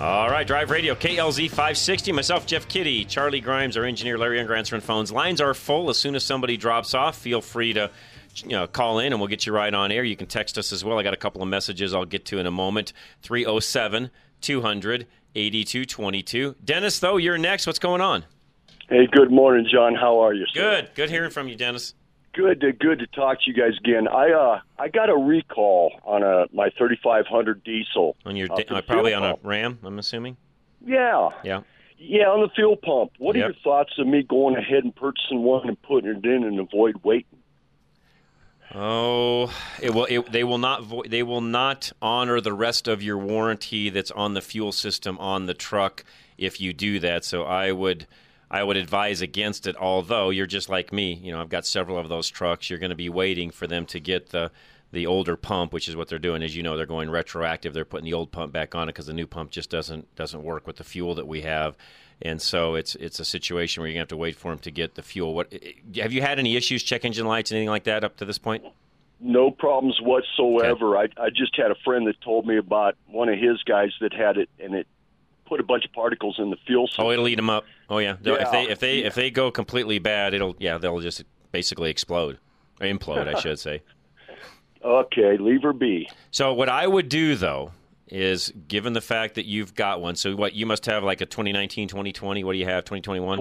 All 0.00 0.30
right, 0.30 0.46
Drive 0.46 0.70
Radio, 0.70 0.94
KLZ 0.94 1.50
560. 1.50 2.12
Myself, 2.12 2.46
Jeff 2.46 2.66
Kitty, 2.66 3.04
Charlie 3.04 3.42
Grimes, 3.42 3.76
our 3.76 3.84
engineer, 3.84 4.16
Larry 4.16 4.40
Unger 4.40 4.54
answering 4.54 4.80
phones. 4.80 5.12
Lines 5.12 5.42
are 5.42 5.52
full. 5.52 5.90
As 5.90 5.98
soon 5.98 6.14
as 6.14 6.24
somebody 6.24 6.56
drops 6.56 6.94
off, 6.94 7.18
feel 7.18 7.42
free 7.42 7.74
to 7.74 7.90
you 8.36 8.48
know, 8.48 8.66
call 8.66 9.00
in 9.00 9.12
and 9.12 9.20
we'll 9.20 9.28
get 9.28 9.44
you 9.44 9.52
right 9.52 9.74
on 9.74 9.92
air. 9.92 10.02
You 10.02 10.16
can 10.16 10.26
text 10.26 10.56
us 10.56 10.72
as 10.72 10.82
well. 10.82 10.98
I 10.98 11.02
got 11.02 11.12
a 11.12 11.18
couple 11.18 11.42
of 11.42 11.48
messages 11.48 11.92
I'll 11.92 12.06
get 12.06 12.24
to 12.26 12.38
in 12.38 12.46
a 12.46 12.50
moment. 12.50 12.94
307 13.24 14.10
200 14.40 15.06
8222. 15.34 16.56
Dennis, 16.64 16.98
though, 16.98 17.18
you're 17.18 17.36
next. 17.36 17.66
What's 17.66 17.78
going 17.78 18.00
on? 18.00 18.24
Hey, 18.88 19.06
good 19.12 19.30
morning, 19.30 19.68
John. 19.70 19.94
How 19.94 20.18
are 20.20 20.32
you? 20.32 20.46
Sir? 20.46 20.62
Good. 20.62 20.94
Good 20.94 21.10
hearing 21.10 21.30
from 21.30 21.46
you, 21.46 21.56
Dennis. 21.56 21.92
Good 22.32 22.60
to 22.60 22.72
good 22.72 23.00
to 23.00 23.06
talk 23.08 23.38
to 23.42 23.50
you 23.50 23.54
guys 23.54 23.76
again. 23.78 24.06
I 24.06 24.30
uh 24.30 24.60
I 24.78 24.88
got 24.88 25.10
a 25.10 25.16
recall 25.16 25.92
on 26.04 26.22
a 26.22 26.46
my 26.52 26.70
3500 26.78 27.64
diesel. 27.64 28.16
On 28.24 28.36
your 28.36 28.50
uh, 28.52 28.60
uh, 28.68 28.82
probably 28.82 29.14
on 29.14 29.24
a. 29.24 29.34
Ram, 29.42 29.78
I'm 29.82 29.98
assuming. 29.98 30.36
Yeah. 30.84 31.30
Yeah. 31.42 31.62
Yeah, 31.98 32.28
on 32.28 32.40
the 32.40 32.48
fuel 32.54 32.76
pump. 32.76 33.12
What 33.18 33.36
Yep. 33.36 33.44
are 33.44 33.48
your 33.48 33.56
thoughts 33.62 33.92
of 33.98 34.06
me 34.06 34.22
going 34.22 34.56
ahead 34.56 34.84
and 34.84 34.94
purchasing 34.94 35.42
one 35.42 35.68
and 35.68 35.80
putting 35.82 36.08
it 36.10 36.24
in 36.24 36.44
and 36.44 36.58
avoid 36.58 36.96
waiting? 37.04 37.38
Oh, 38.72 39.52
it 39.82 39.92
will. 39.92 40.06
It, 40.06 40.30
they 40.30 40.44
will 40.44 40.58
not. 40.58 40.84
Vo- 40.84 41.02
they 41.06 41.22
will 41.24 41.40
not 41.40 41.90
honor 42.00 42.40
the 42.40 42.52
rest 42.52 42.86
of 42.86 43.02
your 43.02 43.18
warranty 43.18 43.90
that's 43.90 44.12
on 44.12 44.34
the 44.34 44.40
fuel 44.40 44.70
system 44.70 45.18
on 45.18 45.46
the 45.46 45.54
truck 45.54 46.04
if 46.38 46.60
you 46.60 46.72
do 46.72 47.00
that. 47.00 47.24
So 47.24 47.42
I 47.42 47.72
would, 47.72 48.06
I 48.50 48.64
would 48.64 48.76
advise 48.76 49.22
against 49.22 49.66
it. 49.66 49.76
Although 49.76 50.30
you're 50.30 50.46
just 50.46 50.68
like 50.68 50.92
me, 50.92 51.14
you 51.14 51.30
know, 51.30 51.40
I've 51.40 51.48
got 51.48 51.64
several 51.64 51.98
of 51.98 52.08
those 52.08 52.28
trucks. 52.28 52.68
You're 52.68 52.80
going 52.80 52.90
to 52.90 52.96
be 52.96 53.08
waiting 53.08 53.50
for 53.50 53.66
them 53.66 53.86
to 53.86 54.00
get 54.00 54.30
the 54.30 54.50
the 54.92 55.06
older 55.06 55.36
pump, 55.36 55.72
which 55.72 55.88
is 55.88 55.94
what 55.94 56.08
they're 56.08 56.18
doing. 56.18 56.42
As 56.42 56.56
you 56.56 56.64
know, 56.64 56.76
they're 56.76 56.84
going 56.84 57.10
retroactive. 57.10 57.72
They're 57.72 57.84
putting 57.84 58.06
the 58.06 58.14
old 58.14 58.32
pump 58.32 58.52
back 58.52 58.74
on 58.74 58.88
it 58.88 58.92
because 58.92 59.06
the 59.06 59.12
new 59.12 59.26
pump 59.26 59.50
just 59.50 59.70
doesn't 59.70 60.12
doesn't 60.16 60.42
work 60.42 60.66
with 60.66 60.76
the 60.76 60.84
fuel 60.84 61.14
that 61.14 61.28
we 61.28 61.42
have. 61.42 61.76
And 62.22 62.42
so 62.42 62.74
it's 62.74 62.96
it's 62.96 63.20
a 63.20 63.24
situation 63.24 63.80
where 63.80 63.88
you're 63.88 63.94
gonna 63.94 64.02
have 64.02 64.08
to 64.08 64.16
wait 64.16 64.34
for 64.34 64.50
them 64.50 64.58
to 64.60 64.70
get 64.70 64.96
the 64.96 65.02
fuel. 65.02 65.34
What 65.34 65.52
have 65.96 66.12
you 66.12 66.22
had 66.22 66.38
any 66.38 66.56
issues, 66.56 66.82
check 66.82 67.04
engine 67.04 67.26
lights, 67.26 67.52
anything 67.52 67.68
like 67.68 67.84
that 67.84 68.02
up 68.02 68.16
to 68.16 68.24
this 68.24 68.38
point? 68.38 68.64
No 69.20 69.50
problems 69.50 70.00
whatsoever. 70.00 70.98
I 70.98 71.08
I 71.16 71.30
just 71.30 71.56
had 71.56 71.70
a 71.70 71.76
friend 71.84 72.06
that 72.08 72.20
told 72.20 72.46
me 72.46 72.56
about 72.56 72.96
one 73.06 73.28
of 73.28 73.38
his 73.38 73.62
guys 73.62 73.92
that 74.00 74.12
had 74.12 74.38
it 74.38 74.50
and 74.58 74.74
it 74.74 74.88
put 75.50 75.60
a 75.60 75.64
bunch 75.64 75.84
of 75.84 75.92
particles 75.92 76.36
in 76.38 76.48
the 76.48 76.56
fuel 76.66 76.86
system. 76.86 77.04
Oh, 77.04 77.10
it'll 77.10 77.28
eat 77.28 77.34
them 77.34 77.50
up. 77.50 77.64
Oh 77.90 77.98
yeah. 77.98 78.16
They'll- 78.22 78.36
If 78.36 78.50
they 78.52 78.62
if 78.68 78.78
they 78.78 78.98
if 79.00 79.14
they 79.14 79.30
go 79.30 79.50
completely 79.50 79.98
bad, 79.98 80.32
it'll 80.32 80.56
yeah 80.58 80.78
they'll 80.78 81.00
just 81.00 81.24
basically 81.52 81.90
explode 81.90 82.38
or 82.80 82.86
implode, 82.86 83.26
I 83.34 83.38
should 83.38 83.58
say. 83.58 83.82
Okay, 84.82 85.36
leave 85.36 85.62
her 85.62 85.74
be. 85.74 86.08
So 86.30 86.54
what 86.54 86.70
I 86.70 86.86
would 86.86 87.10
do 87.10 87.34
though 87.34 87.72
is 88.08 88.50
given 88.66 88.94
the 88.94 89.02
fact 89.02 89.34
that 89.34 89.44
you've 89.44 89.74
got 89.74 90.00
one, 90.00 90.16
so 90.16 90.34
what 90.34 90.54
you 90.54 90.64
must 90.64 90.86
have 90.86 91.04
like 91.04 91.20
a 91.20 91.26
2019, 91.26 91.86
2020. 91.88 92.44
What 92.44 92.52
do 92.54 92.58
you 92.58 92.64
have? 92.64 92.84
2021. 92.84 93.38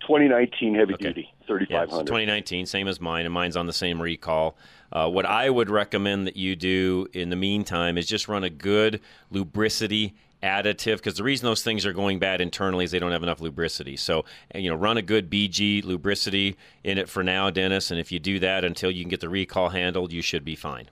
2019 0.00 0.74
heavy 0.76 0.94
duty 0.94 1.28
Yeah, 1.40 1.46
3500. 1.48 1.90
so 1.90 1.98
2019, 2.04 2.66
same 2.66 2.86
as 2.86 3.00
mine, 3.00 3.24
and 3.26 3.34
mine's 3.34 3.56
on 3.56 3.66
the 3.66 3.72
same 3.72 4.00
recall. 4.00 4.56
Uh, 4.92 5.10
what 5.10 5.26
I 5.26 5.50
would 5.50 5.68
recommend 5.68 6.28
that 6.28 6.36
you 6.36 6.54
do 6.54 7.08
in 7.12 7.28
the 7.30 7.36
meantime 7.36 7.98
is 7.98 8.06
just 8.06 8.28
run 8.28 8.44
a 8.44 8.48
good 8.50 9.00
lubricity 9.32 10.14
additive 10.42 10.96
because 10.96 11.16
the 11.16 11.22
reason 11.24 11.46
those 11.46 11.62
things 11.62 11.84
are 11.84 11.92
going 11.92 12.18
bad 12.18 12.40
internally 12.40 12.84
is 12.84 12.90
they 12.90 12.98
don't 12.98 13.12
have 13.12 13.22
enough 13.22 13.40
lubricity. 13.40 13.96
So, 13.98 14.24
you 14.54 14.70
know, 14.70 14.76
run 14.76 14.96
a 14.96 15.02
good 15.02 15.30
BG 15.30 15.84
lubricity 15.84 16.56
in 16.84 16.98
it 16.98 17.08
for 17.08 17.22
now, 17.22 17.50
Dennis. 17.50 17.90
And 17.90 17.98
if 17.98 18.12
you 18.12 18.18
do 18.18 18.38
that 18.40 18.64
until 18.64 18.90
you 18.90 19.02
can 19.02 19.10
get 19.10 19.20
the 19.20 19.28
recall 19.28 19.70
handled, 19.70 20.12
you 20.12 20.22
should 20.22 20.44
be 20.44 20.54
fine. 20.56 20.88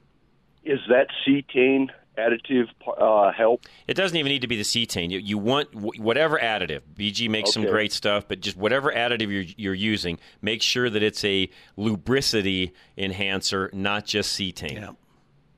Is 0.65 0.81
that 0.89 1.07
cetane 1.27 1.91
additive 2.19 2.67
uh, 2.99 3.31
help? 3.33 3.67
It 3.87 3.95
doesn't 3.95 4.17
even 4.17 4.31
need 4.31 4.41
to 4.41 4.49
be 4.49 4.57
the 4.57 4.63
cetane. 4.65 5.11
You, 5.11 5.19
you 5.19 5.39
want 5.39 5.73
wh- 5.75 6.01
whatever 6.01 6.39
additive. 6.39 6.81
BG 6.97 7.29
makes 7.31 7.53
some 7.53 7.65
great 7.65 7.93
stuff, 7.93 8.27
but 8.27 8.41
just 8.41 8.57
whatever 8.57 8.91
additive 8.91 9.31
you're, 9.31 9.45
you're 9.57 9.75
using, 9.75 10.19
make 10.43 10.63
sure 10.63 10.91
that 10.91 11.03
it's 11.03 11.25
a 11.25 11.49
lubricity 11.77 12.73
enhancer, 12.99 13.71
not 13.73 14.07
just 14.07 14.37
cetane. 14.37 14.97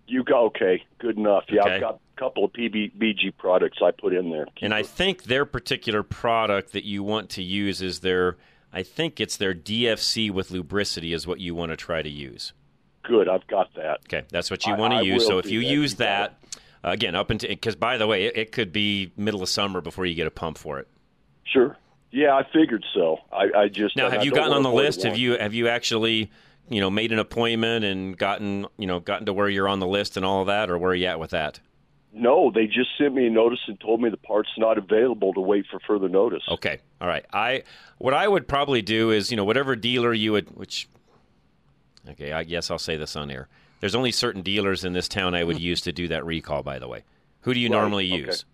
You 0.07 0.25
go 0.25 0.47
okay, 0.47 0.83
good 0.99 1.17
enough. 1.19 1.45
Yeah, 1.49 1.63
Okay. 1.63 1.75
I've 1.75 1.81
got 1.81 1.95
a 1.95 1.99
couple 2.19 2.45
of 2.45 2.53
PB, 2.53 2.97
BG 2.99 3.37
products 3.37 3.79
I 3.83 3.91
put 3.91 4.13
in 4.13 4.31
there. 4.31 4.47
And 4.61 4.75
I 4.75 4.83
think 4.83 5.25
their 5.25 5.45
particular 5.45 6.03
product 6.03 6.73
that 6.73 6.85
you 6.85 7.03
want 7.03 7.31
to 7.31 7.43
use 7.43 7.81
is 7.81 8.01
their, 8.01 8.37
I 8.73 8.83
think 8.83 9.21
it's 9.21 9.37
their 9.37 9.55
DFC 9.55 10.31
with 10.31 10.51
lubricity 10.51 11.13
is 11.15 11.27
what 11.27 11.41
you 11.41 11.55
want 11.55 11.71
to 11.73 11.77
try 11.77 12.03
to 12.03 12.09
use. 12.11 12.53
Good, 13.05 13.29
I've 13.29 13.47
got 13.47 13.73
that. 13.75 14.01
Okay, 14.07 14.25
that's 14.31 14.51
what 14.51 14.67
you 14.67 14.75
I- 14.75 14.79
want 14.79 14.93
to 14.93 14.99
I 14.99 15.03
use. 15.03 15.27
So 15.27 15.39
if 15.39 15.51
you 15.51 15.61
that. 15.61 15.67
use 15.67 15.95
that, 15.97 16.43
uh, 16.85 16.91
again, 16.91 17.15
up 17.15 17.31
until, 17.31 17.49
because 17.49 17.77
by 17.77 17.97
the 17.97 18.07
way, 18.07 18.25
it, 18.27 18.37
it 18.37 18.53
could 18.53 18.73
be 18.73 19.13
middle 19.17 19.43
of 19.43 19.49
summer 19.49 19.81
before 19.81 20.05
you 20.07 20.15
get 20.15 20.27
a 20.27 20.31
pump 20.31 20.59
for 20.59 20.79
it. 20.79 20.89
Sure. 21.45 21.77
Yeah, 22.11 22.35
I 22.35 22.43
figured 22.53 22.85
so. 22.95 23.19
I, 23.33 23.63
I 23.63 23.69
just 23.69 23.97
Now, 23.97 24.11
have 24.11 24.21
I 24.21 24.25
you 24.25 24.31
gotten 24.31 24.53
on 24.53 24.63
the 24.63 24.73
list? 24.73 25.03
Have 25.03 25.17
you 25.19 25.37
have 25.39 25.53
you 25.55 25.69
actually, 25.69 26.31
you 26.69 26.81
know, 26.81 26.91
made 26.91 27.13
an 27.13 27.19
appointment 27.19 27.85
and 27.85 28.17
gotten 28.17 28.67
you 28.79 28.87
know 28.87 28.99
gotten 29.01 29.27
to 29.27 29.33
where 29.33 29.49
you're 29.49 29.69
on 29.69 29.79
the 29.79 29.87
list 29.87 30.17
and 30.17 30.25
all 30.25 30.41
of 30.41 30.47
that, 30.47 30.71
or 30.71 30.79
where 30.79 30.93
are 30.93 30.95
you 30.95 31.07
at 31.07 31.21
with 31.21 31.31
that? 31.31 31.61
No, 32.13 32.51
they 32.51 32.67
just 32.67 32.89
sent 32.97 33.15
me 33.15 33.27
a 33.27 33.31
notice 33.31 33.61
and 33.69 33.79
told 33.81 34.01
me 34.01 34.09
the 34.09 34.17
part's 34.17 34.51
not 34.57 34.79
available 34.79 35.35
to 35.35 35.41
wait 35.41 35.67
for 35.71 35.79
further 35.87 36.09
notice. 36.09 36.43
Okay, 36.49 36.79
all 37.01 37.09
right. 37.09 37.25
I 37.33 37.65
what 37.99 38.15
I 38.15 38.27
would 38.27 38.49
probably 38.49 38.83
do 38.83 39.11
is 39.11 39.31
you 39.31 39.37
know 39.37 39.45
whatever 39.45 39.77
dealer 39.77 40.13
you 40.13 40.33
would 40.33 40.57
which. 40.57 40.89
Okay, 42.09 42.33
I 42.33 42.45
guess 42.45 42.71
I'll 42.71 42.79
say 42.79 42.97
this 42.97 43.15
on 43.17 43.31
air. 43.31 43.49
There's 43.81 43.95
only 43.95 44.11
certain 44.11 44.43
dealers 44.43 44.85
in 44.85 44.95
this 44.95 45.07
town 45.07 45.35
I 45.35 45.45
would 45.45 45.57
hmm. 45.57 45.63
use 45.63 45.83
to 45.83 45.93
do 45.93 46.09
that 46.09 46.25
recall. 46.25 46.63
By 46.63 46.79
the 46.79 46.89
way, 46.89 47.05
who 47.43 47.53
do 47.53 47.61
you 47.61 47.69
Right, 47.69 47.79
normally 47.79 48.13
okay. 48.13 48.27
use? 48.27 48.45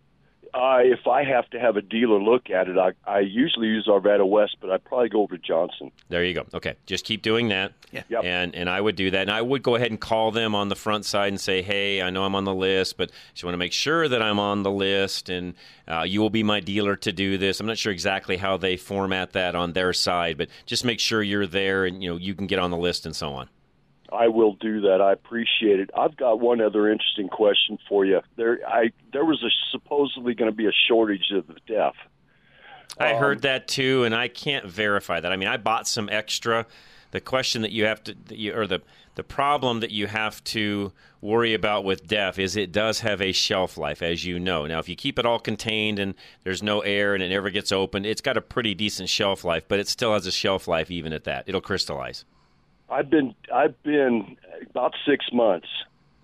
Uh, 0.55 0.79
if 0.85 1.09
I 1.09 1.25
have 1.25 1.51
to 1.51 1.59
have 1.59 1.77
a 1.77 1.83
dealer 1.83 2.21
look 2.21 2.49
at 2.49 2.69
it, 2.69 2.79
I, 2.79 2.93
I 3.05 3.19
usually 3.19 3.67
use 3.67 3.89
Arvada 3.89 4.25
West, 4.25 4.59
but 4.61 4.71
I'd 4.71 4.85
probably 4.85 5.09
go 5.09 5.23
over 5.23 5.37
to 5.37 5.43
Johnson. 5.43 5.91
There 6.11 6.25
you 6.25 6.33
go. 6.33 6.47
Okay, 6.55 6.77
just 6.87 7.05
keep 7.05 7.23
doing 7.23 7.49
that. 7.49 7.73
Yeah. 7.91 8.05
Yep. 8.09 8.25
And 8.25 8.55
and 8.55 8.71
I 8.71 8.81
would 8.81 8.95
do 8.95 9.11
that, 9.11 9.23
and 9.23 9.33
I 9.33 9.43
would 9.43 9.65
go 9.65 9.75
ahead 9.75 9.91
and 9.91 10.01
call 10.01 10.31
them 10.31 10.55
on 10.55 10.69
the 10.69 10.77
front 10.77 11.07
side 11.07 11.29
and 11.29 11.41
say, 11.41 11.61
"Hey, 11.61 12.01
I 12.03 12.11
know 12.11 12.23
I'm 12.23 12.37
on 12.37 12.45
the 12.45 12.55
list, 12.55 12.97
but 12.97 13.11
just 13.33 13.43
want 13.43 13.55
to 13.55 13.59
make 13.59 13.73
sure 13.73 14.07
that 14.07 14.23
I'm 14.23 14.39
on 14.39 14.63
the 14.63 14.71
list, 14.71 15.29
and 15.29 15.55
uh, 15.89 16.03
you 16.03 16.21
will 16.21 16.31
be 16.31 16.45
my 16.45 16.61
dealer 16.61 16.95
to 16.97 17.11
do 17.11 17.37
this." 17.37 17.59
I'm 17.59 17.67
not 17.67 17.79
sure 17.79 17.93
exactly 17.93 18.37
how 18.37 18.57
they 18.57 18.77
format 18.77 19.33
that 19.33 19.57
on 19.57 19.73
their 19.73 19.93
side, 19.93 20.39
but 20.39 20.49
just 20.67 20.85
make 20.85 21.01
sure 21.01 21.21
you're 21.21 21.49
there, 21.49 21.85
and 21.85 22.01
you 22.01 22.11
know 22.11 22.17
you 22.17 22.33
can 22.33 22.47
get 22.47 22.61
on 22.61 22.71
the 22.71 22.77
list 22.77 23.07
and 23.07 23.17
so 23.17 23.33
on. 23.33 23.49
I 24.15 24.29
will 24.29 24.55
do 24.55 24.81
that. 24.83 25.01
I 25.01 25.13
appreciate 25.13 25.81
it. 25.81 25.91
I've 25.97 26.17
got 26.17 26.41
one 26.41 26.61
other 26.61 26.89
interesting 26.91 27.29
question 27.29 27.79
for 27.89 28.05
you. 28.05 28.21
There, 28.37 28.59
I 28.67 28.91
there 29.13 29.25
was 29.25 29.43
a 29.43 29.51
supposedly 29.71 30.35
going 30.35 30.51
to 30.51 30.57
be 30.57 30.67
a 30.67 30.73
shortage 30.89 31.31
of 31.35 31.47
the 31.47 31.57
DEF. 31.67 31.95
I 32.99 33.13
Um, 33.13 33.19
heard 33.19 33.43
that 33.43 33.67
too, 33.69 34.05
and 34.05 34.15
I 34.15 34.29
can't 34.29 34.67
verify 34.67 35.21
that. 35.21 35.33
I 35.33 35.37
mean, 35.37 35.49
I 35.49 35.57
bought 35.57 35.89
some 35.89 36.09
extra. 36.09 36.67
The 37.11 37.21
question 37.21 37.63
that 37.63 37.71
you 37.71 37.85
have 37.85 38.03
to, 38.05 38.17
you, 38.31 38.55
or 38.55 38.67
the 38.67 38.81
the 39.15 39.23
problem 39.23 39.81
that 39.81 39.93
you 39.93 40.09
have 40.09 40.43
to 40.45 40.93
worry 41.21 41.55
about 41.55 41.85
with 41.85 42.07
DEF 42.09 42.39
is 42.39 42.57
it 42.57 42.73
does 42.73 43.01
have 43.01 43.21
a 43.23 43.31
shelf 43.33 43.79
life, 43.79 44.03
as 44.03 44.25
you 44.25 44.41
know. 44.41 44.67
Now, 44.67 44.81
if 44.81 44.89
you 44.89 44.97
keep 44.97 45.19
it 45.19 45.25
all 45.25 45.39
contained 45.39 46.01
and 46.01 46.15
there's 46.43 46.63
no 46.63 46.81
air 46.81 47.15
and 47.15 47.23
it 47.23 47.29
never 47.29 47.51
gets 47.51 47.71
opened, 47.71 48.07
it's 48.07 48.21
got 48.21 48.37
a 48.37 48.41
pretty 48.41 48.75
decent 48.75 49.09
shelf 49.09 49.45
life, 49.45 49.67
but 49.69 49.79
it 49.79 49.87
still 49.89 50.13
has 50.15 50.27
a 50.27 50.33
shelf 50.33 50.67
life 50.67 50.91
even 50.91 51.13
at 51.13 51.25
that. 51.25 51.45
It'll 51.47 51.61
crystallize. 51.61 52.25
I've 52.95 53.11
been 53.11 53.35
I've 53.53 53.83
been 53.83 54.37
about 54.71 54.95
six 55.07 55.27
months. 55.33 55.67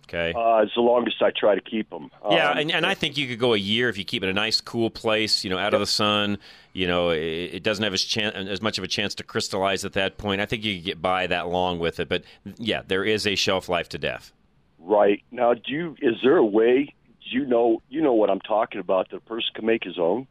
Okay. 0.05 0.33
Uh, 0.37 0.63
it's 0.63 0.75
the 0.75 0.81
longest 0.81 1.23
I 1.23 1.31
try 1.31 1.55
to 1.55 1.61
keep 1.61 1.89
them. 1.91 2.11
Yeah, 2.29 2.59
and, 2.59 2.73
and 2.73 2.85
I 2.85 2.95
think 2.95 3.17
you 3.17 3.29
could 3.29 3.39
go 3.39 3.55
a 3.55 3.59
year 3.59 3.89
if 3.89 3.97
you 3.97 4.05
keep 4.05 4.25
it 4.25 4.27
in 4.27 4.31
a 4.31 4.41
nice, 4.41 4.61
cool 4.61 4.91
place, 4.91 5.45
you 5.45 5.51
know, 5.51 5.59
out 5.59 5.73
of 5.73 5.79
the 5.79 5.87
sun. 5.87 6.39
You 6.73 6.89
know, 6.89 7.11
it, 7.11 7.21
it 7.21 7.63
doesn't 7.63 7.85
have 7.85 7.95
as, 7.95 8.03
chan- 8.03 8.35
as 8.35 8.61
much 8.61 8.77
of 8.77 8.83
a 8.83 8.89
chance 8.89 9.15
to 9.17 9.23
crystallize 9.23 9.85
at 9.85 9.93
that 9.93 10.19
point. 10.19 10.41
I 10.41 10.47
think 10.47 10.65
you 10.65 10.75
could 10.77 10.85
get 10.85 11.03
by 11.03 11.29
that 11.29 11.47
long 11.47 11.79
with 11.79 12.01
it. 12.01 12.09
But 12.09 12.25
yeah, 12.57 12.83
there 12.85 13.05
is 13.05 13.25
a 13.25 13.37
shelf 13.37 13.69
life 13.69 13.89
to 13.91 13.99
DEF. 13.99 14.33
Right 14.81 15.23
now, 15.31 15.55
do 15.55 15.73
you? 15.73 15.97
Is 16.03 16.17
there 16.25 16.39
a 16.39 16.45
way? 16.45 16.93
Do 17.31 17.37
you 17.39 17.47
know? 17.47 17.81
You 17.89 18.03
know 18.03 18.15
what 18.15 18.31
I'm 18.31 18.41
talking 18.41 18.81
about. 18.81 19.11
That 19.11 19.19
a 19.19 19.21
person 19.21 19.51
can 19.55 19.67
make 19.67 19.85
his 19.85 19.99
own, 19.99 20.27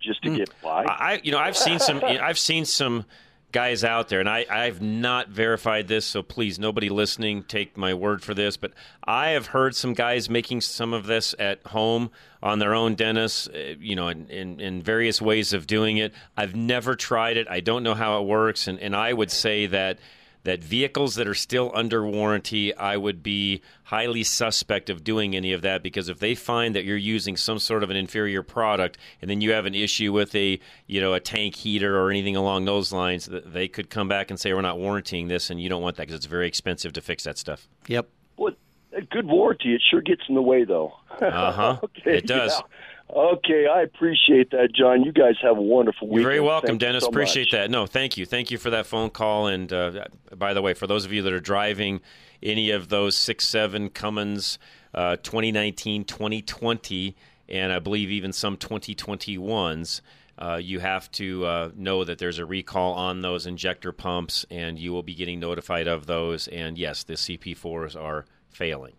just 0.00 0.22
to 0.22 0.34
get 0.34 0.50
by. 0.62 0.84
I, 0.84 1.20
you 1.22 1.32
know, 1.32 1.38
I've 1.38 1.56
seen 1.56 1.78
some. 1.78 2.02
I've 2.04 2.38
seen 2.38 2.64
some 2.64 3.04
guys 3.52 3.84
out 3.84 4.08
there, 4.08 4.18
and 4.18 4.28
I, 4.28 4.46
I've 4.50 4.80
not 4.82 5.28
verified 5.28 5.86
this, 5.86 6.04
so 6.04 6.22
please, 6.22 6.58
nobody 6.58 6.88
listening, 6.88 7.44
take 7.44 7.76
my 7.76 7.94
word 7.94 8.22
for 8.22 8.34
this. 8.34 8.56
But 8.56 8.72
I 9.04 9.30
have 9.30 9.46
heard 9.46 9.76
some 9.76 9.92
guys 9.92 10.28
making 10.28 10.62
some 10.62 10.92
of 10.92 11.06
this 11.06 11.34
at 11.38 11.64
home 11.66 12.10
on 12.42 12.58
their 12.58 12.74
own 12.74 12.94
dentists, 12.94 13.48
uh, 13.48 13.74
you 13.78 13.94
know, 13.94 14.08
in, 14.08 14.26
in, 14.28 14.60
in 14.60 14.82
various 14.82 15.22
ways 15.22 15.52
of 15.52 15.66
doing 15.66 15.98
it. 15.98 16.12
I've 16.36 16.56
never 16.56 16.96
tried 16.96 17.36
it. 17.36 17.46
I 17.48 17.60
don't 17.60 17.82
know 17.82 17.94
how 17.94 18.20
it 18.20 18.26
works, 18.26 18.66
and, 18.66 18.78
and 18.80 18.96
I 18.96 19.12
would 19.12 19.30
say 19.30 19.66
that 19.66 19.98
that 20.44 20.62
vehicles 20.62 21.14
that 21.14 21.28
are 21.28 21.34
still 21.34 21.70
under 21.74 22.04
warranty, 22.06 22.74
I 22.74 22.96
would 22.96 23.22
be 23.22 23.62
highly 23.84 24.24
suspect 24.24 24.90
of 24.90 25.04
doing 25.04 25.36
any 25.36 25.52
of 25.52 25.62
that 25.62 25.82
because 25.82 26.08
if 26.08 26.18
they 26.18 26.34
find 26.34 26.74
that 26.74 26.84
you're 26.84 26.96
using 26.96 27.36
some 27.36 27.58
sort 27.58 27.82
of 27.82 27.90
an 27.90 27.96
inferior 27.96 28.42
product 28.42 28.98
and 29.20 29.30
then 29.30 29.40
you 29.40 29.52
have 29.52 29.66
an 29.66 29.74
issue 29.74 30.12
with 30.12 30.34
a 30.34 30.58
you 30.86 31.00
know 31.00 31.14
a 31.14 31.20
tank 31.20 31.54
heater 31.54 31.98
or 31.98 32.10
anything 32.10 32.36
along 32.36 32.64
those 32.64 32.92
lines, 32.92 33.28
they 33.30 33.68
could 33.68 33.88
come 33.90 34.08
back 34.08 34.30
and 34.30 34.40
say 34.40 34.52
we're 34.52 34.60
not 34.62 34.78
warranting 34.78 35.28
this, 35.28 35.50
and 35.50 35.60
you 35.60 35.68
don't 35.68 35.82
want 35.82 35.96
that 35.96 36.02
because 36.02 36.16
it's 36.16 36.26
very 36.26 36.48
expensive 36.48 36.92
to 36.94 37.00
fix 37.00 37.24
that 37.24 37.38
stuff. 37.38 37.68
Yep. 37.86 38.08
What 38.36 38.56
a 38.92 39.02
good 39.02 39.26
warranty. 39.26 39.74
It 39.74 39.82
sure 39.88 40.00
gets 40.00 40.22
in 40.28 40.34
the 40.34 40.42
way 40.42 40.64
though. 40.64 40.94
Uh 41.20 41.52
huh. 41.52 41.78
okay, 41.84 42.18
it 42.18 42.26
does. 42.26 42.52
yeah. 42.52 42.66
Okay, 43.14 43.66
I 43.66 43.82
appreciate 43.82 44.52
that, 44.52 44.72
John. 44.74 45.02
You 45.02 45.12
guys 45.12 45.34
have 45.42 45.58
a 45.58 45.62
wonderful 45.62 46.08
week. 46.08 46.22
You're 46.22 46.30
very 46.30 46.40
welcome, 46.40 46.78
Dennis. 46.78 47.04
appreciate 47.04 47.50
that. 47.50 47.70
No, 47.70 47.86
thank 47.86 48.16
you. 48.16 48.24
Thank 48.24 48.50
you 48.50 48.56
for 48.56 48.70
that 48.70 48.86
phone 48.86 49.10
call. 49.10 49.48
And 49.48 49.70
uh, 49.70 50.06
by 50.34 50.54
the 50.54 50.62
way, 50.62 50.72
for 50.72 50.86
those 50.86 51.04
of 51.04 51.12
you 51.12 51.20
that 51.22 51.32
are 51.32 51.40
driving 51.40 52.00
any 52.42 52.70
of 52.70 52.88
those 52.88 53.14
six, 53.14 53.46
seven 53.46 53.90
Cummins 53.90 54.58
uh, 54.94 55.16
2019, 55.16 56.04
2020, 56.04 57.14
and 57.50 57.70
I 57.70 57.80
believe 57.80 58.10
even 58.10 58.32
some 58.32 58.56
2021s, 58.56 60.00
uh, 60.38 60.58
you 60.62 60.80
have 60.80 61.12
to 61.12 61.44
uh, 61.44 61.70
know 61.76 62.04
that 62.04 62.18
there's 62.18 62.38
a 62.38 62.46
recall 62.46 62.94
on 62.94 63.20
those 63.20 63.46
injector 63.46 63.92
pumps, 63.92 64.46
and 64.50 64.78
you 64.78 64.90
will 64.90 65.02
be 65.02 65.14
getting 65.14 65.38
notified 65.38 65.86
of 65.86 66.06
those. 66.06 66.48
And 66.48 66.78
yes, 66.78 67.04
the 67.04 67.14
CP4s 67.14 67.94
are 67.94 68.24
failing 68.48 68.94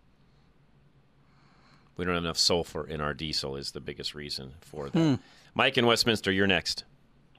we 1.96 2.04
don't 2.04 2.14
have 2.14 2.24
enough 2.24 2.38
sulfur 2.38 2.86
in 2.86 3.00
our 3.00 3.14
diesel 3.14 3.56
is 3.56 3.72
the 3.72 3.80
biggest 3.80 4.14
reason 4.14 4.54
for 4.60 4.90
that. 4.90 4.98
Hmm. 4.98 5.14
Mike 5.54 5.78
in 5.78 5.86
Westminster, 5.86 6.32
you're 6.32 6.46
next. 6.46 6.84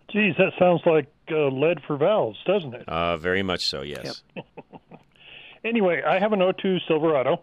Geez, 0.09 0.35
that 0.37 0.53
sounds 0.57 0.81
like 0.85 1.07
uh, 1.31 1.47
lead 1.47 1.81
for 1.85 1.97
valves, 1.97 2.37
doesn't 2.45 2.73
it? 2.73 2.87
Uh, 2.87 3.17
very 3.17 3.43
much 3.43 3.65
so, 3.65 3.81
yes. 3.81 4.23
Yep. 4.35 4.45
anyway, 5.63 6.01
I 6.03 6.19
have 6.19 6.31
an 6.31 6.39
O2 6.39 6.79
Silverado, 6.87 7.41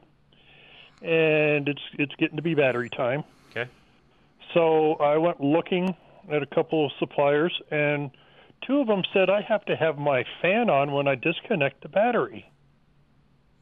and 1.03 1.69
it's 1.69 1.83
it's 1.99 2.15
getting 2.17 2.37
to 2.37 2.43
be 2.43 2.55
battery 2.55 2.89
time. 2.89 3.25
Okay. 3.51 3.69
So 4.55 4.95
I 4.95 5.19
went 5.19 5.41
looking 5.41 5.95
at 6.31 6.43
a 6.43 6.47
couple 6.47 6.87
of 6.87 6.93
suppliers, 6.99 7.53
and 7.71 8.11
two 8.67 8.81
of 8.81 8.87
them 8.87 9.03
said 9.13 9.29
I 9.29 9.43
have 9.43 9.65
to 9.67 9.77
have 9.77 9.99
my 9.99 10.25
fan 10.41 10.71
on 10.71 10.93
when 10.93 11.09
I 11.09 11.17
disconnect 11.17 11.83
the 11.83 11.89
battery. 11.89 12.51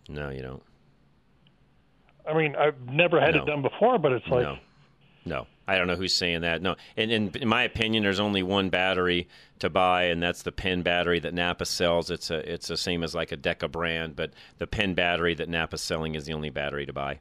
No, 0.08 0.30
you 0.30 0.42
don't. 0.42 0.62
I 2.30 2.36
mean, 2.36 2.54
I've 2.56 2.80
never 2.88 3.20
had 3.20 3.34
No. 3.34 3.42
it 3.42 3.46
done 3.46 3.62
before, 3.62 3.98
but 3.98 4.12
it's 4.12 4.26
like 4.28 4.42
no, 4.42 4.58
no. 5.24 5.46
I 5.68 5.76
don't 5.78 5.86
know 5.86 5.94
who's 5.94 6.14
saying 6.14 6.40
that. 6.40 6.62
No, 6.62 6.74
and, 6.96 7.12
and 7.12 7.36
in 7.36 7.46
my 7.46 7.62
opinion, 7.62 8.02
there's 8.02 8.18
only 8.18 8.42
one 8.42 8.70
battery 8.70 9.28
to 9.60 9.70
buy, 9.70 10.04
and 10.04 10.20
that's 10.20 10.42
the 10.42 10.50
Penn 10.50 10.82
battery 10.82 11.20
that 11.20 11.32
Napa 11.32 11.64
sells. 11.64 12.10
It's 12.10 12.30
a 12.30 12.38
it's 12.52 12.66
the 12.66 12.76
same 12.76 13.04
as 13.04 13.14
like 13.14 13.30
a 13.30 13.36
Deka 13.36 13.70
brand, 13.70 14.16
but 14.16 14.32
the 14.58 14.66
Penn 14.66 14.94
battery 14.94 15.34
that 15.34 15.48
Napa's 15.48 15.80
selling 15.80 16.14
is 16.16 16.24
the 16.26 16.32
only 16.32 16.50
battery 16.50 16.86
to 16.86 16.92
buy. 16.92 17.20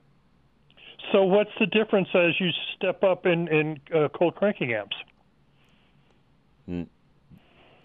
So 1.11 1.23
what's 1.23 1.51
the 1.59 1.65
difference 1.67 2.07
as 2.15 2.39
you 2.39 2.49
step 2.75 3.03
up 3.03 3.25
in 3.27 3.47
in 3.49 3.79
uh, 3.95 4.07
cold 4.09 4.35
cranking 4.35 4.73
amps? 4.73 4.95
N- 6.67 6.89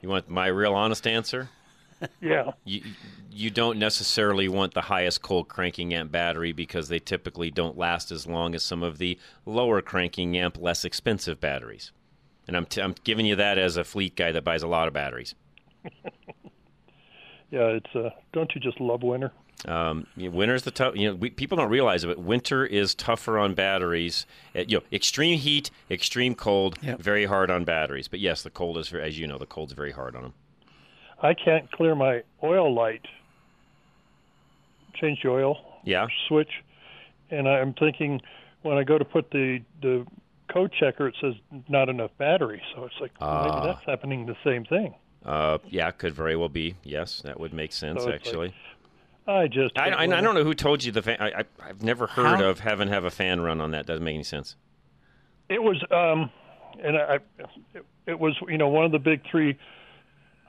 You 0.00 0.08
want 0.08 0.28
my 0.28 0.46
real 0.46 0.74
honest 0.74 1.06
answer? 1.06 1.50
Yeah. 2.20 2.52
You 2.64 2.82
you 3.30 3.50
don't 3.50 3.78
necessarily 3.78 4.48
want 4.48 4.74
the 4.74 4.82
highest 4.82 5.22
cold 5.22 5.48
cranking 5.48 5.92
amp 5.92 6.12
battery 6.12 6.52
because 6.52 6.88
they 6.88 7.00
typically 7.00 7.50
don't 7.50 7.76
last 7.76 8.12
as 8.12 8.26
long 8.26 8.54
as 8.54 8.62
some 8.62 8.82
of 8.82 8.98
the 8.98 9.18
lower 9.44 9.82
cranking 9.82 10.36
amp, 10.36 10.56
less 10.58 10.84
expensive 10.84 11.40
batteries. 11.40 11.90
And 12.46 12.56
I'm 12.56 12.66
t- 12.66 12.80
I'm 12.80 12.94
giving 13.04 13.26
you 13.26 13.36
that 13.36 13.58
as 13.58 13.76
a 13.76 13.84
fleet 13.84 14.16
guy 14.16 14.32
that 14.32 14.44
buys 14.44 14.62
a 14.62 14.68
lot 14.68 14.88
of 14.88 14.94
batteries. 14.94 15.34
Yeah, 17.50 17.66
it's 17.68 17.94
uh, 17.94 18.10
don't 18.32 18.50
you 18.54 18.60
just 18.60 18.80
love 18.80 19.04
winter? 19.04 19.30
Um, 19.66 20.08
you 20.16 20.28
know, 20.28 20.36
winter's 20.36 20.62
the 20.64 20.72
tough. 20.72 20.96
You 20.96 21.10
know, 21.10 21.14
we, 21.14 21.30
people 21.30 21.56
don't 21.56 21.70
realize 21.70 22.02
it, 22.02 22.08
but 22.08 22.18
winter 22.18 22.66
is 22.66 22.96
tougher 22.96 23.38
on 23.38 23.54
batteries. 23.54 24.26
Uh, 24.56 24.64
you 24.66 24.78
know, 24.78 24.82
extreme 24.92 25.38
heat, 25.38 25.70
extreme 25.88 26.34
cold, 26.34 26.78
very 26.98 27.26
hard 27.26 27.52
on 27.52 27.64
batteries. 27.64 28.08
But 28.08 28.18
yes, 28.18 28.42
the 28.42 28.50
cold 28.50 28.76
is, 28.78 28.92
as 28.92 29.20
you 29.20 29.28
know, 29.28 29.38
the 29.38 29.46
cold's 29.46 29.72
very 29.72 29.92
hard 29.92 30.16
on 30.16 30.22
them. 30.22 30.34
I 31.22 31.35
can't 31.35 31.70
clear 31.72 31.94
my 31.94 32.22
oil 32.42 32.72
light. 32.74 33.05
Change 34.94 35.20
the 35.22 35.31
oil 35.31 35.59
Yeah. 35.85 36.07
switch, 36.29 36.50
and 37.31 37.48
I'm 37.48 37.72
thinking 37.74 38.20
when 38.62 38.79
I 38.79 38.85
go 38.85 38.96
to 38.98 39.05
put 39.05 39.31
the 39.31 39.61
the 39.83 40.07
code 40.48 40.72
checker, 40.79 41.09
it 41.09 41.16
says 41.20 41.35
not 41.68 41.88
enough 41.88 42.11
battery. 42.18 42.62
So 42.74 42.85
it's 42.85 42.94
like 43.00 43.11
Ah. 43.20 43.44
maybe 43.44 43.66
that's 43.66 43.85
happening 43.87 44.27
the 44.27 44.37
same 44.44 44.64
thing. 44.64 44.94
Uh, 45.24 45.59
yeah, 45.68 45.90
could 45.90 46.14
very 46.14 46.37
well 46.37 46.48
be. 46.50 46.77
Yes, 46.85 47.22
that 47.22 47.40
would 47.40 47.53
make 47.53 47.72
sense 47.72 48.03
So 48.03 48.11
it's 48.11 48.27
like- 48.27 48.27
actually. 48.27 48.55
I 49.27 49.46
just 49.48 49.79
I, 49.79 49.88
I, 49.88 50.03
I 50.03 50.07
don't 50.20 50.35
know 50.35 50.44
who 50.44 50.53
told 50.53 50.85
you 50.85 50.92
the 50.92 51.00
fan. 51.00 51.16
I, 51.18 51.40
I, 51.40 51.44
I've 51.59 51.83
never 51.83 52.07
heard 52.07 52.40
How- 52.40 52.44
of 52.50 52.61
having 52.61 52.88
have 52.88 53.05
a 53.07 53.11
fan 53.11 53.40
run 53.40 53.59
on 53.61 53.70
that. 53.70 53.87
Doesn't 53.87 54.05
make 54.05 54.14
any 54.14 54.22
sense. 54.22 54.55
It 55.48 55.62
was, 55.62 55.83
um, 55.90 56.31
and 56.83 56.96
I, 56.98 57.14
it, 57.74 57.87
it 58.07 58.18
was, 58.20 58.37
you 58.48 58.59
know, 58.59 58.68
one 58.68 58.85
of 58.85 58.92
the 58.92 58.98
big 58.98 59.22
three. 59.31 59.57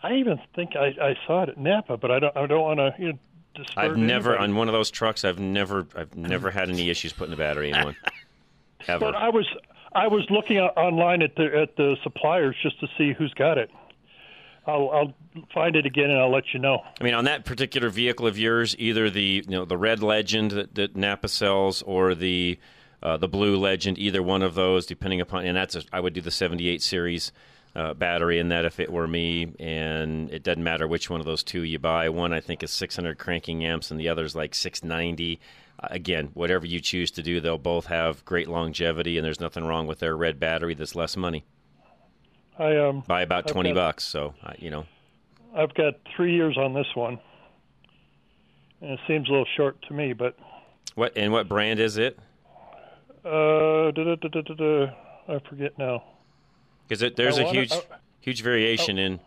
I 0.05 0.17
even 0.17 0.39
think 0.55 0.75
I, 0.75 0.93
I 1.01 1.15
saw 1.25 1.41
it 1.43 1.49
at 1.49 1.57
Napa, 1.57 1.97
but 1.97 2.11
I 2.11 2.19
don't, 2.19 2.37
I 2.37 2.45
don't 2.45 2.61
want 2.61 2.77
to, 2.77 2.93
you 2.99 3.13
know, 3.13 3.19
disturb 3.55 3.77
I've 3.77 3.97
never 3.97 4.33
anybody. 4.33 4.51
on 4.51 4.55
one 4.55 4.67
of 4.67 4.73
those 4.73 4.91
trucks. 4.91 5.25
I've 5.25 5.39
never, 5.39 5.87
I've 5.95 6.15
never 6.15 6.51
had 6.51 6.69
any 6.69 6.91
issues 6.91 7.11
putting 7.11 7.33
a 7.33 7.37
battery 7.37 7.71
in 7.71 7.83
one. 7.83 7.95
Ever. 8.87 8.99
But 8.99 9.15
I 9.15 9.29
was, 9.29 9.47
I 9.93 10.07
was 10.07 10.27
looking 10.29 10.59
online 10.59 11.23
at 11.23 11.35
the 11.35 11.45
at 11.59 11.75
the 11.75 11.95
suppliers 12.03 12.55
just 12.61 12.79
to 12.81 12.87
see 12.99 13.13
who's 13.13 13.33
got 13.33 13.57
it. 13.57 13.71
I'll, 14.67 14.91
I'll 14.91 15.13
find 15.55 15.75
it 15.75 15.87
again 15.87 16.11
and 16.11 16.19
I'll 16.19 16.31
let 16.31 16.53
you 16.53 16.59
know. 16.59 16.83
I 17.01 17.03
mean, 17.03 17.15
on 17.15 17.25
that 17.25 17.45
particular 17.45 17.89
vehicle 17.89 18.27
of 18.27 18.37
yours, 18.37 18.75
either 18.77 19.09
the 19.09 19.43
you 19.47 19.51
know 19.51 19.65
the 19.65 19.77
red 19.77 20.03
Legend 20.03 20.51
that, 20.51 20.75
that 20.75 20.95
Napa 20.95 21.29
sells 21.29 21.81
or 21.81 22.13
the 22.13 22.59
uh, 23.01 23.17
the 23.17 23.27
blue 23.27 23.57
Legend, 23.57 23.97
either 23.97 24.21
one 24.21 24.43
of 24.43 24.53
those, 24.53 24.85
depending 24.85 25.19
upon, 25.19 25.45
and 25.45 25.57
that's 25.57 25.75
a, 25.75 25.81
I 25.91 25.99
would 25.99 26.13
do 26.13 26.21
the 26.21 26.29
'78 26.29 26.83
series 26.83 27.31
uh, 27.75 27.93
battery 27.93 28.39
in 28.39 28.49
that 28.49 28.63
if 28.65 28.79
it 28.79 28.91
were 28.91 29.07
me, 29.07 29.53
and 29.59 30.31
it 30.31 30.43
doesn't 30.43 30.63
matter 30.63 30.87
which 30.87 31.09
one 31.09 31.19
of 31.19 31.25
those 31.25 31.43
two 31.43 31.61
you 31.63 31.77
buy. 31.79 32.07
One 32.09 32.31
I 32.33 32.39
think 32.39 32.63
is 32.63 32.71
600 32.71 33.17
cranking 33.17 33.65
amps, 33.65 33.91
and 33.91 33.99
the 33.99 34.07
other's 34.09 34.35
like 34.35 34.55
690. 34.55 35.39
Uh, 35.77 35.87
again, 35.91 36.29
whatever 36.33 36.65
you 36.65 36.79
choose 36.79 37.11
to 37.11 37.21
do, 37.21 37.41
they'll 37.41 37.57
both 37.57 37.87
have 37.87 38.23
great 38.23 38.47
longevity, 38.47 39.17
and 39.17 39.25
there's 39.25 39.41
nothing 39.41 39.65
wrong 39.65 39.87
with 39.87 39.99
their 39.99 40.15
red 40.15 40.39
battery 40.39 40.73
that's 40.73 40.95
less 40.95 41.17
money 41.17 41.43
I 42.57 42.77
um 42.77 43.03
by 43.05 43.21
about 43.21 43.47
I've 43.47 43.51
20 43.53 43.69
got- 43.71 43.75
bucks. 43.75 44.03
So 44.05 44.33
uh, 44.43 44.53
you 44.57 44.69
know. 44.71 44.85
I've 45.53 45.73
got 45.73 45.95
three 46.15 46.33
years 46.33 46.57
on 46.57 46.73
this 46.73 46.87
one, 46.95 47.19
and 48.81 48.91
it 48.91 48.99
seems 49.07 49.27
a 49.27 49.31
little 49.31 49.47
short 49.57 49.81
to 49.87 49.93
me, 49.93 50.13
but 50.13 50.37
What 50.95 51.17
and 51.17 51.31
what 51.33 51.47
brand 51.49 51.79
is 51.79 51.97
it? 51.97 52.17
uh, 53.25 53.91
da, 53.91 54.15
da, 54.15 54.41
da, 54.41 54.85
I 55.27 55.39
forget 55.49 55.77
now. 55.77 56.03
Because 56.87 57.13
there's 57.15 57.37
I 57.37 57.41
a 57.41 57.45
wanna- 57.45 57.59
huge, 57.59 57.71
I- 57.73 57.81
huge 58.21 58.41
variation 58.41 58.99
oh. 58.99 59.03
in 59.03 59.19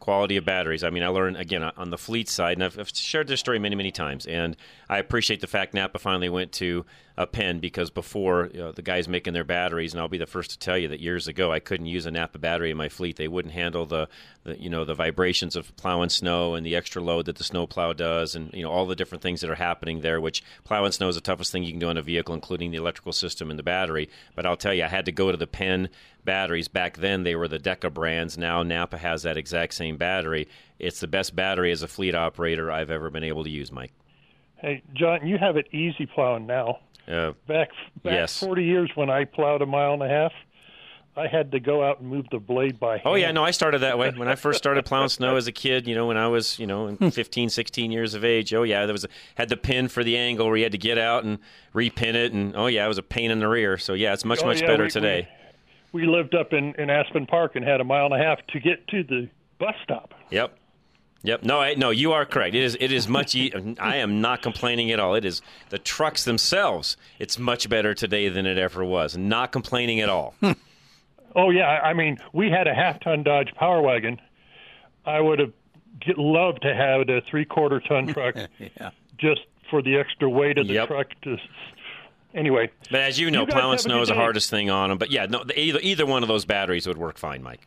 quality 0.00 0.36
of 0.36 0.44
batteries. 0.44 0.84
I 0.84 0.90
mean, 0.90 1.02
I 1.02 1.08
learned 1.08 1.36
again 1.36 1.62
on 1.62 1.90
the 1.90 1.98
fleet 1.98 2.28
side, 2.28 2.56
and 2.56 2.64
I've, 2.64 2.78
I've 2.78 2.90
shared 2.90 3.26
this 3.28 3.40
story 3.40 3.58
many, 3.58 3.74
many 3.74 3.90
times. 3.90 4.26
And 4.26 4.56
I 4.88 4.98
appreciate 4.98 5.40
the 5.40 5.46
fact 5.46 5.74
Napa 5.74 5.98
finally 5.98 6.28
went 6.28 6.52
to 6.52 6.84
a 7.18 7.26
Penn 7.26 7.60
because 7.60 7.88
before 7.90 8.50
you 8.52 8.60
know, 8.60 8.72
the 8.72 8.82
guys 8.82 9.08
making 9.08 9.32
their 9.32 9.44
batteries, 9.44 9.94
and 9.94 10.00
I'll 10.00 10.08
be 10.08 10.18
the 10.18 10.26
first 10.26 10.50
to 10.50 10.58
tell 10.58 10.76
you 10.76 10.88
that 10.88 11.00
years 11.00 11.28
ago 11.28 11.50
I 11.50 11.60
couldn't 11.60 11.86
use 11.86 12.04
a 12.04 12.10
Napa 12.10 12.38
battery 12.38 12.70
in 12.70 12.76
my 12.76 12.90
fleet. 12.90 13.16
They 13.16 13.28
wouldn't 13.28 13.54
handle 13.54 13.86
the, 13.86 14.08
the 14.44 14.60
you 14.60 14.68
know 14.68 14.84
the 14.84 14.94
vibrations 14.94 15.56
of 15.56 15.74
plowing 15.76 16.10
snow 16.10 16.54
and 16.54 16.66
the 16.66 16.76
extra 16.76 17.00
load 17.02 17.26
that 17.26 17.36
the 17.36 17.44
snow 17.44 17.66
plow 17.66 17.94
does, 17.94 18.34
and 18.34 18.52
you 18.52 18.62
know 18.62 18.70
all 18.70 18.86
the 18.86 18.96
different 18.96 19.22
things 19.22 19.40
that 19.40 19.50
are 19.50 19.54
happening 19.54 20.00
there. 20.00 20.20
Which 20.20 20.44
plowing 20.64 20.92
snow 20.92 21.08
is 21.08 21.14
the 21.14 21.22
toughest 21.22 21.52
thing 21.52 21.62
you 21.62 21.72
can 21.72 21.80
do 21.80 21.88
on 21.88 21.96
a 21.96 22.02
vehicle, 22.02 22.34
including 22.34 22.70
the 22.70 22.78
electrical 22.78 23.12
system 23.12 23.48
and 23.48 23.58
the 23.58 23.62
battery. 23.62 24.10
But 24.34 24.44
I'll 24.44 24.56
tell 24.56 24.74
you, 24.74 24.84
I 24.84 24.88
had 24.88 25.06
to 25.06 25.12
go 25.12 25.30
to 25.30 25.38
the 25.38 25.46
Penn 25.46 25.88
batteries. 26.24 26.68
Back 26.68 26.98
then, 26.98 27.22
they 27.22 27.34
were 27.34 27.48
the 27.48 27.58
Deka 27.58 27.94
brands. 27.94 28.36
Now 28.36 28.62
Napa 28.62 28.98
has 28.98 29.22
that 29.22 29.38
exact 29.38 29.72
same 29.72 29.96
battery. 29.96 30.48
It's 30.78 31.00
the 31.00 31.06
best 31.06 31.34
battery 31.34 31.72
as 31.72 31.82
a 31.82 31.88
fleet 31.88 32.14
operator 32.14 32.70
I've 32.70 32.90
ever 32.90 33.08
been 33.08 33.24
able 33.24 33.44
to 33.44 33.50
use, 33.50 33.72
Mike. 33.72 33.92
Hey, 34.56 34.82
John, 34.92 35.26
you 35.26 35.38
have 35.38 35.56
it 35.56 35.68
easy 35.72 36.06
plowing 36.06 36.46
now. 36.46 36.80
Uh, 37.08 37.32
Back 37.46 37.70
back 38.02 38.12
Yes. 38.14 38.40
40 38.40 38.64
years 38.64 38.90
when 38.94 39.10
I 39.10 39.24
plowed 39.24 39.62
a 39.62 39.66
mile 39.66 39.92
and 39.94 40.02
a 40.02 40.08
half, 40.08 40.32
I 41.16 41.28
had 41.28 41.52
to 41.52 41.60
go 41.60 41.82
out 41.82 42.00
and 42.00 42.10
move 42.10 42.26
the 42.30 42.38
blade 42.38 42.78
by 42.78 42.92
hand. 42.98 43.02
Oh 43.06 43.14
yeah, 43.14 43.30
no, 43.32 43.42
I 43.44 43.50
started 43.50 43.78
that 43.78 43.98
way 43.98 44.10
when 44.10 44.28
I 44.28 44.34
first 44.34 44.58
started 44.58 44.84
plowing 44.86 45.08
snow 45.08 45.36
as 45.36 45.46
a 45.46 45.52
kid. 45.52 45.86
You 45.88 45.94
know, 45.94 46.06
when 46.06 46.16
I 46.18 46.28
was 46.28 46.58
you 46.58 46.66
know 46.66 46.94
15, 46.96 47.48
16 47.48 47.90
years 47.92 48.12
of 48.14 48.24
age. 48.24 48.52
Oh 48.52 48.64
yeah, 48.64 48.84
there 48.86 48.92
was 48.92 49.04
a, 49.04 49.08
had 49.36 49.48
the 49.48 49.56
pin 49.56 49.88
for 49.88 50.04
the 50.04 50.16
angle 50.18 50.46
where 50.46 50.56
you 50.56 50.64
had 50.64 50.72
to 50.72 50.78
get 50.78 50.98
out 50.98 51.24
and 51.24 51.38
repin 51.74 52.14
it, 52.14 52.32
and 52.32 52.54
oh 52.56 52.66
yeah, 52.66 52.84
it 52.84 52.88
was 52.88 52.98
a 52.98 53.02
pain 53.02 53.30
in 53.30 53.38
the 53.38 53.48
rear. 53.48 53.78
So 53.78 53.94
yeah, 53.94 54.12
it's 54.12 54.24
much 54.24 54.40
Oh, 54.42 54.46
much 54.46 54.60
yeah, 54.60 54.66
better 54.66 54.84
we- 54.84 54.90
today. 54.90 55.28
We 55.92 56.04
lived 56.04 56.34
up 56.34 56.52
in, 56.52 56.74
in 56.74 56.90
Aspen 56.90 57.24
Park 57.26 57.56
and 57.56 57.64
had 57.64 57.80
a 57.80 57.84
mile 57.84 58.04
and 58.04 58.14
a 58.14 58.18
half 58.18 58.44
to 58.48 58.60
get 58.60 58.86
to 58.88 59.02
the 59.02 59.30
bus 59.58 59.74
stop. 59.82 60.12
Yep. 60.30 60.54
Yep. 61.26 61.42
No, 61.42 61.60
I, 61.60 61.74
no, 61.74 61.90
you 61.90 62.12
are 62.12 62.24
correct. 62.24 62.54
It 62.54 62.62
is. 62.62 62.76
It 62.80 62.92
is 62.92 63.08
much. 63.08 63.34
E- 63.34 63.52
I 63.80 63.96
am 63.96 64.20
not 64.20 64.42
complaining 64.42 64.90
at 64.92 65.00
all. 65.00 65.14
It 65.14 65.24
is 65.24 65.42
the 65.70 65.78
trucks 65.78 66.24
themselves. 66.24 66.96
It's 67.18 67.38
much 67.38 67.68
better 67.68 67.94
today 67.94 68.28
than 68.28 68.46
it 68.46 68.58
ever 68.58 68.84
was. 68.84 69.16
Not 69.16 69.52
complaining 69.52 70.00
at 70.00 70.08
all. 70.08 70.34
Oh 71.38 71.50
yeah, 71.50 71.66
I 71.84 71.92
mean, 71.92 72.16
we 72.32 72.48
had 72.50 72.66
a 72.66 72.72
half-ton 72.74 73.22
Dodge 73.22 73.52
Power 73.56 73.82
Wagon. 73.82 74.18
I 75.04 75.20
would 75.20 75.38
have 75.38 75.52
get, 76.00 76.16
loved 76.16 76.62
to 76.62 76.74
have 76.74 77.06
a 77.10 77.20
three-quarter-ton 77.30 78.06
truck, 78.14 78.36
yeah. 78.58 78.88
just 79.18 79.42
for 79.68 79.82
the 79.82 79.98
extra 79.98 80.30
weight 80.30 80.56
of 80.56 80.66
the 80.66 80.72
Yep. 80.72 80.88
truck. 80.88 81.08
To 81.24 81.36
anyway, 82.34 82.70
But 82.90 83.00
as 83.02 83.20
you 83.20 83.30
know, 83.30 83.42
You 83.42 83.48
plowing 83.48 83.76
snow 83.76 84.00
is 84.00 84.08
the 84.08 84.14
hardest 84.14 84.48
thing 84.48 84.70
on 84.70 84.88
them. 84.88 84.96
But 84.96 85.10
yeah, 85.10 85.26
no, 85.26 85.44
either 85.54 85.78
either 85.82 86.06
one 86.06 86.22
of 86.22 86.28
those 86.30 86.46
batteries 86.46 86.86
would 86.86 86.96
work 86.96 87.18
fine, 87.18 87.42
Mike. 87.42 87.66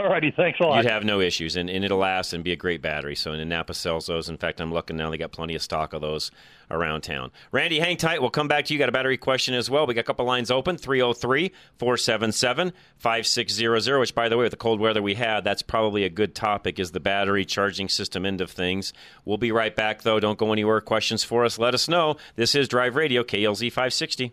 Alrighty, 0.00 0.34
thanks 0.34 0.58
a 0.60 0.64
lot. 0.64 0.76
You'd 0.76 0.90
have 0.90 1.04
no 1.04 1.20
issues, 1.20 1.56
and, 1.56 1.70
and 1.70 1.84
it'll 1.84 1.98
last 1.98 2.32
and 2.32 2.42
be 2.42 2.52
a 2.52 2.56
great 2.56 2.82
battery. 2.82 3.14
So, 3.14 3.32
and 3.32 3.48
Napa 3.48 3.74
sells 3.74 4.06
those. 4.06 4.28
In 4.28 4.36
fact, 4.36 4.60
I'm 4.60 4.72
looking 4.72 4.96
now; 4.96 5.10
they 5.10 5.18
got 5.18 5.32
plenty 5.32 5.54
of 5.54 5.62
stock 5.62 5.92
of 5.92 6.00
those 6.00 6.30
around 6.70 7.02
town. 7.02 7.30
Randy, 7.52 7.80
hang 7.80 7.96
tight. 7.96 8.20
We'll 8.20 8.30
come 8.30 8.48
back 8.48 8.64
to 8.66 8.72
you. 8.72 8.78
Got 8.78 8.88
a 8.88 8.92
battery 8.92 9.16
question 9.16 9.54
as 9.54 9.68
well. 9.68 9.86
We 9.86 9.94
got 9.94 10.00
a 10.00 10.04
couple 10.04 10.24
lines 10.24 10.50
open 10.50 10.76
303 10.76 11.52
477 11.78 12.72
5600, 12.96 13.98
which, 13.98 14.14
by 14.14 14.28
the 14.28 14.36
way, 14.36 14.44
with 14.44 14.52
the 14.52 14.56
cold 14.56 14.80
weather 14.80 15.02
we 15.02 15.14
had, 15.14 15.44
that's 15.44 15.62
probably 15.62 16.04
a 16.04 16.10
good 16.10 16.34
topic, 16.34 16.78
is 16.78 16.92
the 16.92 17.00
battery 17.00 17.44
charging 17.44 17.88
system 17.88 18.24
end 18.24 18.40
of 18.40 18.50
things. 18.50 18.92
We'll 19.24 19.38
be 19.38 19.52
right 19.52 19.74
back, 19.74 20.02
though. 20.02 20.20
Don't 20.20 20.38
go 20.38 20.52
anywhere. 20.52 20.80
Questions 20.80 21.24
for 21.24 21.44
us, 21.44 21.58
let 21.58 21.74
us 21.74 21.88
know. 21.88 22.16
This 22.36 22.54
is 22.54 22.68
Drive 22.68 22.96
Radio, 22.96 23.22
KLZ 23.22 23.70
560. 23.70 24.32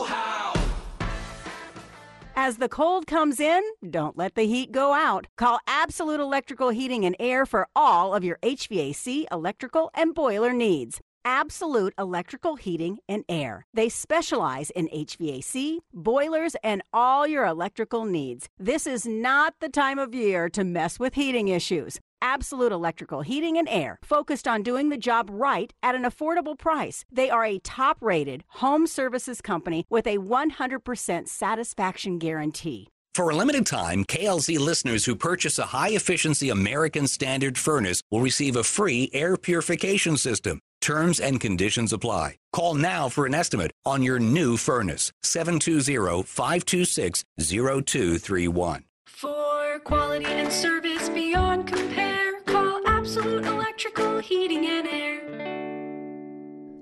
As 2.35 2.57
the 2.57 2.69
cold 2.69 3.07
comes 3.07 3.39
in, 3.39 3.61
don't 3.89 4.17
let 4.17 4.35
the 4.35 4.47
heat 4.47 4.71
go 4.71 4.93
out. 4.93 5.27
Call 5.37 5.59
Absolute 5.67 6.19
Electrical 6.19 6.69
Heating 6.69 7.03
and 7.05 7.15
Air 7.19 7.45
for 7.45 7.67
all 7.75 8.15
of 8.15 8.23
your 8.23 8.37
HVAC, 8.41 9.25
electrical, 9.31 9.91
and 9.93 10.15
boiler 10.15 10.53
needs. 10.53 11.01
Absolute 11.23 11.93
Electrical 11.97 12.55
Heating 12.55 12.99
and 13.07 13.23
Air. 13.29 13.65
They 13.73 13.89
specialize 13.89 14.69
in 14.71 14.87
HVAC, 14.87 15.79
boilers, 15.93 16.55
and 16.63 16.81
all 16.93 17.27
your 17.27 17.45
electrical 17.45 18.05
needs. 18.05 18.49
This 18.57 18.87
is 18.87 19.05
not 19.05 19.55
the 19.59 19.69
time 19.69 19.99
of 19.99 20.15
year 20.15 20.49
to 20.49 20.63
mess 20.63 20.99
with 20.99 21.13
heating 21.13 21.47
issues. 21.47 21.99
Absolute 22.21 22.71
Electrical 22.71 23.21
Heating 23.21 23.57
and 23.57 23.67
Air, 23.69 23.99
focused 24.03 24.47
on 24.47 24.63
doing 24.63 24.89
the 24.89 24.97
job 24.97 25.29
right 25.31 25.73
at 25.81 25.95
an 25.95 26.03
affordable 26.03 26.57
price. 26.57 27.03
They 27.11 27.29
are 27.29 27.45
a 27.45 27.59
top 27.59 27.97
rated 28.01 28.43
home 28.47 28.87
services 28.87 29.41
company 29.41 29.85
with 29.89 30.07
a 30.07 30.17
100% 30.17 31.27
satisfaction 31.27 32.19
guarantee. 32.19 32.89
For 33.13 33.29
a 33.29 33.35
limited 33.35 33.65
time, 33.65 34.05
KLZ 34.05 34.57
listeners 34.57 35.03
who 35.03 35.15
purchase 35.17 35.59
a 35.59 35.65
high 35.65 35.89
efficiency 35.89 36.49
American 36.49 37.07
Standard 37.07 37.57
furnace 37.57 38.01
will 38.09 38.21
receive 38.21 38.55
a 38.55 38.63
free 38.63 39.09
air 39.11 39.35
purification 39.35 40.15
system. 40.15 40.61
Terms 40.81 41.19
and 41.19 41.39
conditions 41.39 41.93
apply. 41.93 42.37
Call 42.51 42.73
now 42.73 43.07
for 43.07 43.25
an 43.25 43.35
estimate 43.35 43.71
on 43.85 44.01
your 44.01 44.19
new 44.19 44.57
furnace. 44.57 45.11
720 45.23 46.23
526 46.23 47.23
0231. 47.39 48.83
For 49.05 49.79
quality 49.83 50.25
and 50.25 50.51
service 50.51 51.07
beyond 51.09 51.67
compare, 51.67 52.41
call 52.41 52.81
Absolute 52.87 53.45
Electrical 53.45 54.19
Heating 54.19 54.65
and 54.65 54.87
Air. 54.87 55.30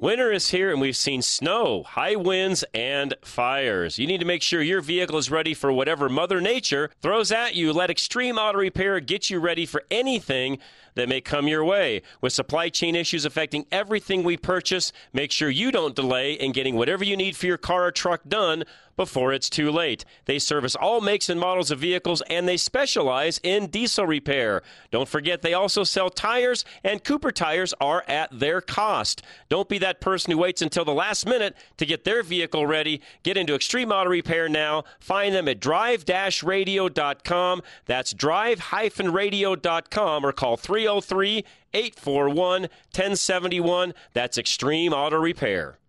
Winter 0.01 0.31
is 0.31 0.51
here 0.51 0.71
and 0.71 0.79
we've 0.79 0.95
seen 0.95 1.21
snow, 1.21 1.83
high 1.83 2.15
winds, 2.15 2.63
and 2.73 3.13
fires. 3.21 3.99
You 3.99 4.07
need 4.07 4.21
to 4.21 4.25
make 4.25 4.41
sure 4.41 4.61
your 4.61 4.79
vehicle 4.79 5.17
is 5.17 5.29
ready 5.29 5.53
for 5.53 5.73
whatever 5.73 6.07
Mother 6.07 6.39
Nature 6.39 6.89
throws 7.01 7.33
at 7.33 7.53
you. 7.53 7.73
Let 7.73 7.89
Extreme 7.89 8.37
Auto 8.37 8.59
Repair 8.59 9.01
get 9.01 9.29
you 9.29 9.41
ready 9.41 9.65
for 9.65 9.83
anything 9.91 10.59
that 10.95 11.09
may 11.09 11.19
come 11.19 11.49
your 11.49 11.65
way. 11.65 12.01
With 12.21 12.31
supply 12.31 12.69
chain 12.69 12.95
issues 12.95 13.25
affecting 13.25 13.65
everything 13.73 14.23
we 14.23 14.37
purchase, 14.37 14.93
make 15.11 15.33
sure 15.33 15.49
you 15.49 15.69
don't 15.69 15.97
delay 15.97 16.31
in 16.31 16.53
getting 16.53 16.75
whatever 16.75 17.03
you 17.03 17.17
need 17.17 17.35
for 17.35 17.47
your 17.47 17.57
car 17.57 17.87
or 17.87 17.91
truck 17.91 18.21
done 18.25 18.63
before 18.99 19.31
it's 19.31 19.49
too 19.49 19.71
late. 19.71 20.03
They 20.25 20.39
service 20.39 20.75
all 20.75 20.99
makes 20.99 21.29
and 21.29 21.39
models 21.39 21.71
of 21.71 21.79
vehicles 21.79 22.21
and 22.29 22.45
they 22.45 22.57
specialize 22.57 23.39
in 23.43 23.67
diesel 23.67 24.05
repair. 24.05 24.61
Don't 24.91 25.07
forget 25.07 25.41
they 25.41 25.53
also 25.53 25.85
sell 25.85 26.09
tires 26.09 26.65
and 26.83 27.01
Cooper 27.01 27.31
tires 27.31 27.73
are 27.79 28.03
at 28.09 28.37
their 28.37 28.59
cost. 28.59 29.21
Don't 29.47 29.69
be 29.69 29.77
that 29.77 30.01
person 30.01 30.31
who 30.31 30.37
waits 30.37 30.61
until 30.61 30.83
the 30.83 30.93
last 30.93 31.25
minute 31.25 31.55
to 31.77 31.85
get 31.85 32.03
their 32.03 32.23
vehicle 32.23 32.67
ready. 32.67 33.01
Get 33.23 33.37
into 33.37 33.55
Extreme 33.55 33.93
Auto 33.93 34.09
Repair 34.09 34.49
now. 34.49 34.83
Find 34.99 35.33
them 35.33 35.47
at 35.47 35.61
drive-radio.com. 35.61 37.61
That's 37.85 38.11
drive-radio.com 38.11 40.25
or 40.25 40.33
call 40.33 40.57
303 40.57 41.45
841 41.73 42.61
1071. 42.63 43.93
That's 44.11 44.37
Extreme 44.37 44.91
Auto 44.91 45.15
Repair. 45.15 45.79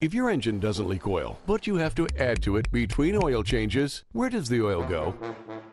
If 0.00 0.14
your 0.14 0.30
engine 0.30 0.60
doesn't 0.60 0.88
leak 0.88 1.06
oil, 1.06 1.38
but 1.46 1.66
you 1.66 1.76
have 1.76 1.94
to 1.96 2.08
add 2.18 2.42
to 2.44 2.56
it 2.56 2.72
between 2.72 3.22
oil 3.22 3.42
changes, 3.42 4.04
where 4.12 4.30
does 4.30 4.48
the 4.48 4.62
oil 4.64 4.82
go? 4.82 5.14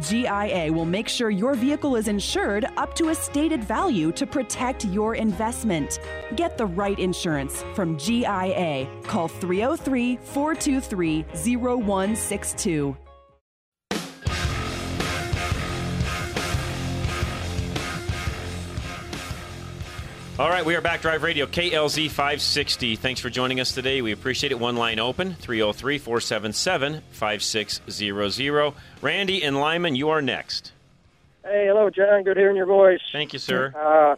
GIA 0.00 0.72
will 0.72 0.84
make 0.84 1.08
sure 1.08 1.30
your 1.30 1.54
vehicle 1.54 1.96
is 1.96 2.08
insured 2.08 2.64
up 2.76 2.94
to 2.94 3.10
a 3.10 3.14
stated 3.14 3.62
value 3.62 4.12
to 4.12 4.26
protect 4.26 4.84
your 4.86 5.14
investment. 5.14 5.98
Get 6.36 6.56
the 6.56 6.66
right 6.66 6.98
insurance 6.98 7.64
from 7.74 7.98
GIA. 7.98 8.88
Call 9.04 9.28
303 9.28 10.16
423 10.16 11.24
0162. 11.56 12.96
All 20.42 20.50
right, 20.50 20.64
we 20.64 20.74
are 20.74 20.80
back. 20.80 21.02
Drive 21.02 21.22
Radio, 21.22 21.46
KLZ 21.46 22.08
560. 22.08 22.96
Thanks 22.96 23.20
for 23.20 23.30
joining 23.30 23.60
us 23.60 23.70
today. 23.70 24.02
We 24.02 24.10
appreciate 24.10 24.50
it. 24.50 24.58
One 24.58 24.74
line 24.74 24.98
open, 24.98 25.34
303 25.34 25.98
477 25.98 27.00
5600. 27.12 28.74
Randy 29.00 29.44
and 29.44 29.60
Lyman, 29.60 29.94
you 29.94 30.08
are 30.08 30.20
next. 30.20 30.72
Hey, 31.44 31.66
hello, 31.68 31.90
John. 31.90 32.24
Good 32.24 32.36
hearing 32.36 32.56
your 32.56 32.66
voice. 32.66 32.98
Thank 33.12 33.32
you, 33.32 33.38
sir. 33.38 33.72
Uh, 33.72 34.16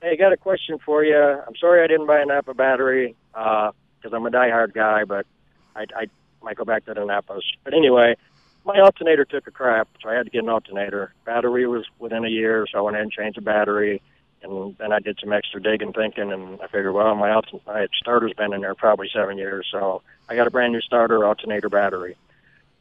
hey, 0.00 0.16
got 0.16 0.32
a 0.32 0.36
question 0.36 0.78
for 0.78 1.02
you. 1.02 1.18
I'm 1.18 1.56
sorry 1.56 1.82
I 1.82 1.88
didn't 1.88 2.06
buy 2.06 2.20
a 2.20 2.24
Napa 2.24 2.54
battery. 2.54 3.16
because 3.32 4.12
I'm 4.12 4.24
a 4.26 4.30
diehard 4.30 4.74
guy, 4.74 5.02
but 5.02 5.26
I, 5.74 5.86
I 5.96 6.06
might 6.40 6.56
go 6.56 6.64
back 6.64 6.84
to 6.84 6.94
the 6.94 7.00
Napas. 7.00 7.42
But 7.64 7.74
anyway, 7.74 8.16
my 8.64 8.78
alternator 8.78 9.24
took 9.24 9.48
a 9.48 9.50
crap, 9.50 9.88
so 10.00 10.08
I 10.08 10.14
had 10.14 10.26
to 10.26 10.30
get 10.30 10.44
an 10.44 10.50
alternator. 10.50 11.12
Battery 11.24 11.66
was 11.66 11.84
within 11.98 12.24
a 12.24 12.30
year, 12.30 12.64
so 12.70 12.78
I 12.78 12.82
went 12.82 12.96
in 12.96 13.02
and 13.02 13.10
changed 13.10 13.38
the 13.38 13.42
battery. 13.42 14.00
And 14.44 14.76
then 14.78 14.92
I 14.92 15.00
did 15.00 15.18
some 15.20 15.32
extra 15.32 15.60
digging, 15.60 15.92
thinking, 15.92 16.30
and 16.30 16.60
I 16.60 16.66
figured, 16.66 16.92
well, 16.92 17.14
my, 17.14 17.40
my 17.66 17.86
starter's 17.96 18.34
been 18.34 18.52
in 18.52 18.60
there 18.60 18.74
probably 18.74 19.08
seven 19.12 19.38
years, 19.38 19.66
so 19.72 20.02
I 20.28 20.36
got 20.36 20.46
a 20.46 20.50
brand 20.50 20.72
new 20.72 20.82
starter, 20.82 21.24
alternator 21.24 21.70
battery. 21.70 22.16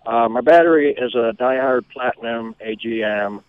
Uh, 0.05 0.27
my 0.27 0.41
battery 0.41 0.93
is 0.93 1.15
a 1.15 1.33
diehard 1.39 1.85
platinum 1.91 2.55
AGM, 2.55 3.41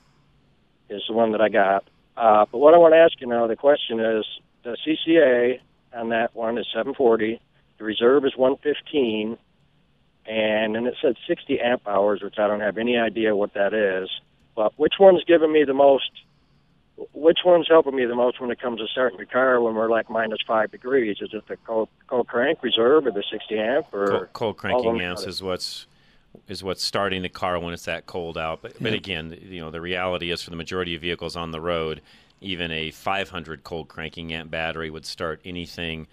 is 0.89 1.03
the 1.09 1.13
one 1.13 1.33
that 1.33 1.41
I 1.41 1.49
got. 1.49 1.85
Uh, 2.17 2.47
but 2.51 2.59
what 2.59 2.75
I 2.75 2.79
want 2.79 2.95
to 2.95 2.99
ask 2.99 3.21
you 3.21 3.27
now, 3.27 3.49
the 3.49 3.57
question 3.57 3.99
is, 3.99 4.25
the 4.63 4.77
CCA 4.87 5.59
on 5.93 6.11
that 6.11 6.35
one 6.37 6.57
is 6.57 6.67
740, 6.73 7.41
the 7.79 7.85
reserve 7.85 8.25
is 8.25 8.37
115, 8.37 9.37
and 10.27 10.75
then 10.75 10.87
it 10.87 10.95
said 11.03 11.17
60 11.27 11.61
amp 11.61 11.87
hours, 11.89 12.23
which 12.23 12.39
I 12.39 12.47
don't 12.47 12.61
have 12.61 12.79
any 12.79 12.97
idea 12.97 13.35
what 13.35 13.55
that 13.55 13.75
is. 13.75 14.09
But 14.55 14.73
which 14.79 14.95
one's 15.01 15.25
giving 15.25 15.53
me 15.53 15.65
the 15.65 15.75
most? 15.75 16.11
Which 17.13 17.41
one's 17.45 17.67
helping 17.69 17.97
me 17.97 18.05
the 18.07 18.15
most 18.15 18.41
when 18.41 18.51
it 18.53 18.61
comes 18.61 18.79
to 18.79 18.87
starting 18.87 19.19
the 19.19 19.27
car 19.27 19.61
when 19.61 19.75
we're 19.75 19.91
like 19.91 20.09
minus 20.09 20.39
five 20.47 20.71
degrees? 20.71 21.17
Is 21.21 21.31
it 21.33 21.47
the 21.49 21.57
cold, 21.57 21.89
cold 22.07 22.29
crank 22.29 22.63
reserve 22.63 23.07
or 23.07 23.11
the 23.11 23.25
60 23.29 23.59
amp 23.59 23.93
or 23.93 24.07
Cold, 24.07 24.33
cold 24.33 24.57
cranking 24.59 25.01
amps 25.01 25.27
is 25.27 25.43
what's 25.43 25.87
is 26.49 26.63
what's 26.63 26.85
starting 26.85 27.23
the 27.23 27.29
car 27.29 27.59
when 27.59 27.73
it's 27.73 27.85
that 27.87 28.07
cold 28.07 28.39
out. 28.39 28.63
But 28.63 28.75
but 28.81 28.93
again, 28.93 29.37
you 29.43 29.61
know, 29.61 29.71
the 29.71 29.81
reality 29.81 30.31
is 30.31 30.43
for 30.43 30.51
the 30.51 30.57
majority 30.57 30.95
of 30.95 31.01
vehicles 31.01 31.35
on 31.35 31.51
the 31.51 31.61
road, 31.61 32.01
even 32.41 32.71
a 32.71 32.91
500 32.93 33.65
cold 33.65 33.89
cranking 33.89 34.33
amp 34.33 34.51
battery 34.51 34.91
would 34.91 35.07
start 35.07 35.41
anything 35.45 36.07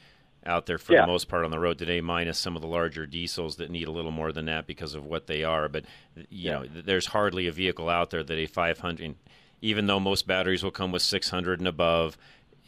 out 0.47 0.65
there 0.65 0.79
for 0.79 0.93
Yeah. 0.93 1.01
the 1.01 1.07
most 1.07 1.27
part 1.27 1.45
on 1.45 1.51
the 1.51 1.59
road 1.59 1.77
today, 1.77 2.01
minus 2.01 2.39
some 2.39 2.55
of 2.55 2.63
the 2.63 2.67
larger 2.67 3.05
diesels 3.05 3.57
that 3.57 3.69
need 3.69 3.87
a 3.87 3.91
little 3.91 4.11
more 4.11 4.31
than 4.31 4.45
that 4.45 4.65
because 4.65 4.95
of 4.95 5.05
what 5.05 5.27
they 5.27 5.43
are. 5.43 5.67
But 5.69 5.85
you 6.31 6.49
know, 6.49 6.65
there's 6.65 7.07
hardly 7.07 7.45
a 7.45 7.51
vehicle 7.51 7.89
out 7.89 8.09
there 8.09 8.23
that 8.23 8.37
a 8.37 8.47
500, 8.47 9.15
even 9.61 9.85
though 9.87 9.99
most 9.99 10.27
batteries 10.27 10.63
will 10.63 10.71
come 10.71 10.91
with 10.91 11.01
600 11.01 11.59
and 11.59 11.67
above. 11.67 12.17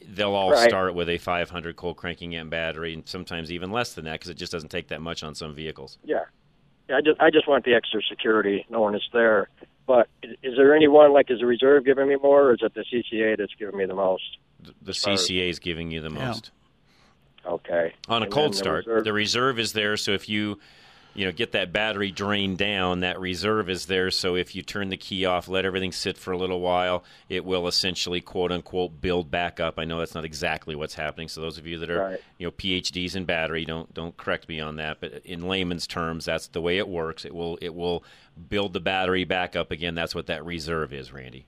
They'll 0.06 0.34
all 0.34 0.52
Right. 0.52 0.68
start 0.70 0.94
with 0.94 1.10
a 1.10 1.18
500 1.18 1.76
cold 1.76 1.98
cranking 1.98 2.36
amp 2.36 2.50
battery, 2.52 2.94
and 2.94 3.08
sometimes 3.08 3.52
even 3.52 3.72
less 3.72 3.94
than 3.94 4.06
that, 4.06 4.14
because 4.14 4.30
it 4.30 4.36
just 4.38 4.52
doesn't 4.52 4.70
take 4.70 4.90
that 4.90 5.02
much 5.02 5.24
on 5.24 5.34
some 5.34 5.56
vehicles. 5.56 5.98
Yeah. 6.04 6.26
yeah 6.90 6.98
I 6.98 7.02
just 7.02 7.20
I 7.22 7.30
just 7.30 7.48
want 7.48 7.64
the 7.66 7.74
extra 7.74 8.02
security, 8.10 8.66
knowing 8.70 8.96
it's 8.96 9.08
there. 9.14 9.50
But 9.88 10.08
is, 10.22 10.36
is 10.44 10.58
there 10.58 10.76
anyone 10.76 11.14
like 11.14 11.32
is 11.32 11.40
the 11.40 11.46
reserve 11.46 11.86
giving 11.86 12.08
me 12.08 12.16
more, 12.22 12.44
or 12.50 12.54
is 12.54 12.60
it 12.62 12.74
the 12.74 12.84
CCA 12.84 13.38
that's 13.38 13.54
giving 13.56 13.78
me 13.78 13.86
the 13.86 13.96
most? 13.96 14.38
The 14.82 14.92
CCA 14.94 15.50
is 15.50 15.60
giving 15.60 15.90
you 15.92 16.02
the 16.02 16.10
most. 16.10 16.52
Okay. 17.46 17.94
On 18.08 18.22
a 18.22 18.26
And 18.26 18.34
cold 18.34 18.46
then 18.46 18.52
the 18.52 18.58
start, 18.58 18.86
reserve- 18.88 19.04
the 19.06 19.14
reserve 19.14 19.60
is 19.60 19.74
there. 19.74 19.98
So 19.98 20.12
if 20.12 20.30
you, 20.30 20.60
you 21.16 21.26
know, 21.26 21.32
get 21.32 21.52
that 21.52 21.72
battery 21.72 22.12
drained 22.12 22.58
down, 22.58 23.02
that 23.02 23.20
reserve 23.20 23.70
is 23.70 23.86
there. 23.86 24.10
So 24.12 24.36
if 24.36 24.56
you 24.56 24.62
turn 24.62 24.90
the 24.90 24.98
key 24.98 25.26
off, 25.26 25.48
let 25.48 25.66
everything 25.66 25.92
sit 25.92 26.18
for 26.18 26.32
a 26.32 26.38
little 26.38 26.60
while, 26.60 27.04
it 27.30 27.46
will 27.46 27.68
essentially 27.68 28.20
quote 28.22 28.52
unquote 28.52 29.00
build 29.02 29.30
back 29.30 29.60
up. 29.60 29.78
I 29.78 29.86
know 29.86 30.00
that's 30.00 30.16
not 30.16 30.26
exactly 30.26 30.76
what's 30.76 30.96
happening. 30.96 31.28
So 31.28 31.42
those 31.42 31.58
of 31.58 31.68
you 31.68 31.78
that 31.80 31.90
are, 31.90 32.00
Right. 32.00 32.22
you 32.38 32.48
know, 32.48 32.52
PhDs 32.52 33.16
in 33.16 33.26
battery, 33.26 33.66
don't 33.66 33.94
don't 33.94 34.18
correct 34.18 34.50
me 34.50 34.60
on 34.60 34.78
that. 34.78 34.98
But 35.00 35.22
in 35.26 35.48
layman's 35.48 35.88
terms, 35.88 36.26
that's 36.26 36.48
the 36.48 36.62
way 36.62 36.78
it 36.78 36.88
works. 36.88 37.26
It 37.26 37.34
will 37.36 37.58
it 37.62 37.76
will 37.76 38.04
build 38.50 38.74
the 38.74 38.80
battery 38.80 39.24
back 39.24 39.56
up 39.56 39.70
again. 39.72 39.94
That's 39.96 40.16
what 40.16 40.26
that 40.28 40.44
reserve 40.46 40.92
is, 40.94 41.12
Randy. 41.14 41.46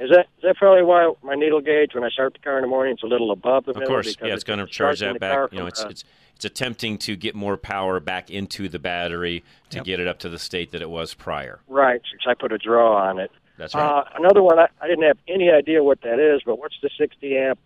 Is 0.00 0.10
that 0.10 0.26
is 0.36 0.42
that 0.42 0.56
probably 0.56 0.82
why 0.84 1.12
my 1.22 1.34
needle 1.34 1.60
gauge 1.60 1.94
when 1.94 2.04
I 2.04 2.08
start 2.10 2.34
the 2.34 2.38
car 2.38 2.56
in 2.58 2.62
the 2.62 2.68
morning 2.68 2.94
it's 2.94 3.02
a 3.02 3.06
little 3.06 3.30
above 3.32 3.64
the 3.64 3.72
middle? 3.74 3.82
Of 3.82 3.88
course, 3.88 4.16
yeah, 4.22 4.34
it's 4.34 4.44
going 4.44 4.60
to 4.60 4.66
charge 4.66 5.00
that 5.00 5.18
back. 5.18 5.52
You 5.52 5.58
know, 5.58 5.66
it's 5.66 5.82
it's 5.82 6.04
it's 6.36 6.44
attempting 6.44 6.98
to 6.98 7.16
get 7.16 7.34
more 7.34 7.56
power 7.56 7.98
back 7.98 8.30
into 8.30 8.68
the 8.68 8.78
battery 8.78 9.42
to 9.70 9.78
Yep. 9.78 9.84
get 9.84 10.00
it 10.00 10.06
up 10.06 10.20
to 10.20 10.28
the 10.28 10.38
state 10.38 10.70
that 10.70 10.82
it 10.82 10.88
was 10.90 11.14
prior. 11.14 11.58
right. 11.66 12.00
Since 12.10 12.22
I 12.28 12.34
put 12.34 12.52
a 12.52 12.58
draw 12.58 12.96
on 12.96 13.18
it. 13.18 13.32
That's 13.56 13.74
right. 13.74 13.82
Uh, 13.84 14.04
another 14.16 14.40
one 14.40 14.56
I, 14.60 14.68
I 14.80 14.86
didn't 14.86 15.02
have 15.02 15.18
any 15.26 15.50
idea 15.50 15.82
what 15.82 16.00
that 16.02 16.20
is, 16.20 16.42
but 16.46 16.60
what's 16.60 16.76
the 16.80 16.90
60 16.96 17.36
amp 17.36 17.58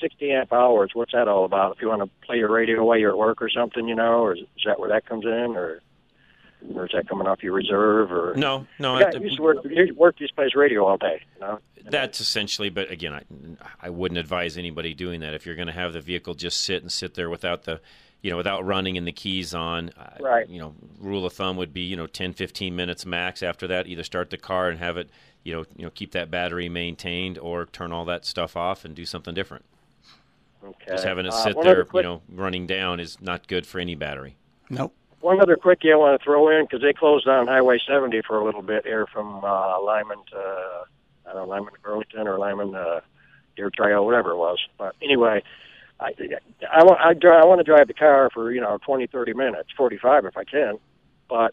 60 0.00 0.32
amp 0.32 0.52
hours? 0.52 0.90
What's 0.94 1.12
that 1.12 1.28
all 1.28 1.44
about? 1.44 1.76
If 1.76 1.82
you 1.82 1.88
want 1.88 2.02
to 2.02 2.26
play 2.26 2.36
your 2.38 2.50
radio 2.50 2.84
while 2.84 2.96
you're 2.98 3.10
at 3.10 3.18
work 3.18 3.42
or 3.42 3.50
something, 3.50 3.86
you 3.86 3.94
know, 3.94 4.20
or 4.24 4.32
is, 4.34 4.40
is 4.40 4.62
that 4.64 4.80
where 4.80 4.88
that 4.88 5.04
comes 5.06 5.24
in, 5.26 5.54
or 5.56 5.80
or 6.74 6.86
is 6.86 6.92
that 6.94 7.08
coming 7.08 7.26
off 7.26 7.42
your 7.42 7.52
reserve? 7.52 8.10
Or 8.12 8.34
No, 8.36 8.66
no, 8.78 8.98
Yeah, 8.98 9.08
it- 9.08 9.16
I 9.16 9.18
used 9.20 9.36
to 9.36 9.42
work. 9.42 9.58
You 9.64 9.94
work 9.94 10.18
these 10.18 10.30
plays 10.30 10.54
radio 10.54 10.84
all 10.86 10.96
day, 10.96 11.22
you 11.34 11.40
know. 11.40 11.60
That's 11.88 12.20
essentially, 12.20 12.68
but 12.68 12.90
again, 12.90 13.12
I, 13.14 13.22
I 13.86 13.90
wouldn't 13.90 14.18
advise 14.18 14.58
anybody 14.58 14.92
doing 14.94 15.20
that. 15.20 15.34
If 15.34 15.46
you're 15.46 15.54
going 15.54 15.68
to 15.68 15.72
have 15.72 15.92
the 15.92 16.00
vehicle 16.00 16.34
just 16.34 16.60
sit 16.62 16.82
and 16.82 16.90
sit 16.90 17.14
there 17.14 17.30
without 17.30 17.62
the, 17.62 17.80
you 18.22 18.30
know, 18.32 18.36
without 18.36 18.64
running 18.66 18.98
and 18.98 19.06
the 19.06 19.12
keys 19.12 19.54
on, 19.54 19.90
uh, 19.96 20.16
Right. 20.18 20.48
you 20.48 20.58
know, 20.58 20.74
rule 20.98 21.24
of 21.24 21.32
thumb 21.32 21.56
would 21.58 21.72
be, 21.72 21.82
you 21.82 21.94
know, 21.96 22.08
10, 22.08 22.32
15 22.32 22.74
minutes 22.74 23.06
max. 23.06 23.40
After 23.40 23.68
that, 23.68 23.86
either 23.86 24.02
start 24.02 24.30
the 24.30 24.36
car 24.36 24.68
and 24.68 24.80
have 24.80 24.96
it, 24.96 25.10
you 25.44 25.54
know, 25.54 25.64
you 25.76 25.84
know, 25.84 25.90
keep 25.90 26.10
that 26.10 26.28
battery 26.28 26.68
maintained, 26.68 27.38
or 27.38 27.66
turn 27.66 27.92
all 27.92 28.04
that 28.06 28.24
stuff 28.24 28.56
off 28.56 28.84
and 28.84 28.96
do 28.96 29.04
something 29.04 29.32
different. 29.34 29.64
Okay. 30.64 30.86
Just 30.88 31.04
having 31.04 31.24
it 31.26 31.32
Uh, 31.32 31.44
sit 31.44 31.54
one 31.54 31.66
other 31.68 31.74
there, 31.76 31.84
quick- 31.84 32.02
you 32.02 32.08
know, 32.10 32.22
running 32.28 32.66
down 32.66 32.98
is 32.98 33.20
not 33.20 33.46
good 33.46 33.64
for 33.64 33.78
any 33.78 33.94
battery. 33.94 34.34
Nope. 34.68 34.92
One 35.26 35.40
other 35.40 35.56
quickie 35.56 35.90
I 35.90 35.96
want 35.96 36.20
to 36.20 36.24
throw 36.24 36.56
in 36.56 36.66
because 36.66 36.82
they 36.82 36.92
closed 36.92 37.26
down 37.26 37.48
Highway 37.48 37.80
70 37.84 38.22
for 38.28 38.38
a 38.38 38.44
little 38.44 38.62
bit 38.62 38.86
here 38.86 39.08
from 39.12 39.44
uh, 39.44 39.80
Limon 39.80 40.18
to 40.30 40.84
I 41.28 41.32
don't 41.32 41.48
know 41.48 41.52
Limon 41.52 41.74
to 41.74 41.80
Burlington 41.80 42.28
or 42.28 42.38
Limon 42.38 42.70
to 42.70 43.02
Deer 43.56 43.68
Trail, 43.76 44.06
whatever 44.06 44.30
it 44.30 44.36
was. 44.36 44.60
But 44.78 44.94
anyway, 45.02 45.42
I 45.98 46.12
I 46.72 46.84
want 46.84 47.00
I, 47.00 47.14
dri 47.14 47.32
I 47.32 47.44
want 47.44 47.58
to 47.58 47.64
drive 47.64 47.88
the 47.88 47.94
car 47.94 48.30
for 48.32 48.52
you 48.52 48.60
know 48.60 48.78
20, 48.86 49.08
30 49.08 49.32
minutes, 49.32 49.70
45 49.76 50.26
if 50.26 50.36
I 50.36 50.44
can. 50.44 50.78
But 51.28 51.52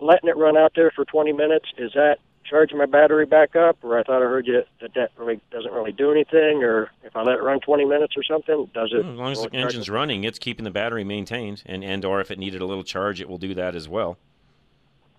letting 0.00 0.28
it 0.28 0.36
run 0.36 0.58
out 0.58 0.72
there 0.76 0.90
for 0.90 1.06
20 1.06 1.32
minutes 1.32 1.72
is 1.78 1.92
that 1.94 2.18
charging 2.44 2.78
my 2.78 2.86
battery 2.86 3.26
back 3.26 3.56
up? 3.56 3.78
Or 3.82 3.98
I 3.98 4.02
thought 4.02 4.22
I 4.22 4.26
heard 4.26 4.46
you 4.46 4.62
that 4.80 4.94
that 4.94 5.10
really 5.16 5.40
doesn't 5.50 5.72
really 5.72 5.92
do 5.92 6.10
anything. 6.12 6.62
Or 6.62 6.90
if 7.02 7.16
I 7.16 7.22
let 7.22 7.36
it 7.36 7.42
run 7.42 7.60
20 7.60 7.84
minutes 7.84 8.14
or 8.16 8.22
something, 8.22 8.68
does 8.74 8.92
it? 8.92 9.02
Hmm, 9.04 9.12
as 9.12 9.16
long 9.18 9.32
as 9.32 9.38
will 9.38 9.48
the 9.50 9.56
it 9.58 9.62
engine's 9.62 9.90
running, 9.90 10.24
it's 10.24 10.38
keeping 10.38 10.64
the 10.64 10.70
battery 10.70 11.04
maintained, 11.04 11.62
and 11.66 11.82
and 11.84 12.04
or 12.04 12.20
if 12.20 12.30
it 12.30 12.38
needed 12.38 12.60
a 12.60 12.66
little 12.66 12.84
charge, 12.84 13.20
it 13.20 13.28
will 13.28 13.38
do 13.38 13.54
that 13.54 13.74
as 13.74 13.88
well. 13.88 14.16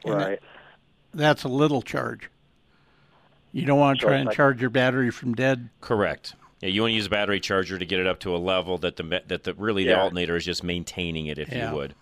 Right. 0.06 0.40
That's 1.14 1.44
a 1.44 1.48
little 1.50 1.82
charge. 1.82 2.30
You 3.52 3.66
don't 3.66 3.80
want 3.80 4.00
to 4.00 4.04
So 4.04 4.08
try 4.10 4.16
it's 4.18 4.20
and 4.22 4.28
like- 4.28 4.36
charge 4.36 4.62
your 4.62 4.70
battery 4.70 5.10
from 5.12 5.34
dead. 5.34 5.70
Correct. 5.82 6.36
Yeah, 6.62 6.70
you 6.70 6.82
want 6.82 6.92
to 6.92 6.96
use 6.96 7.06
a 7.08 7.10
battery 7.10 7.40
charger 7.40 7.78
to 7.80 7.86
get 7.86 8.00
it 8.00 8.08
up 8.08 8.20
to 8.22 8.36
a 8.36 8.38
level 8.38 8.78
that 8.80 8.96
the 8.98 9.22
that 9.28 9.44
the 9.44 9.54
really 9.56 9.86
the 9.86 9.98
alternator 10.00 10.36
is 10.36 10.46
just 10.46 10.64
maintaining 10.64 11.28
it, 11.28 11.38
if 11.38 11.52
Yeah. 11.52 11.70
you 11.70 11.76
would. 11.76 11.96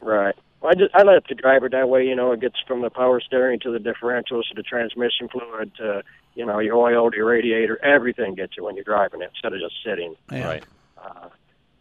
Right. 0.00 0.34
Well, 0.66 0.74
I 0.74 0.78
just 0.80 0.94
I 0.96 1.04
let 1.04 1.24
the 1.28 1.36
driver 1.36 1.68
that 1.68 1.88
way. 1.88 2.04
You 2.04 2.16
know, 2.16 2.32
it 2.32 2.40
gets 2.40 2.56
from 2.66 2.80
the 2.80 2.90
power 2.90 3.20
steering 3.20 3.60
to 3.60 3.70
the 3.70 3.78
differentials 3.78 4.48
to 4.48 4.54
the 4.56 4.64
transmission 4.64 5.28
fluid 5.28 5.70
to 5.76 6.02
you 6.34 6.44
know 6.44 6.58
your 6.58 6.74
oil 6.74 7.08
to 7.08 7.16
your 7.16 7.26
radiator. 7.26 7.78
Everything 7.84 8.34
gets 8.34 8.56
you 8.56 8.64
when 8.64 8.74
you're 8.74 8.82
driving 8.82 9.22
it 9.22 9.30
instead 9.32 9.52
of 9.52 9.60
just 9.60 9.76
sitting. 9.84 10.16
Yeah. 10.32 10.48
Right. 10.48 10.64
Uh, 10.98 11.28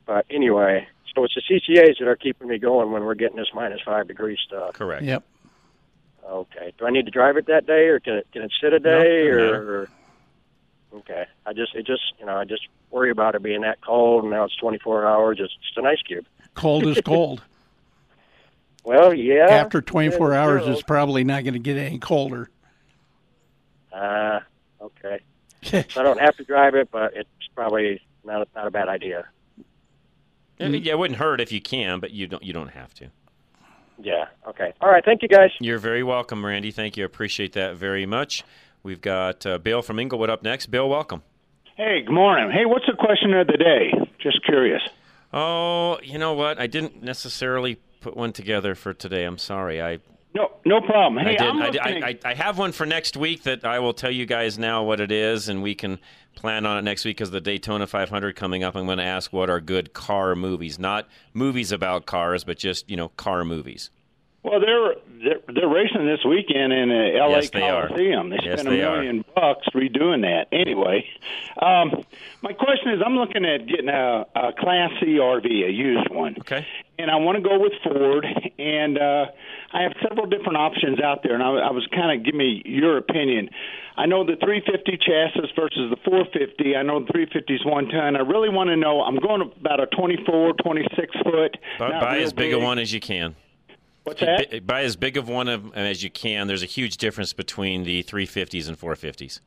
but 0.06 0.28
anyway, 0.30 0.88
so 1.16 1.24
it's 1.24 1.34
the 1.34 1.42
CCA's 1.42 1.98
that 1.98 2.08
are 2.08 2.16
keeping 2.16 2.48
me 2.48 2.60
going 2.60 2.92
when 2.92 3.04
we're 3.06 3.16
getting 3.16 3.38
this 3.38 3.48
minus 3.56 3.82
five 3.84 4.08
degree 4.08 4.38
stuff. 4.46 4.74
Correct. 4.74 5.02
Yep. 5.02 5.24
Okay. 6.24 6.72
Do 6.78 6.86
I 6.86 6.92
need 6.92 7.06
to 7.06 7.12
drive 7.12 7.38
it 7.38 7.48
that 7.48 7.66
day, 7.66 7.88
or 7.88 8.00
can 8.00 8.14
it 8.14 8.28
can 8.34 8.44
it 8.44 8.52
sit 8.62 8.72
a 8.72 8.80
day, 8.80 9.32
doesn't 9.32 9.42
or, 9.42 9.80
or? 9.82 9.90
Okay. 10.98 11.26
I 11.44 11.54
just 11.54 11.74
it 11.74 11.88
just 11.88 12.14
you 12.20 12.28
know 12.28 12.38
I 12.38 12.46
just 12.46 12.68
worry 12.92 13.10
about 13.10 13.34
it 13.34 13.42
being 13.42 13.62
that 13.62 13.82
cold, 13.82 14.26
and 14.26 14.32
now 14.32 14.44
it's 14.44 14.56
24 14.58 15.08
hours. 15.08 15.40
It's 15.42 15.56
just 15.56 15.76
an 15.76 15.88
ice 15.88 16.04
cube. 16.04 16.28
Cold 16.54 16.86
is 16.86 17.02
cold. 17.04 17.42
Well, 18.86 19.14
yeah. 19.16 19.48
After 19.50 19.82
24 19.82 20.32
yeah, 20.32 20.42
hours, 20.42 20.68
it's 20.68 20.84
probably 20.84 21.24
not 21.24 21.44
going 21.44 21.56
to 21.56 21.60
get 21.60 21.76
any 21.76 21.98
colder. 21.98 22.50
Ah, 23.92 24.44
okay. 24.80 25.22
so 25.64 25.84
I 25.98 26.04
don't 26.04 26.20
have 26.20 26.38
to 26.38 26.44
drive 26.44 26.76
it, 26.76 26.90
but 26.92 27.14
it's 27.16 27.30
probably 27.56 28.00
not 28.24 28.48
not 28.56 28.68
a 28.68 28.72
bad 28.72 28.88
idea. 28.88 29.26
Yeah, 30.60 30.68
Yeah, 30.68 30.94
it 30.94 31.00
wouldn't 31.00 31.20
hurt 31.20 31.42
if 31.42 31.52
you 31.52 31.62
can, 31.62 32.00
but 32.00 32.12
you 32.12 32.28
don't 32.28 32.44
you 32.44 32.54
don't 32.54 32.70
have 32.70 32.94
to. 32.96 33.10
Yeah. 33.98 34.26
Okay. 34.48 34.74
All 34.82 34.90
right. 34.90 35.04
Thank 35.04 35.24
you, 35.24 35.28
guys. 35.28 35.50
You're 35.60 35.80
very 35.80 36.04
welcome, 36.04 36.46
Randy. 36.46 36.70
Thank 36.72 36.96
you. 36.96 37.06
Appreciate 37.06 37.54
that 37.54 37.78
very 37.78 38.06
much. 38.06 38.44
We've 38.84 39.02
got 39.02 39.46
uh, 39.46 39.58
Bill 39.58 39.82
from 39.82 40.00
Englewood 40.00 40.30
up 40.30 40.44
next. 40.44 40.68
Bill, 40.68 40.88
welcome. 40.88 41.24
Hey, 41.76 42.04
good 42.06 42.14
morning. 42.14 42.52
Hey, 42.52 42.66
what's 42.66 42.86
the 42.86 42.94
question 42.94 43.34
of 43.34 43.48
the 43.48 43.58
day? 43.58 43.92
Just 44.20 44.46
curious. 44.46 44.82
Oh, 45.34 45.98
you 46.04 46.20
know 46.20 46.34
what? 46.34 46.60
I 46.60 46.68
didn't 46.68 47.02
necessarily 47.02 47.80
put 48.06 48.16
one 48.16 48.32
together 48.32 48.76
for 48.76 48.94
today. 48.94 49.24
I'm 49.24 49.40
sorry. 49.40 49.82
I 49.82 49.98
No, 50.36 50.52
no 50.64 50.80
problem. 50.80 51.24
Hey, 51.26 51.36
I, 51.40 51.70
did, 51.72 51.80
I'm 51.80 52.04
I. 52.04 52.08
I, 52.10 52.20
I, 52.24 52.34
have 52.36 52.60
one 52.60 52.72
for 52.72 52.86
next 52.86 53.18
week 53.18 53.42
that 53.44 53.66
I 53.66 53.80
will 53.80 53.96
tell 53.96 54.12
you 54.12 54.28
guys 54.28 54.60
now 54.60 54.84
what 54.84 55.00
it 55.00 55.12
is, 55.12 55.50
and 55.50 55.64
we 55.64 55.74
can 55.74 55.98
plan 56.36 56.68
on 56.68 56.78
it 56.78 56.84
next 56.84 57.04
week 57.04 57.18
because 57.18 57.32
the 57.32 57.42
Daytona 57.42 57.88
500 57.88 58.36
coming 58.36 58.64
up. 58.64 58.76
I'm 58.76 58.86
going 58.86 59.00
to 59.00 59.04
ask 59.04 59.34
what 59.34 59.50
are 59.50 59.60
good 59.60 59.94
car 59.94 60.36
movies, 60.36 60.78
not 60.78 61.08
movies 61.34 61.72
about 61.72 62.06
cars, 62.06 62.44
but 62.44 62.60
just 62.60 62.88
you 62.88 62.96
know 62.96 63.10
car 63.10 63.44
movies. 63.44 63.90
Well, 64.44 64.60
there 64.60 64.94
they're, 65.24 65.40
they're 65.52 65.68
racing 65.68 66.06
this 66.06 66.24
weekend 66.24 66.72
in 66.74 66.90
the 66.90 67.18
L.A. 67.20 67.38
Yes, 67.38 67.50
they 67.50 67.68
are. 67.68 67.88
Coliseum. 67.88 68.30
They 68.30 68.38
Yes, 68.44 68.60
spent 68.60 68.70
they 68.70 68.82
a 68.82 68.88
are. 68.88 68.98
million 68.98 69.26
bucks 69.34 69.68
redoing 69.74 70.22
that. 70.22 70.46
Anyway, 70.52 71.10
um, 71.60 72.06
my 72.44 72.54
question 72.54 72.94
is, 72.94 73.02
I'm 73.04 73.16
looking 73.16 73.46
at 73.46 73.66
getting 73.66 73.90
a, 73.90 74.26
a 74.36 74.54
Class 74.54 74.92
C 75.00 75.18
RV, 75.18 75.46
a 75.46 75.72
used 75.72 76.12
one. 76.12 76.36
Okay. 76.42 76.68
And 76.98 77.12
I 77.12 77.18
want 77.18 77.36
to 77.36 77.44
go 77.44 77.60
with 77.60 77.74
Ford, 77.84 78.26
and 78.58 78.98
uh, 78.98 79.26
I 79.74 79.82
have 79.82 79.92
several 80.02 80.28
different 80.28 80.56
options 80.56 81.02
out 81.02 81.24
there, 81.24 81.34
and 81.34 81.44
I, 81.44 81.68
I 81.68 81.72
was 81.72 81.86
kind 81.94 82.18
of 82.18 82.26
give 82.26 82.36
me 82.36 82.62
your 82.64 82.98
opinion. 82.98 83.50
I 83.98 84.06
know 84.06 84.26
the 84.26 84.36
350 84.38 84.98
chassis 84.98 85.52
versus 85.56 85.90
the 85.90 85.98
450. 86.06 86.76
I 86.76 86.84
know 86.84 87.00
the 87.02 87.12
350 87.12 87.54
is 87.54 87.66
one 87.66 87.88
ton. 87.88 88.16
I 88.16 88.20
really 88.20 88.50
want 88.50 88.70
to 88.70 88.78
know. 88.78 89.02
I'm 89.02 89.20
going 89.20 89.42
about 89.42 89.82
a 89.82 89.88
24, 89.88 90.54
26 90.54 91.16
foot. 91.24 91.58
Buy, 91.80 92.00
buy 92.00 92.20
as 92.20 92.34
big 92.34 92.54
a 92.54 92.60
one 92.60 92.80
as 92.80 92.94
you 92.94 93.00
can. 93.00 93.36
What's 94.04 94.20
that? 94.20 94.66
Buy 94.66 94.84
as 94.84 94.96
big 94.96 95.18
of 95.18 95.28
one 95.28 95.48
of, 95.48 95.74
as 95.76 96.04
you 96.04 96.10
can. 96.10 96.48
There's 96.48 96.64
a 96.64 96.68
huge 96.68 96.98
difference 96.98 97.34
between 97.34 97.84
the 97.84 98.04
350s 98.04 98.68
and 98.68 98.80
450s. 98.80 99.40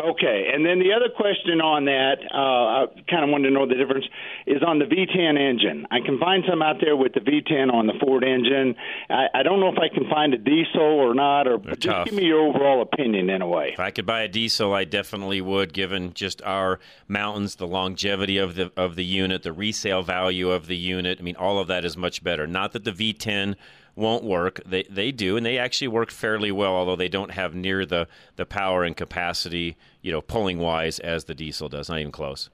Okay, 0.00 0.50
and 0.52 0.66
then 0.66 0.80
the 0.80 0.92
other 0.92 1.08
question 1.08 1.60
on 1.60 1.84
that, 1.84 2.16
uh, 2.34 2.36
I 2.36 2.86
kind 3.08 3.22
of 3.22 3.30
wanted 3.30 3.48
to 3.48 3.54
know 3.54 3.64
the 3.64 3.76
difference, 3.76 4.04
is 4.44 4.60
on 4.66 4.80
the 4.80 4.86
V10 4.86 5.38
engine. 5.38 5.86
I 5.92 6.00
can 6.04 6.18
find 6.18 6.42
some 6.48 6.62
out 6.62 6.76
there 6.80 6.96
with 6.96 7.12
the 7.14 7.20
V10 7.20 7.72
on 7.72 7.86
the 7.86 7.92
Ford 8.00 8.24
engine. 8.24 8.74
I, 9.08 9.26
I 9.32 9.42
don't 9.44 9.60
know 9.60 9.68
if 9.68 9.78
I 9.78 9.88
can 9.88 10.10
find 10.10 10.34
a 10.34 10.38
diesel 10.38 10.82
or 10.82 11.14
not, 11.14 11.46
or 11.46 11.58
just 11.58 11.82
tough. 11.82 12.06
give 12.06 12.14
me 12.14 12.24
your 12.24 12.40
overall 12.40 12.82
opinion 12.82 13.30
in 13.30 13.40
a 13.40 13.46
way. 13.46 13.70
If 13.72 13.78
I 13.78 13.92
could 13.92 14.04
buy 14.04 14.22
a 14.22 14.28
diesel, 14.28 14.74
I 14.74 14.82
definitely 14.82 15.40
would, 15.40 15.72
given 15.72 16.12
just 16.12 16.42
our 16.42 16.80
mountains, 17.06 17.54
the 17.54 17.68
longevity 17.68 18.36
of 18.36 18.56
the 18.56 18.72
of 18.76 18.96
the 18.96 19.04
unit, 19.04 19.44
the 19.44 19.52
resale 19.52 20.02
value 20.02 20.50
of 20.50 20.66
the 20.66 20.76
unit. 20.76 21.18
I 21.20 21.22
mean, 21.22 21.36
all 21.36 21.60
of 21.60 21.68
that 21.68 21.84
is 21.84 21.96
much 21.96 22.24
better. 22.24 22.48
Not 22.48 22.72
that 22.72 22.82
the 22.82 22.92
V10 22.92 23.54
won't 23.96 24.24
work; 24.24 24.60
they 24.66 24.84
they 24.84 25.12
do, 25.12 25.36
and 25.36 25.44
they 25.44 25.58
actually 25.58 25.88
work 25.88 26.10
fairly 26.10 26.50
well. 26.52 26.74
Although 26.74 26.96
they 26.96 27.08
don't 27.08 27.30
have 27.30 27.54
near 27.54 27.86
the 27.86 28.08
the 28.36 28.46
power 28.46 28.84
and 28.84 28.96
capacity, 28.96 29.76
you 30.02 30.12
know, 30.12 30.20
pulling 30.20 30.58
wise 30.58 30.98
as 30.98 31.24
the 31.24 31.34
diesel 31.34 31.68
does. 31.68 31.88
Not 31.88 32.00
even 32.00 32.12
close. 32.12 32.50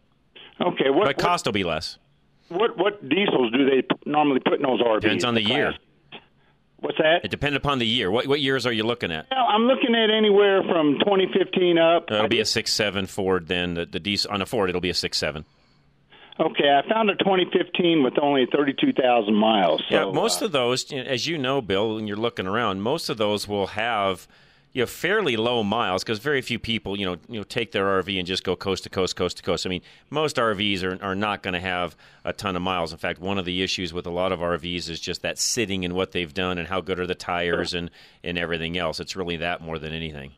Okay, 0.61 0.91
what 0.91 1.07
but 1.07 1.19
cost 1.19 1.47
will 1.47 1.53
be 1.53 1.65
less. 1.65 1.99
what 2.49 2.77
what 2.77 3.09
diesels 3.09 3.53
do 3.53 3.65
they 3.65 3.83
normally 4.05 4.41
put 4.41 4.55
in 4.55 4.63
those 4.63 4.81
RVs? 4.81 5.01
Depends 5.01 5.25
on 5.25 5.35
the 5.35 5.43
year. 5.43 5.75
What's 6.81 6.97
that? 6.99 7.25
It 7.25 7.31
depends 7.31 7.57
upon 7.57 7.79
the 7.79 7.87
year. 7.87 8.11
What 8.11 8.27
what 8.27 8.41
years 8.41 8.67
are 8.67 8.73
you 8.73 8.85
looking 8.85 9.13
at? 9.13 9.27
Well, 9.31 9.47
I'm 9.49 9.65
looking 9.65 9.95
at 9.95 10.11
anywhere 10.11 10.63
from 10.63 10.99
2015 11.01 11.79
up. 11.79 12.11
It'll 12.11 12.29
be 12.29 12.41
a 12.41 12.45
six 12.45 12.73
seven 12.73 13.07
Ford. 13.07 13.49
Then 13.49 13.75
the, 13.75 13.87
the 13.87 14.01
diesel 14.01 14.31
on 14.33 14.41
a 14.41 14.47
Ford, 14.47 14.71
it'll 14.71 14.81
be 14.81 14.91
a 14.91 14.95
six 14.95 15.19
seven. 15.19 15.45
Okay, 16.41 16.71
I 16.71 16.89
found 16.89 17.11
a 17.11 17.17
2015 17.17 18.03
with 18.03 18.15
only 18.19 18.47
32,000 18.51 19.35
miles. 19.35 19.83
So, 19.91 19.95
yeah, 19.95 20.13
most 20.13 20.41
uh, 20.41 20.47
of 20.47 20.53
those, 20.53 20.91
as 20.91 21.27
you 21.27 21.37
know, 21.37 21.61
Bill, 21.61 21.97
when 21.97 22.07
you're 22.07 22.17
looking 22.17 22.47
around, 22.47 22.81
most 22.81 23.11
of 23.11 23.19
those 23.19 23.47
will 23.47 23.69
have 23.69 24.27
you 24.73 24.83
know 24.83 24.87
fairly 24.87 25.37
low 25.37 25.63
miles 25.63 26.05
because 26.05 26.21
very 26.21 26.41
few 26.41 26.59
people 26.59 26.97
you 26.97 27.05
know 27.05 27.17
you 27.29 27.39
know 27.39 27.43
take 27.43 27.73
their 27.73 27.85
RV 28.03 28.17
and 28.17 28.27
just 28.27 28.45
go 28.45 28.57
coast 28.57 28.85
to 28.85 28.91
coast, 28.91 29.17
coast 29.17 29.37
to 29.39 29.43
coast. 29.43 29.67
I 29.67 29.69
mean, 29.69 29.83
most 30.09 30.37
RVs 30.37 30.83
are 30.83 31.03
are 31.05 31.15
not 31.15 31.43
going 31.43 31.55
to 31.55 31.61
have 31.61 31.95
a 32.25 32.33
ton 32.33 32.57
of 32.57 32.63
miles. 32.63 32.93
In 32.93 32.99
fact, 32.99 33.21
one 33.21 33.39
of 33.39 33.45
the 33.45 33.63
issues 33.63 33.93
with 33.93 34.07
a 34.07 34.11
lot 34.11 34.33
of 34.33 34.39
RVs 34.39 34.89
is 34.89 35.01
just 35.01 35.23
that 35.23 35.39
sitting 35.39 35.85
and 35.85 35.95
what 35.95 36.13
they've 36.13 36.33
done 36.33 36.57
and 36.57 36.69
how 36.69 36.81
good 36.81 36.99
are 36.99 37.07
the 37.07 37.15
tires 37.15 37.75
and 37.75 37.91
and 38.25 38.39
everything 38.39 38.79
else. 38.79 39.01
It's 39.01 39.17
really 39.17 39.37
that 39.37 39.61
more 39.61 39.79
than 39.79 39.93
anything. 39.93 40.33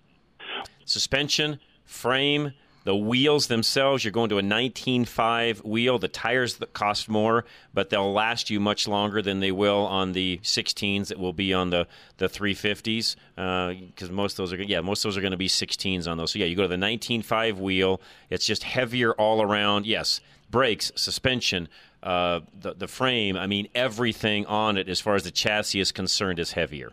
Suspension, 0.85 1.61
frame, 1.85 2.53
the 2.85 2.97
wheels 2.97 3.47
themselves, 3.47 4.05
you're 4.05 4.13
going 4.13 4.31
to 4.31 4.39
a 4.39 4.43
19.5 4.43 5.65
wheel. 5.65 5.99
The 5.99 6.09
tires 6.09 6.57
that 6.57 6.73
cost 6.73 7.09
more, 7.09 7.45
but 7.73 7.91
they'll 7.91 8.13
last 8.13 8.51
you 8.51 8.59
much 8.59 8.89
longer 8.89 9.23
than 9.23 9.41
they 9.41 9.53
will 9.53 9.87
on 9.87 10.13
the 10.13 10.41
16s 10.43 11.09
that 11.09 11.19
will 11.19 11.33
be 11.33 11.55
on 11.55 11.71
the, 11.71 11.87
the 12.19 12.29
350s. 12.29 13.17
Because 13.37 14.11
most 14.11 14.33
of 14.33 14.37
those 14.39 14.53
are, 14.53 14.63
yeah, 14.63 14.81
most 14.81 15.05
of 15.05 15.11
those 15.11 15.17
are 15.17 15.21
going 15.21 15.33
to 15.33 15.37
be 15.37 15.49
16s 15.49 16.11
on 16.11 16.17
those. 16.17 16.33
So 16.33 16.39
yeah, 16.39 16.47
you 16.47 16.57
go 16.57 16.63
to 16.63 16.69
the 16.69 16.77
19.5 16.77 17.59
wheel. 17.59 18.01
It's 18.31 18.47
just 18.47 18.65
heavier 18.65 19.13
all 19.13 19.43
around. 19.43 19.87
Yes, 19.87 20.21
brakes, 20.51 20.91
suspension, 20.97 21.69
uh, 22.03 22.41
the 22.61 22.75
the 22.75 22.89
frame. 22.89 23.37
I 23.37 23.47
mean, 23.47 23.69
everything 23.75 24.45
on 24.47 24.77
it, 24.77 24.89
as 24.89 25.01
far 25.01 25.15
as 25.15 25.23
the 25.23 25.31
chassis 25.31 25.81
is 25.81 25.93
concerned, 25.93 26.39
is 26.39 26.53
heavier. 26.53 26.93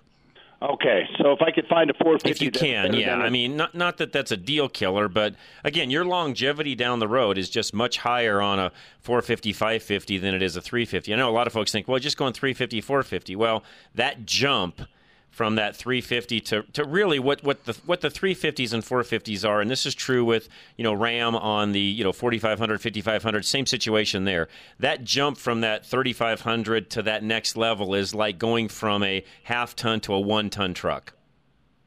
Okay, 0.61 1.07
so 1.17 1.31
if 1.31 1.41
I 1.41 1.51
could 1.51 1.67
find 1.67 1.89
a 1.89 1.93
450, 1.93 2.29
If 2.29 2.41
you 2.41 2.51
can, 2.51 2.93
yeah. 2.93 3.15
I 3.15 3.29
mean, 3.29 3.55
not 3.55 3.73
not 3.75 3.95
that 3.97 4.11
that's 4.11 4.31
a 4.31 4.37
deal 4.37 4.67
killer, 4.67 5.07
but 5.07 5.35
again, 5.63 5.89
your 5.89 6.03
longevity 6.03 6.75
down 6.75 6.99
the 6.99 7.07
road 7.07 7.37
is 7.37 7.49
just 7.49 7.73
much 7.73 7.99
higher 7.99 8.41
on 8.41 8.59
a 8.59 8.71
450, 8.99 9.53
550 9.53 10.17
than 10.17 10.33
it 10.35 10.41
is 10.41 10.57
a 10.57 10.61
350. 10.61 11.13
I 11.13 11.17
know 11.17 11.29
a 11.29 11.31
lot 11.31 11.47
of 11.47 11.53
folks 11.53 11.71
think, 11.71 11.87
well, 11.87 11.97
just 11.99 12.17
going 12.17 12.33
350, 12.33 12.81
450. 12.81 13.37
Well, 13.37 13.63
that 13.95 14.25
jump 14.25 14.81
from 15.29 15.55
that 15.55 15.75
350 15.75 16.39
to, 16.41 16.63
to 16.73 16.83
really 16.83 17.19
what, 17.19 17.43
what 17.43 17.65
the 17.65 17.73
what 17.85 18.01
the 18.01 18.09
350s 18.09 18.73
and 18.73 18.83
450s 18.83 19.47
are, 19.47 19.61
and 19.61 19.69
this 19.71 19.85
is 19.85 19.95
true 19.95 20.25
with 20.25 20.49
you 20.75 20.83
know 20.83 20.93
Ram 20.93 21.35
on 21.35 21.71
the 21.71 21.79
you 21.79 22.03
know 22.03 22.11
4500, 22.11 22.81
5500, 22.81 23.45
same 23.45 23.65
situation 23.65 24.25
there. 24.25 24.47
That 24.79 25.03
jump 25.03 25.37
from 25.37 25.61
that 25.61 25.85
3500 25.85 26.89
to 26.91 27.01
that 27.03 27.23
next 27.23 27.55
level 27.55 27.95
is 27.95 28.13
like 28.13 28.37
going 28.39 28.67
from 28.67 29.03
a 29.03 29.23
half 29.43 29.75
ton 29.75 29.99
to 30.01 30.13
a 30.13 30.19
one 30.19 30.49
ton 30.49 30.73
truck. 30.73 31.13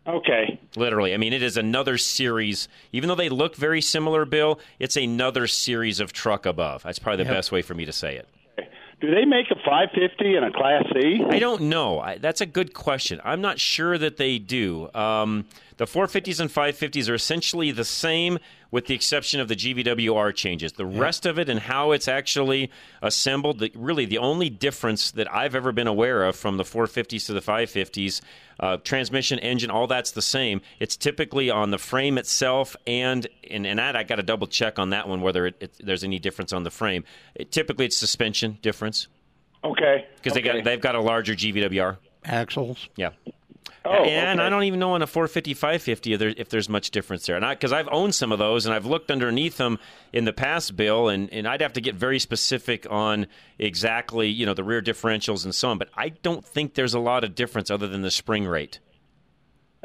Okay. 0.07 0.59
Literally. 0.75 1.15
I 1.15 1.17
mean, 1.17 1.33
it 1.33 1.43
is 1.45 1.57
another 1.57 1.97
series. 1.97 2.67
Even 2.93 3.09
though 3.09 3.15
they 3.15 3.29
look 3.29 3.55
very 3.55 3.81
similar, 3.81 4.25
Bill, 4.25 4.59
it's 4.81 4.97
another 4.97 5.47
series 5.47 6.01
of 6.01 6.13
truck 6.13 6.45
above. 6.45 6.83
That's 6.83 6.99
probably 6.99 7.19
the 7.23 7.31
Yep. 7.31 7.39
best 7.39 7.53
way 7.53 7.63
for 7.63 7.75
me 7.75 7.85
to 7.85 7.93
say 7.93 8.17
it. 8.17 8.29
Do 9.03 9.11
they 9.13 9.25
make 9.25 9.51
a 9.51 9.57
550 9.57 10.37
and 10.37 10.45
a 10.45 10.53
Class 10.53 10.85
C? 10.95 11.25
I 11.29 11.41
don't 11.41 11.63
know. 11.63 11.99
I, 11.99 12.19
that's 12.19 12.41
a 12.41 12.47
good 12.47 12.73
question. 12.73 13.21
I'm 13.25 13.41
not 13.41 13.59
sure 13.59 13.99
that 13.99 14.17
they 14.17 14.39
do. 14.39 14.89
Um, 14.95 15.45
the 15.83 15.87
450s 15.87 16.39
and 16.39 16.49
550s 16.49 17.09
are 17.09 17.15
essentially 17.15 17.73
the 17.73 17.85
same, 17.85 18.39
with 18.71 18.87
the 18.87 18.95
exception 18.95 19.41
of 19.41 19.49
the 19.49 19.57
GVWR 19.57 20.33
changes. 20.33 20.75
The 20.75 20.87
rest 20.87 21.27
of 21.27 21.41
it 21.41 21.49
and 21.49 21.59
how 21.59 21.91
it's 21.91 22.07
actually 22.07 22.71
assembled, 23.03 23.59
the, 23.59 23.73
really 23.75 24.05
the 24.05 24.19
only 24.19 24.49
difference 24.49 25.11
that 25.11 25.35
I've 25.35 25.57
ever 25.57 25.73
been 25.73 25.89
aware 25.89 26.23
of 26.23 26.37
from 26.37 26.57
the 26.57 26.63
450s 26.63 27.27
to 27.27 27.33
the 27.33 27.41
550s, 27.41 28.21
uh, 28.61 28.77
transmission, 28.77 29.41
engine, 29.41 29.73
all 29.73 29.89
that's 29.89 30.13
the 30.13 30.23
same. 30.23 30.61
It's 30.79 30.97
typically 30.97 31.51
on 31.51 31.73
the 31.73 31.79
frame 31.79 32.17
itself, 32.17 32.77
and 32.87 33.27
and, 33.51 33.67
and 33.67 33.81
that 33.81 33.97
I 33.97 34.05
got 34.05 34.17
to 34.17 34.23
double 34.23 34.47
check 34.47 34.79
on 34.79 34.91
that 34.91 35.09
one 35.09 35.21
whether 35.21 35.49
it, 35.49 35.57
it, 35.59 35.75
there's 35.81 36.05
any 36.05 36.21
difference 36.21 36.53
on 36.53 36.63
the 36.63 36.71
frame. 36.71 37.03
It, 37.35 37.51
typically, 37.51 37.87
it's 37.87 37.97
suspension 37.97 38.59
difference. 38.63 39.09
Okay. 39.65 40.07
Because 40.15 40.35
they 40.35 40.43
got 40.43 40.63
they've 40.63 40.81
got 40.81 40.95
a 40.95 41.01
larger 41.01 41.35
GVWR 41.35 41.97
axles. 42.25 42.89
Yeah. 42.95 43.11
Oh, 43.85 44.05
and 44.05 44.39
okay. 44.39 44.47
I 44.47 44.49
don't 44.49 44.63
even 44.65 44.79
know 44.79 44.93
on 44.93 45.03
a 45.03 45.07
450, 45.07 45.55
550 45.55 46.13
if, 46.13 46.19
there, 46.19 46.35
if 46.37 46.49
there's 46.49 46.69
much 46.69 46.91
difference 46.91 47.27
there. 47.27 47.41
Because 47.41 47.73
I've 47.73 47.89
owned 47.91 48.15
some 48.15 48.31
of 48.31 48.39
those 48.39 48.65
and 48.65 48.75
I've 48.75 48.87
looked 48.87 49.11
underneath 49.11 49.57
them 49.57 49.79
in 50.13 50.25
the 50.25 50.33
past, 50.33 50.77
Bill, 50.77 51.09
and, 51.09 51.33
and 51.33 51.49
I'd 51.49 51.61
have 51.63 51.73
to 51.73 51.81
get 51.81 51.97
very 51.97 52.21
specific 52.21 52.87
on 52.89 53.27
exactly 53.59 54.29
you 54.29 54.47
know 54.47 54.55
the 54.55 54.65
rear 54.65 54.81
differentials 54.81 55.45
and 55.45 55.55
so 55.55 55.71
on. 55.71 55.79
But 55.79 55.89
I 55.97 56.11
don't 56.11 56.45
think 56.45 56.75
there's 56.75 56.95
a 56.95 57.01
lot 57.01 57.25
of 57.25 57.35
difference 57.35 57.71
other 57.71 57.89
than 57.89 58.03
the 58.03 58.11
spring 58.11 58.47
rate. 58.47 58.79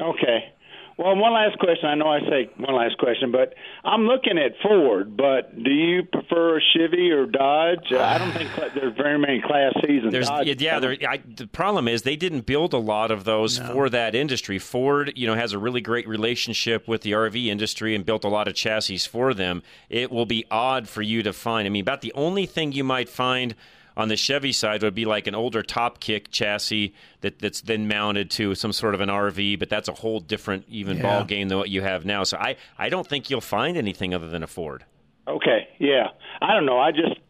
Okay. 0.00 0.52
Well, 0.98 1.14
one 1.14 1.32
last 1.32 1.56
question. 1.60 1.88
I 1.88 1.94
know 1.94 2.08
I 2.08 2.18
say 2.28 2.50
one 2.56 2.74
last 2.74 2.98
question, 2.98 3.30
but 3.30 3.54
I'm 3.84 4.02
looking 4.02 4.36
at 4.36 4.52
Ford. 4.60 5.16
But 5.16 5.56
do 5.62 5.70
you 5.70 6.02
prefer 6.02 6.58
a 6.58 6.60
Chevy 6.74 7.12
or 7.12 7.24
Dodge? 7.24 7.92
Uh, 7.92 8.00
I 8.00 8.18
don't 8.18 8.32
think 8.32 8.50
there's 8.74 8.96
very 8.96 9.16
many 9.16 9.40
Class 9.40 9.74
C's 9.80 10.02
in 10.02 10.10
There's, 10.10 10.28
Dodge. 10.28 10.60
yeah, 10.60 10.80
there, 10.80 10.96
I, 11.08 11.18
the 11.18 11.46
problem 11.46 11.86
is 11.86 12.02
they 12.02 12.16
didn't 12.16 12.46
build 12.46 12.74
a 12.74 12.78
lot 12.78 13.12
of 13.12 13.22
those 13.22 13.58
for 13.58 13.88
that 13.90 14.16
industry. 14.16 14.58
Ford, 14.58 15.12
you 15.14 15.28
know, 15.28 15.36
has 15.36 15.52
a 15.52 15.58
really 15.58 15.80
great 15.80 16.08
relationship 16.08 16.88
with 16.88 17.02
the 17.02 17.12
RV 17.12 17.46
industry 17.46 17.94
and 17.94 18.04
built 18.04 18.24
a 18.24 18.28
lot 18.28 18.48
of 18.48 18.54
chassis 18.56 18.98
for 18.98 19.32
them. 19.34 19.62
It 19.88 20.10
will 20.10 20.26
be 20.26 20.46
odd 20.50 20.88
for 20.88 21.02
you 21.02 21.22
to 21.22 21.32
find. 21.32 21.64
I 21.66 21.68
mean, 21.68 21.82
about 21.82 22.00
the 22.00 22.12
only 22.14 22.44
thing 22.44 22.72
you 22.72 22.82
might 22.82 23.08
find 23.08 23.54
on 23.98 24.08
the 24.08 24.16
Chevy 24.16 24.52
side 24.52 24.82
would 24.82 24.94
be 24.94 25.04
like 25.04 25.26
an 25.26 25.34
older 25.34 25.62
TopKick 25.62 26.28
chassis 26.30 26.94
that, 27.20 27.38
that's 27.40 27.60
then 27.60 27.88
mounted 27.88 28.30
to 28.30 28.54
some 28.54 28.72
sort 28.72 28.94
of 28.94 29.00
an 29.02 29.10
RV, 29.10 29.58
but 29.58 29.68
that's 29.68 29.88
a 29.88 29.92
whole 29.92 30.20
different 30.20 30.64
even 30.68 30.96
Yeah. 30.96 31.02
ball 31.02 31.24
game 31.24 31.48
than 31.48 31.58
what 31.58 31.68
you 31.68 31.82
have 31.82 32.06
now. 32.06 32.22
So 32.24 32.38
I, 32.38 32.56
I 32.78 32.88
don't 32.88 33.06
think 33.06 33.28
you'll 33.28 33.40
find 33.42 33.76
anything 33.76 34.14
other 34.14 34.28
than 34.28 34.42
a 34.42 34.46
Ford. 34.46 34.84
Okay. 35.26 35.68
Yeah. 35.78 36.08
I 36.40 36.54
don't 36.54 36.64
know. 36.64 36.78
I 36.78 36.92
just 36.92 37.20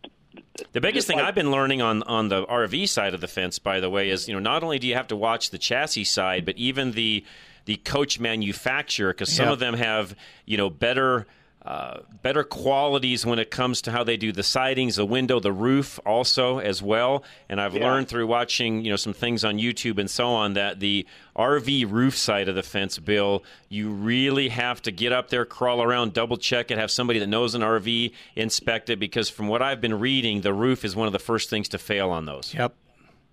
The 0.72 0.80
biggest 0.80 1.06
thing 1.08 1.18
I've 1.20 1.34
been 1.34 1.50
learning 1.50 1.80
on 1.82 2.02
on 2.04 2.28
the 2.28 2.44
RV 2.46 2.88
side 2.88 3.14
of 3.14 3.20
the 3.20 3.28
fence, 3.28 3.58
by 3.58 3.80
the 3.80 3.88
way, 3.90 4.10
is 4.10 4.28
you 4.28 4.34
know 4.34 4.40
not 4.40 4.62
only 4.62 4.78
do 4.78 4.86
you 4.86 4.94
have 4.94 5.08
to 5.08 5.16
watch 5.16 5.50
the 5.50 5.58
chassis 5.58 6.04
side, 6.04 6.44
but 6.44 6.56
even 6.58 6.92
the 6.92 7.24
the 7.64 7.76
coach 7.76 8.20
manufacturer, 8.20 9.12
because 9.12 9.32
some 9.32 9.46
Yeah. 9.46 9.52
of 9.52 9.58
them 9.58 9.74
have 9.74 10.14
you 10.44 10.56
know 10.58 10.68
better. 10.70 11.26
Uh, 11.60 11.98
better 12.22 12.44
qualities 12.44 13.26
when 13.26 13.38
it 13.38 13.50
comes 13.50 13.82
to 13.82 13.90
how 13.90 14.02
they 14.02 14.16
do 14.16 14.32
the 14.32 14.42
sidings, 14.44 14.96
the 14.96 15.04
window, 15.04 15.38
the 15.40 15.52
roof, 15.52 15.98
also 16.06 16.58
as 16.60 16.80
well. 16.82 17.22
And 17.48 17.60
I've 17.60 17.74
Yeah. 17.74 17.84
learned 17.84 18.08
through 18.08 18.26
watching, 18.28 18.84
you 18.84 18.90
know, 18.90 18.96
some 18.96 19.12
things 19.12 19.44
on 19.44 19.58
YouTube 19.58 19.98
and 19.98 20.08
so 20.08 20.28
on 20.28 20.54
that 20.54 20.80
the 20.80 21.04
RV 21.36 21.84
roof 21.84 22.16
side 22.16 22.48
of 22.48 22.54
the 22.54 22.62
fence, 22.62 22.98
Bill, 22.98 23.42
you 23.68 23.90
really 23.90 24.48
have 24.48 24.80
to 24.82 24.90
get 24.92 25.12
up 25.12 25.28
there, 25.28 25.44
crawl 25.44 25.82
around, 25.82 26.14
double 26.14 26.36
check 26.38 26.70
it, 26.70 26.78
have 26.78 26.90
somebody 26.92 27.18
that 27.18 27.26
knows 27.26 27.54
an 27.54 27.62
RV 27.62 28.12
inspect 28.36 28.88
it, 28.88 28.98
because 28.98 29.28
from 29.28 29.48
what 29.48 29.60
I've 29.60 29.80
been 29.80 29.98
reading, 29.98 30.40
the 30.42 30.54
roof 30.54 30.84
is 30.84 30.94
one 30.96 31.06
of 31.08 31.12
the 31.12 31.18
first 31.18 31.50
things 31.50 31.68
to 31.70 31.78
fail 31.78 32.08
on 32.10 32.24
those. 32.24 32.54
Yep. 32.54 32.72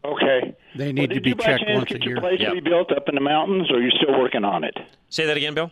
Okay. 0.03 0.55
They 0.75 0.91
need 0.91 0.99
Well, 1.01 1.07
to 1.09 1.13
did 1.13 1.23
be 1.23 1.29
you 1.29 1.35
by 1.35 1.45
checked 1.45 1.63
chance 1.65 1.77
once 1.77 1.89
get 1.89 2.01
a 2.01 2.03
your 2.03 2.09
year. 2.13 2.21
place 2.21 2.39
rebuilt 2.51 2.91
up 2.91 3.07
in 3.07 3.15
the 3.15 3.21
mountains, 3.21 3.71
or 3.71 3.77
are 3.77 3.81
you 3.81 3.91
still 3.91 4.19
working 4.19 4.43
on 4.43 4.63
it? 4.63 4.75
Say 5.09 5.25
that 5.25 5.37
again, 5.37 5.53
Bill. 5.53 5.71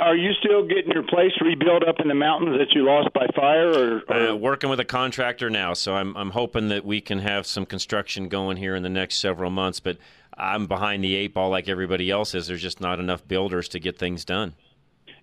Are 0.00 0.16
you 0.16 0.32
still 0.34 0.66
getting 0.66 0.92
your 0.92 1.02
place 1.02 1.32
rebuilt 1.40 1.86
up 1.86 2.00
in 2.00 2.08
the 2.08 2.14
mountains 2.14 2.58
that 2.58 2.74
you 2.74 2.84
lost 2.84 3.12
by 3.12 3.26
fire, 3.34 3.68
or, 3.68 4.02
or 4.08 4.28
Uh, 4.30 4.34
working 4.34 4.68
with 4.70 4.80
a 4.80 4.84
contractor 4.84 5.48
now, 5.50 5.72
so 5.74 5.94
I'm 5.94 6.16
I'm 6.16 6.30
hoping 6.30 6.68
that 6.68 6.84
we 6.84 7.00
can 7.00 7.20
have 7.20 7.46
some 7.46 7.64
construction 7.66 8.28
going 8.28 8.56
here 8.56 8.74
in 8.74 8.82
the 8.82 8.90
next 8.90 9.18
several 9.18 9.50
months. 9.50 9.80
But 9.80 9.96
I'm 10.36 10.66
behind 10.66 11.02
the 11.04 11.14
eight 11.14 11.34
ball 11.34 11.50
like 11.50 11.68
everybody 11.68 12.10
else 12.10 12.34
is. 12.34 12.46
There's 12.46 12.62
just 12.62 12.80
not 12.80 12.98
enough 13.00 13.26
builders 13.26 13.68
to 13.68 13.78
get 13.80 13.98
things 13.98 14.24
done. 14.24 14.54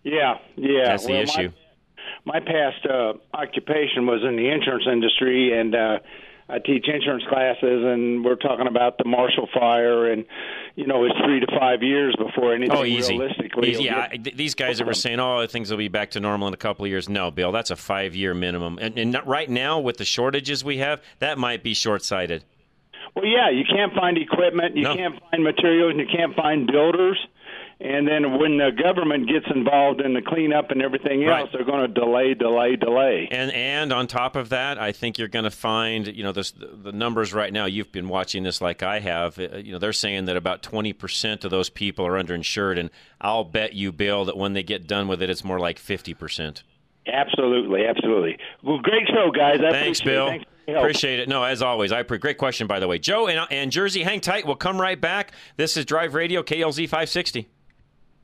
yeah, 0.04 0.40
yeah, 0.56 0.86
That's 0.86 1.06
the 1.06 1.14
well, 1.14 1.22
issue. 1.24 1.52
My, 2.26 2.34
my 2.34 2.40
past 2.40 2.86
uh, 2.86 3.14
occupation 3.34 4.06
was 4.06 4.22
in 4.24 4.36
the 4.36 4.50
insurance 4.50 4.86
industry, 4.92 5.58
and 5.60 5.76
uh, 5.76 6.00
I 6.50 6.60
teach 6.60 6.88
insurance 6.88 7.26
classes, 7.28 7.84
and 7.84 8.24
we're 8.24 8.36
talking 8.36 8.68
about 8.68 8.98
the 8.98 9.04
Marshall 9.04 9.50
Fire, 9.54 10.10
and 10.10 10.24
you 10.76 10.88
know, 10.88 11.04
it's 11.04 11.16
three 11.26 11.42
to 11.42 11.48
five 11.60 11.84
years 11.84 12.16
before 12.18 12.54
anything 12.56 12.78
Oh, 12.78 12.86
easy. 12.86 13.18
realistically. 13.18 13.72
Easy. 13.72 13.84
Yeah, 13.84 14.08
I- 14.12 14.18
these 14.18 14.56
guys 14.56 14.78
that 14.78 14.88
were 14.88 14.94
saying, 14.94 15.20
"Oh, 15.20 15.46
things 15.48 15.70
will 15.72 15.78
be 15.78 15.90
back 15.90 16.12
to 16.12 16.20
normal 16.22 16.48
in 16.48 16.54
a 16.54 16.58
couple 16.58 16.86
of 16.86 16.90
years." 16.92 17.10
No, 17.10 17.32
Bill, 17.32 17.52
that's 17.52 17.70
a 17.72 17.76
five-year 17.76 18.34
minimum. 18.34 18.80
And, 18.82 18.98
and 18.98 19.12
not- 19.12 19.28
right 19.28 19.50
now, 19.50 19.80
with 19.80 19.98
the 19.98 20.06
shortages 20.06 20.64
we 20.64 20.78
have, 20.78 21.02
that 21.20 21.38
might 21.38 21.64
be 21.64 21.74
short-sighted. 21.74 22.44
Well, 23.16 23.26
yeah, 23.26 23.50
you 23.50 23.64
can't 23.66 23.94
find 23.94 24.18
equipment, 24.18 24.76
you 24.78 24.84
No. 24.84 24.96
can't 24.96 25.16
find 25.32 25.44
materials, 25.44 25.92
and 25.92 26.00
you 26.00 26.06
can't 26.08 26.36
find 26.36 26.68
builders. 26.68 27.18
And 27.80 28.08
then 28.08 28.40
when 28.40 28.58
the 28.58 28.72
government 28.72 29.28
gets 29.30 29.46
involved 29.54 30.02
in 30.02 30.14
the 30.16 30.22
cleanup 30.22 30.72
and 30.72 30.82
everything 30.82 31.24
else, 31.24 31.30
Right. 31.44 31.52
they're 31.54 31.64
going 31.64 31.82
to 31.82 31.88
delay, 31.88 32.34
delay, 32.34 32.76
delay. 32.76 33.28
And 33.30 33.52
and 33.52 33.94
on 33.94 34.08
top 34.08 34.36
of 34.36 34.50
that, 34.50 34.80
I 34.80 34.92
think 34.92 35.20
you're 35.20 35.28
going 35.28 35.46
to 35.46 35.52
find, 35.52 36.08
you 36.08 36.24
know, 36.24 36.32
this, 36.32 36.52
the 36.58 36.92
numbers 36.92 37.34
right 37.36 37.54
now. 37.54 37.66
You've 37.66 37.92
been 37.92 38.10
watching 38.10 38.42
this 38.42 38.62
like 38.62 38.82
I 38.82 39.00
have. 39.02 39.38
uh, 39.38 39.58
You 39.58 39.74
know, 39.74 39.78
they're 39.78 39.94
saying 39.94 40.26
that 40.26 40.36
about 40.36 40.64
20 40.64 40.92
percent 40.94 41.46
of 41.46 41.52
those 41.52 41.70
people 41.70 42.06
are 42.08 42.14
underinsured, 42.14 42.80
and 42.80 42.90
I'll 43.22 43.44
bet 43.44 43.74
you, 43.74 43.92
Bill, 43.92 44.26
that 44.26 44.36
when 44.38 44.54
they 44.54 44.64
get 44.64 44.88
done 44.88 45.08
with 45.08 45.22
it, 45.22 45.30
it's 45.30 45.44
more 45.44 45.60
like 45.60 45.78
50 45.78 46.16
percent. 46.16 46.64
Absolutely, 47.06 47.86
absolutely. 47.86 48.38
Well, 48.64 48.80
great 48.80 49.08
show, 49.08 49.32
guys. 49.32 49.60
I 49.66 49.72
Thanks, 49.72 50.02
Bill. 50.02 50.28
It. 50.28 50.30
Thanks 50.30 50.46
help. 50.68 50.80
Appreciate 50.80 51.20
it. 51.20 51.30
No, 51.30 51.44
as 51.44 51.62
always, 51.62 51.92
I 51.92 52.04
pre- 52.04 52.18
great 52.18 52.38
question 52.38 52.68
by 52.68 52.80
the 52.80 52.88
way, 52.88 52.98
Joe 53.00 53.28
and, 53.28 53.48
and 53.52 53.72
Jersey. 53.72 54.04
Hang 54.04 54.20
tight. 54.20 54.46
We'll 54.46 54.56
come 54.56 54.82
right 54.82 55.00
back. 55.00 55.32
This 55.58 55.78
is 55.78 55.86
Drive 55.86 56.14
Radio 56.16 56.42
KLZ 56.44 56.86
560. 56.90 57.48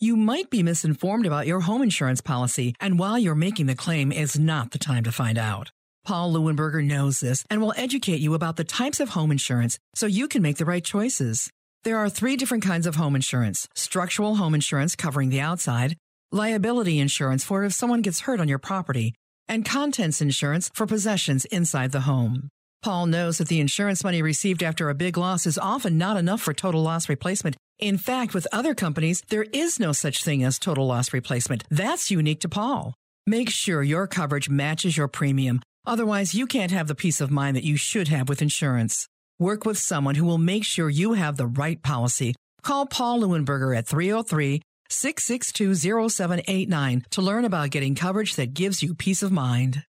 You 0.00 0.16
might 0.16 0.50
be 0.50 0.62
misinformed 0.62 1.24
about 1.24 1.46
your 1.46 1.60
home 1.60 1.82
insurance 1.82 2.20
policy, 2.20 2.74
and 2.80 2.98
while 2.98 3.18
you're 3.18 3.34
making 3.34 3.66
the 3.66 3.76
claim 3.76 4.12
is 4.12 4.38
not 4.38 4.72
the 4.72 4.78
time 4.78 5.04
to 5.04 5.12
find 5.12 5.38
out. 5.38 5.70
Paul 6.04 6.32
Leuenberger 6.32 6.84
knows 6.84 7.20
this 7.20 7.44
and 7.48 7.60
will 7.60 7.72
educate 7.76 8.20
you 8.20 8.34
about 8.34 8.56
the 8.56 8.64
types 8.64 9.00
of 9.00 9.10
home 9.10 9.30
insurance 9.30 9.78
so 9.94 10.06
you 10.06 10.28
can 10.28 10.42
make 10.42 10.58
the 10.58 10.64
right 10.64 10.84
choices. 10.84 11.50
There 11.84 11.98
are 11.98 12.10
three 12.10 12.36
different 12.36 12.64
kinds 12.64 12.86
of 12.86 12.96
home 12.96 13.14
insurance 13.14 13.68
structural 13.74 14.36
home 14.36 14.54
insurance 14.54 14.96
covering 14.96 15.30
the 15.30 15.40
outside, 15.40 15.96
liability 16.32 16.98
insurance 16.98 17.44
for 17.44 17.64
if 17.64 17.72
someone 17.72 18.02
gets 18.02 18.20
hurt 18.20 18.40
on 18.40 18.48
your 18.48 18.58
property, 18.58 19.14
and 19.48 19.64
contents 19.64 20.20
insurance 20.20 20.70
for 20.74 20.86
possessions 20.86 21.44
inside 21.46 21.92
the 21.92 22.00
home. 22.00 22.48
Paul 22.84 23.06
knows 23.06 23.38
that 23.38 23.48
the 23.48 23.60
insurance 23.60 24.04
money 24.04 24.20
received 24.20 24.62
after 24.62 24.90
a 24.90 24.94
big 24.94 25.16
loss 25.16 25.46
is 25.46 25.56
often 25.56 25.96
not 25.96 26.18
enough 26.18 26.42
for 26.42 26.52
total 26.52 26.82
loss 26.82 27.08
replacement. 27.08 27.56
In 27.78 27.96
fact, 27.96 28.34
with 28.34 28.46
other 28.52 28.74
companies, 28.74 29.22
there 29.30 29.46
is 29.54 29.80
no 29.80 29.92
such 29.92 30.22
thing 30.22 30.44
as 30.44 30.58
total 30.58 30.86
loss 30.86 31.14
replacement. 31.14 31.64
That's 31.70 32.10
unique 32.10 32.40
to 32.40 32.48
Paul. 32.50 32.92
Make 33.26 33.48
sure 33.48 33.82
your 33.82 34.06
coverage 34.06 34.50
matches 34.50 34.98
your 34.98 35.08
premium. 35.08 35.62
Otherwise, 35.86 36.34
you 36.34 36.46
can't 36.46 36.72
have 36.72 36.86
the 36.86 36.94
peace 36.94 37.22
of 37.22 37.30
mind 37.30 37.56
that 37.56 37.64
you 37.64 37.78
should 37.78 38.08
have 38.08 38.28
with 38.28 38.42
insurance. 38.42 39.08
Work 39.38 39.64
with 39.64 39.78
someone 39.78 40.16
who 40.16 40.26
will 40.26 40.36
make 40.36 40.64
sure 40.64 40.90
you 40.90 41.14
have 41.14 41.38
the 41.38 41.46
right 41.46 41.82
policy. 41.82 42.34
Call 42.60 42.84
Paul 42.84 43.20
Leuenberger 43.20 43.74
at 43.74 43.86
303 43.86 44.60
662 44.90 45.74
0789 46.10 47.06
to 47.12 47.22
learn 47.22 47.46
about 47.46 47.70
getting 47.70 47.94
coverage 47.94 48.36
that 48.36 48.52
gives 48.52 48.82
you 48.82 48.92
peace 48.92 49.22
of 49.22 49.32
mind. 49.32 49.84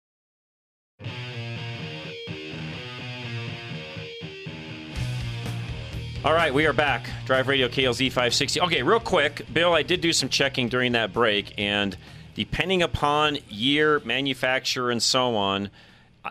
All 6.25 6.33
right, 6.33 6.55
we 6.55 6.66
are 6.66 6.73
back. 6.73 7.09
Drive 7.27 7.49
Radio 7.49 7.66
KLZ 7.66 8.07
560. 8.07 8.61
Okay, 8.61 8.85
real 8.85 9.01
quick, 9.01 9.45
Bill, 9.53 9.75
I 9.75 9.83
did 9.83 10.01
do 10.01 10.12
some 10.12 10.29
checking 10.29 10.68
during 10.68 10.93
that 10.93 11.12
break, 11.12 11.53
and 11.59 11.97
depending 12.37 12.81
upon 12.81 13.39
year, 13.49 14.01
manufacturer, 14.05 14.93
and 14.93 15.03
so 15.03 15.35
on, 15.35 15.70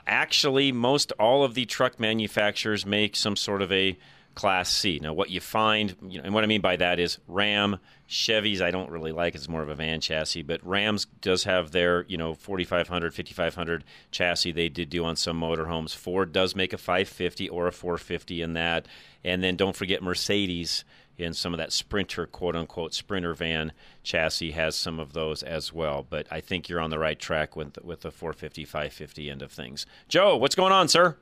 actually, 0.08 0.72
most 0.72 1.12
all 1.20 1.44
of 1.44 1.56
the 1.56 1.66
truck 1.66 2.00
manufacturers 2.00 2.86
make 2.86 3.18
some 3.18 3.36
sort 3.36 3.62
of 3.62 3.70
a 3.74 3.98
Class 4.36 4.72
C. 4.72 5.00
Now, 5.02 5.14
what 5.14 5.30
you 5.30 5.42
find, 5.42 5.96
you 6.08 6.20
know, 6.20 6.24
and 6.24 6.34
what 6.34 6.44
I 6.44 6.48
mean 6.48 6.62
by 6.62 6.78
that 6.78 7.00
is 7.00 7.18
Ram, 7.28 7.80
Chevys, 8.08 8.62
I 8.62 8.72
don't 8.72 8.90
really 8.90 9.12
like. 9.12 9.36
It's 9.36 9.50
more 9.50 9.62
of 9.62 9.70
a 9.70 9.76
van 9.76 10.00
chassis, 10.00 10.42
but 10.42 10.66
Rams 10.66 11.06
does 11.22 11.44
have 11.44 11.72
their, 11.72 12.06
you 12.08 12.18
know, 12.18 12.34
4500, 12.34 13.14
5500 13.14 13.84
chassis 14.12 14.52
they 14.52 14.70
did 14.70 14.90
do 14.90 15.04
on 15.04 15.16
some 15.16 15.40
motorhomes. 15.40 15.96
Ford 15.96 16.32
does 16.32 16.56
make 16.56 16.74
a 16.74 16.78
550 16.78 17.50
or 17.50 17.68
a 17.68 17.72
450 17.72 18.42
in 18.42 18.54
that. 18.54 18.88
And 19.24 19.44
then 19.44 19.56
don't 19.56 19.76
forget 19.76 20.02
Mercedes 20.02 20.84
in 21.18 21.34
some 21.34 21.54
of 21.54 21.58
that 21.58 21.72
Sprinter, 21.72 22.26
quote 22.26 22.56
unquote, 22.56 22.94
Sprinter 22.94 23.34
van 23.34 23.74
chassis 24.04 24.52
has 24.52 24.76
some 24.76 25.00
of 25.00 25.14
those 25.14 25.44
as 25.44 25.72
well. 25.72 26.06
But 26.10 26.28
I 26.32 26.40
think 26.40 26.70
you're 26.70 26.80
on 26.80 26.90
the 26.90 27.00
right 27.00 27.20
track 27.20 27.56
with, 27.56 27.78
with 27.84 28.02
the 28.02 28.12
450, 28.12 28.66
550 28.66 29.30
end 29.30 29.42
of 29.42 29.52
things. 29.52 29.86
Joe, 30.08 30.38
what's 30.38 30.56
going 30.56 30.72
on, 30.72 30.88
sir? 30.88 31.18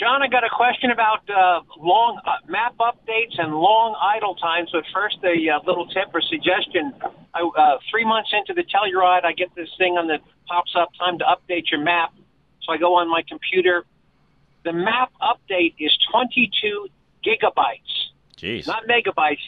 John, 0.00 0.22
I 0.22 0.28
got 0.28 0.44
a 0.44 0.48
question 0.48 0.90
about 0.90 1.28
uh, 1.28 1.60
long 1.76 2.22
uh, 2.24 2.36
map 2.48 2.74
updates 2.78 3.36
and 3.36 3.54
long 3.54 3.94
idle 4.00 4.34
times. 4.34 4.70
But 4.72 4.84
first, 4.94 5.18
a 5.22 5.36
uh, 5.50 5.60
little 5.66 5.86
tip 5.88 6.08
or 6.14 6.22
suggestion. 6.22 6.94
I, 7.34 7.42
uh, 7.42 7.76
three 7.90 8.06
months 8.06 8.30
into 8.32 8.54
the 8.54 8.64
Telluride, 8.64 9.26
I 9.26 9.32
get 9.32 9.54
this 9.54 9.68
thing 9.76 9.98
on 9.98 10.06
that 10.08 10.22
pops 10.48 10.74
up, 10.74 10.88
time 10.98 11.18
to 11.18 11.24
update 11.24 11.70
your 11.70 11.80
map. 11.82 12.14
So 12.62 12.72
I 12.72 12.78
go 12.78 12.94
on 12.94 13.10
my 13.10 13.22
computer. 13.28 13.84
The 14.64 14.72
map 14.72 15.12
update 15.20 15.74
is 15.78 15.92
22 16.10 16.88
gigabytes. 17.22 17.92
Jeez. 18.38 18.66
Not 18.66 18.84
megabytes, 18.88 19.44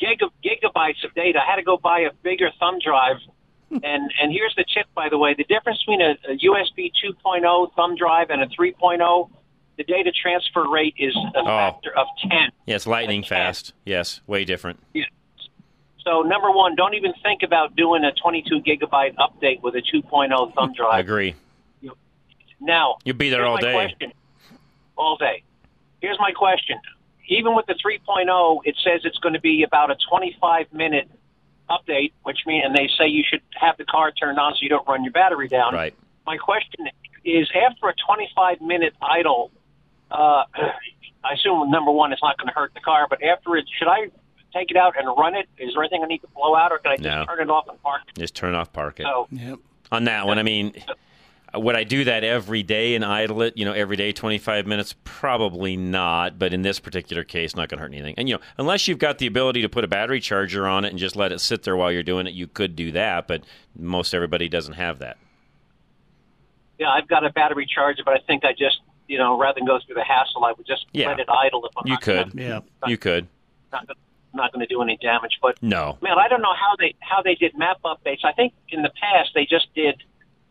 giga, 0.00 0.30
gigabytes 0.42 1.04
of 1.04 1.14
data. 1.14 1.40
I 1.46 1.50
had 1.50 1.56
to 1.56 1.62
go 1.62 1.76
buy 1.76 2.00
a 2.00 2.12
bigger 2.22 2.50
thumb 2.58 2.78
drive. 2.82 3.18
and 3.70 3.82
and 3.82 4.32
here's 4.32 4.54
the 4.56 4.64
tip, 4.64 4.86
by 4.94 5.10
the 5.10 5.18
way. 5.18 5.34
The 5.34 5.44
difference 5.44 5.78
between 5.80 6.00
a, 6.00 6.16
a 6.26 6.38
USB 6.38 6.90
2.0 7.04 7.74
thumb 7.76 7.96
drive 7.96 8.30
and 8.30 8.40
a 8.40 8.46
3.0 8.46 9.30
the 9.80 9.84
data 9.84 10.12
transfer 10.12 10.68
rate 10.68 10.94
is 10.98 11.16
a 11.34 11.40
Oh. 11.40 11.44
factor 11.44 11.96
of 11.96 12.06
10. 12.30 12.50
Yeah, 12.66 12.74
it's 12.76 12.86
lightning 12.86 13.22
fast. 13.22 13.72
Yes, 13.86 14.20
way 14.26 14.44
different. 14.44 14.78
Yeah. 14.92 15.04
So, 16.04 16.20
number 16.20 16.50
one, 16.50 16.74
don't 16.76 16.92
even 16.94 17.14
think 17.22 17.42
about 17.42 17.76
doing 17.76 18.04
a 18.04 18.12
22 18.12 18.60
gigabyte 18.60 19.14
update 19.14 19.62
with 19.62 19.74
a 19.76 19.80
2.0 19.82 20.52
thumb 20.54 20.74
drive. 20.74 20.92
I 20.92 20.98
agree. 20.98 21.34
Now, 22.60 22.98
You'll 23.04 23.16
be 23.16 23.30
there 23.30 23.46
all 23.46 23.56
day. 23.56 23.72
Question. 23.72 24.12
All 24.96 25.16
day. 25.16 25.42
Here's 26.02 26.18
my 26.18 26.32
question. 26.32 26.78
Even 27.28 27.54
with 27.54 27.64
the 27.64 27.74
3.0, 27.74 28.60
it 28.64 28.76
says 28.84 29.00
it's 29.04 29.16
going 29.18 29.32
to 29.32 29.40
be 29.40 29.62
about 29.62 29.90
a 29.90 29.96
25 30.10 30.70
minute 30.74 31.08
update, 31.70 32.12
which 32.24 32.40
means, 32.46 32.66
and 32.66 32.74
they 32.76 32.90
say 32.98 33.06
you 33.08 33.24
should 33.26 33.40
have 33.54 33.78
the 33.78 33.84
car 33.86 34.10
turned 34.12 34.38
on 34.38 34.52
so 34.52 34.58
you 34.60 34.68
don't 34.68 34.86
run 34.86 35.04
your 35.04 35.12
battery 35.12 35.48
down. 35.48 35.72
Right. 35.72 35.94
My 36.26 36.36
question 36.36 36.86
is 37.24 37.50
after 37.54 37.88
a 37.88 37.94
25 38.06 38.60
minute 38.60 38.94
idle, 39.00 39.50
uh, 40.10 40.44
I 41.24 41.34
assume 41.34 41.70
number 41.70 41.90
one, 41.90 42.12
it's 42.12 42.22
not 42.22 42.38
going 42.38 42.48
to 42.48 42.54
hurt 42.54 42.72
the 42.74 42.80
car, 42.80 43.06
but 43.08 43.22
after 43.22 43.56
it, 43.56 43.66
should 43.78 43.88
I 43.88 44.08
take 44.54 44.70
it 44.70 44.76
out 44.76 44.94
and 44.98 45.06
run 45.18 45.34
it? 45.34 45.48
Is 45.58 45.74
there 45.74 45.82
anything 45.82 46.02
I 46.02 46.06
need 46.06 46.22
to 46.22 46.28
blow 46.28 46.56
out, 46.56 46.72
or 46.72 46.78
can 46.78 46.92
I 46.92 46.96
just 46.96 47.04
No. 47.06 47.24
turn 47.26 47.40
it 47.40 47.50
off 47.50 47.68
and 47.68 47.80
park 47.82 48.02
it? 48.08 48.18
Just 48.18 48.34
turn 48.34 48.54
off, 48.54 48.72
park 48.72 49.00
it. 49.00 49.04
So, 49.04 49.28
On 49.92 50.04
that 50.04 50.26
one, 50.26 50.38
I 50.38 50.42
mean, 50.42 50.72
would 51.54 51.74
I 51.76 51.84
do 51.84 52.04
that 52.04 52.24
every 52.24 52.62
day 52.62 52.94
and 52.94 53.04
idle 53.04 53.42
it? 53.42 53.56
You 53.56 53.64
know, 53.64 53.72
every 53.72 53.96
day, 53.96 54.12
twenty 54.12 54.38
five 54.38 54.66
minutes? 54.66 54.94
Probably 55.04 55.76
not. 55.76 56.38
But 56.38 56.54
in 56.54 56.62
this 56.62 56.78
particular 56.80 57.22
case, 57.24 57.54
not 57.56 57.68
going 57.68 57.78
to 57.78 57.82
hurt 57.82 57.92
anything. 57.92 58.14
And 58.16 58.28
you 58.28 58.36
know, 58.36 58.40
unless 58.56 58.86
you've 58.88 58.98
got 58.98 59.18
the 59.18 59.26
ability 59.26 59.62
to 59.62 59.68
put 59.68 59.82
a 59.84 59.88
battery 59.88 60.20
charger 60.20 60.66
on 60.66 60.84
it 60.84 60.88
and 60.90 60.98
just 60.98 61.16
let 61.16 61.32
it 61.32 61.40
sit 61.40 61.64
there 61.64 61.76
while 61.76 61.90
you're 61.92 62.02
doing 62.04 62.26
it, 62.26 62.34
you 62.34 62.46
could 62.46 62.74
do 62.76 62.92
that. 62.92 63.26
But 63.28 63.42
most 63.76 64.14
everybody 64.14 64.48
doesn't 64.48 64.74
have 64.74 65.00
that. 65.00 65.16
yeah, 66.78 66.88
I've 66.90 67.08
got 67.08 67.24
a 67.26 67.30
battery 67.30 67.66
charger, 67.72 68.02
but 68.04 68.14
I 68.14 68.20
think 68.26 68.44
I 68.44 68.52
just, 68.52 68.80
you 69.10 69.18
know, 69.18 69.38
rather 69.38 69.58
than 69.58 69.66
go 69.66 69.78
through 69.84 69.96
the 69.96 70.04
hassle, 70.04 70.44
I 70.44 70.52
would 70.52 70.66
just 70.66 70.86
Yeah. 70.92 71.08
let 71.08 71.18
it 71.20 71.28
idle 71.28 71.64
if 71.66 71.72
I'm 71.76 71.86
You 71.86 71.92
not 71.94 72.02
could. 72.02 72.36
Gonna, 72.36 72.62
You 72.86 72.96
could. 72.96 73.26
not, 73.72 73.86
gonna- 73.86 73.98
not 74.32 74.52
going 74.52 74.64
to 74.66 74.72
do 74.72 74.80
any 74.80 74.96
damage. 75.02 75.38
But 75.42 75.60
No. 75.62 75.98
man, 76.00 76.16
I 76.18 76.28
don't 76.28 76.40
know 76.42 76.54
how 76.54 76.76
they 76.78 76.94
how 77.00 77.20
they 77.20 77.34
did 77.34 77.58
map 77.58 77.78
updates. 77.84 78.20
I 78.24 78.32
think 78.32 78.52
in 78.68 78.82
the 78.82 78.92
past 79.00 79.30
they 79.34 79.44
just 79.44 79.66
did 79.74 80.02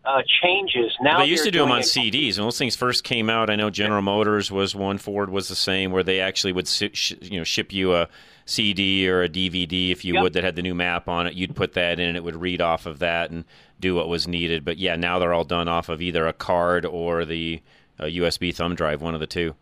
uh, 0.06 0.22
changes. 0.42 0.92
Now 1.02 1.20
they 1.20 1.26
used 1.26 1.44
to 1.44 1.52
do 1.52 1.60
them 1.60 1.72
on 1.72 1.80
it- 1.80 1.84
CDs. 1.84 2.38
When 2.38 2.46
those 2.48 2.58
things 2.58 2.76
first 2.76 3.04
came 3.04 3.30
out, 3.30 3.50
I 3.50 3.56
know 3.56 3.70
General 3.70 4.02
Motors 4.02 4.50
was 4.52 4.74
one, 4.76 4.98
Ford 4.98 5.30
was 5.30 5.50
the 5.50 5.56
same, 5.56 5.92
where 5.92 6.04
they 6.04 6.20
actually 6.22 6.54
would 6.54 6.68
si- 6.70 6.92
sh- 6.94 7.14
you 7.22 7.38
know 7.38 7.44
ship 7.44 7.72
you 7.74 7.94
a 7.94 8.08
CD 8.46 9.08
or 9.10 9.22
a 9.24 9.30
DVD, 9.30 9.92
if 9.92 10.04
you 10.04 10.14
Yep. 10.16 10.24
would, 10.24 10.34
that 10.34 10.44
had 10.44 10.56
the 10.56 10.62
new 10.62 10.74
map 10.74 11.08
on 11.08 11.28
it. 11.28 11.34
You'd 11.34 11.56
put 11.56 11.74
that 11.74 12.00
in, 12.00 12.08
and 12.08 12.18
it 12.18 12.24
would 12.24 12.38
read 12.38 12.62
off 12.62 12.86
of 12.86 13.00
that 13.00 13.30
and 13.30 13.44
do 13.80 13.94
what 13.96 14.08
was 14.08 14.28
needed. 14.28 14.64
But 14.66 14.78
yeah, 14.78 14.96
now 14.96 15.20
they're 15.20 15.34
all 15.34 15.44
done 15.44 15.68
off 15.68 15.90
of 15.90 16.02
either 16.02 16.28
a 16.28 16.34
card 16.34 16.86
or 16.86 17.24
the 17.26 17.62
uh, 18.00 18.04
USB 18.06 18.54
thumb 18.56 18.76
drive, 18.76 19.02
one 19.02 19.14
of 19.14 19.20
the 19.20 19.28
two. 19.28 19.56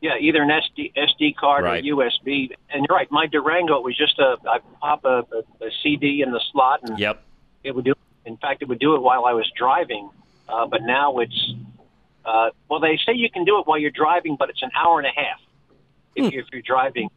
Yeah, 0.00 0.18
either 0.20 0.42
an 0.42 0.50
SD, 0.50 0.92
SD 0.94 1.34
card 1.36 1.64
Right. 1.64 1.82
or 1.84 1.96
USB. 1.96 2.50
And 2.70 2.84
you're 2.86 2.96
right, 2.96 3.10
my 3.10 3.26
Durango 3.26 3.80
was 3.80 3.96
just 3.96 4.18
a 4.18 4.36
I 4.46 4.58
pop 4.80 5.04
a, 5.04 5.20
a, 5.32 5.64
a 5.66 5.70
CD 5.82 6.20
in 6.22 6.30
the 6.30 6.40
slot 6.52 6.80
and 6.82 6.98
Yep. 6.98 7.22
it 7.62 7.74
would 7.74 7.84
do. 7.86 7.94
In 8.26 8.36
fact, 8.36 8.60
it 8.62 8.68
would 8.68 8.78
do 8.78 8.94
it 8.96 9.02
while 9.02 9.24
I 9.24 9.32
was 9.32 9.50
driving. 9.56 10.10
Uh, 10.48 10.66
but 10.66 10.82
now 10.82 11.18
it's 11.18 11.52
uh, 12.26 12.50
well, 12.68 12.80
they 12.80 12.98
say 13.06 13.12
you 13.14 13.30
can 13.30 13.44
do 13.44 13.58
it 13.60 13.66
while 13.66 13.78
you're 13.78 13.90
driving, 13.90 14.36
but 14.38 14.50
it's 14.50 14.62
an 14.62 14.70
hour 14.76 14.98
and 14.98 15.06
a 15.06 15.10
half 15.14 15.40
if, 16.16 16.32
you, 16.32 16.40
if 16.40 16.46
you're 16.52 16.62
driving 16.62 17.08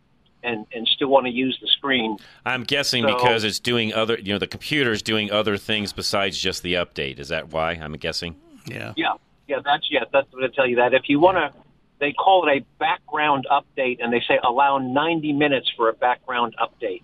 and 0.43 0.65
and 0.73 0.87
still 0.87 1.09
want 1.09 1.25
to 1.25 1.31
use 1.31 1.57
the 1.61 1.67
screen. 1.67 2.17
I'm 2.45 2.63
guessing 2.63 3.03
So- 3.03 3.15
because 3.15 3.43
it's 3.43 3.59
doing 3.59 3.93
other, 3.93 4.17
you 4.17 4.31
know, 4.31 4.39
the 4.39 4.47
computer's 4.47 5.01
doing 5.01 5.29
other 5.29 5.57
things 5.57 5.91
besides 5.91 6.37
just 6.37 6.63
the 6.63 6.75
update. 6.75 7.19
Is 7.19 7.27
that 7.29 7.51
why? 7.51 7.71
I'm 7.71 7.93
guessing. 7.93 8.35
Yeah. 8.65 8.93
Yeah, 8.95 9.13
yeah, 9.47 9.57
that's 9.63 9.87
yeah, 9.89 10.03
that's 10.11 10.31
what 10.31 10.43
I 10.43 10.47
tell 10.47 10.67
you 10.67 10.77
that. 10.77 10.93
If 10.93 11.03
you 11.07 11.19
want 11.19 11.37
to, 11.37 11.53
they 11.99 12.13
call 12.13 12.47
it 12.47 12.57
a 12.57 12.65
background 12.79 13.47
update, 13.51 13.97
and 14.01 14.11
they 14.11 14.21
say 14.27 14.39
allow 14.43 14.77
90 14.77 15.33
minutes 15.33 15.71
for 15.75 15.89
a 15.89 15.93
background 15.93 16.55
update, 16.61 17.03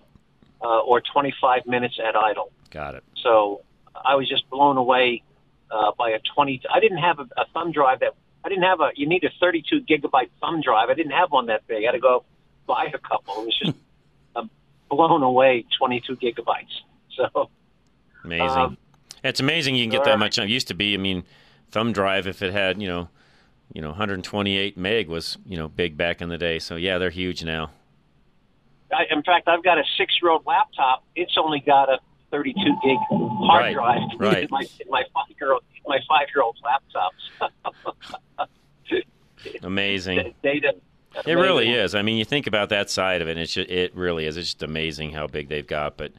uh, 0.62 0.80
or 0.80 1.02
25 1.02 1.66
minutes 1.66 2.00
at 2.06 2.16
idle. 2.16 2.52
Got 2.70 2.96
it. 2.96 3.04
So 3.22 3.62
I 3.96 4.16
was 4.16 4.28
just 4.30 4.50
blown 4.50 4.78
away 4.78 5.24
uh, 5.72 5.92
by 5.98 6.12
a 6.12 6.20
20. 6.36 6.62
I 6.74 6.80
didn't 6.80 7.00
have 7.00 7.20
a, 7.20 7.28
a 7.38 7.46
thumb 7.54 7.72
drive 7.72 8.02
that 8.02 8.14
I 8.44 8.50
didn't 8.50 8.64
have 8.64 8.82
a. 8.82 8.92
You 8.96 9.08
need 9.08 9.24
a 9.24 9.30
32 9.40 9.82
gigabyte 9.82 10.30
thumb 10.42 10.62
drive. 10.62 10.90
I 10.90 10.94
didn't 10.94 11.14
have 11.14 11.32
one 11.32 11.48
that 11.48 11.66
big. 11.68 11.84
I 11.84 11.88
had 11.88 11.92
to 11.94 12.00
go 12.00 12.24
buy 12.68 12.92
a 12.94 12.98
couple. 13.00 13.42
It 13.42 13.46
was 13.46 13.60
just 13.60 13.78
uh, 14.36 14.46
blown 14.90 15.24
away 15.24 15.66
22 15.78 16.18
gigabytes. 16.18 16.82
So 17.16 17.50
Amazing. 18.24 18.48
Um, 18.48 18.78
it's 19.24 19.40
amazing 19.40 19.76
you 19.76 19.84
can 19.84 19.92
get 19.92 20.06
that 20.06 20.20
much. 20.20 20.38
It 20.38 20.50
used 20.50 20.68
to 20.70 20.74
be, 20.74 20.94
I 20.94 20.98
mean, 20.98 21.24
thumb 21.74 21.92
drive 21.92 22.28
if 22.28 22.42
it 22.42 22.54
had, 22.54 22.82
you 22.82 22.88
know, 22.88 23.10
you 23.74 23.82
know, 23.82 23.90
128 23.90 24.78
meg 24.78 25.10
was, 25.10 25.38
you 25.46 25.58
know, 25.58 25.68
big 25.68 25.98
back 25.98 26.22
in 26.22 26.30
the 26.30 26.38
day. 26.38 26.60
So 26.60 26.76
yeah, 26.76 26.98
they're 27.00 27.10
huge 27.10 27.44
now. 27.44 27.72
I, 28.92 29.06
in 29.10 29.24
fact, 29.24 29.48
I've 29.48 29.64
got 29.64 29.80
a 29.80 29.84
six-year-old 29.98 30.46
laptop. 30.46 31.04
It's 31.16 31.36
only 31.38 31.60
got 31.60 31.90
a 31.90 31.98
32 32.32 32.60
gig 32.84 32.98
hard 33.10 33.64
Right, 33.64 33.74
drive 33.74 34.02
right. 34.18 34.44
in 34.44 34.48
my 34.52 34.66
my 34.90 35.04
five-year-old 35.14 35.64
my 35.88 36.00
five-year-old 36.08 36.58
laptop. 36.64 37.14
Amazing. 39.64 40.34
Data. 40.44 40.74
It 41.26 41.34
really 41.34 41.72
is. 41.72 41.94
I 41.94 42.02
mean, 42.02 42.18
you 42.18 42.26
think 42.26 42.48
about 42.48 42.70
that 42.70 42.90
side 42.90 43.22
of 43.22 43.28
it, 43.28 43.32
and 43.32 43.40
it's 43.40 43.54
just, 43.54 43.70
it 43.70 43.96
really 43.96 44.26
is. 44.26 44.36
It's 44.38 44.50
just 44.50 44.64
amazing 44.64 45.12
how 45.12 45.28
big 45.28 45.48
they've 45.48 45.66
got. 45.66 45.98
But 45.98 46.12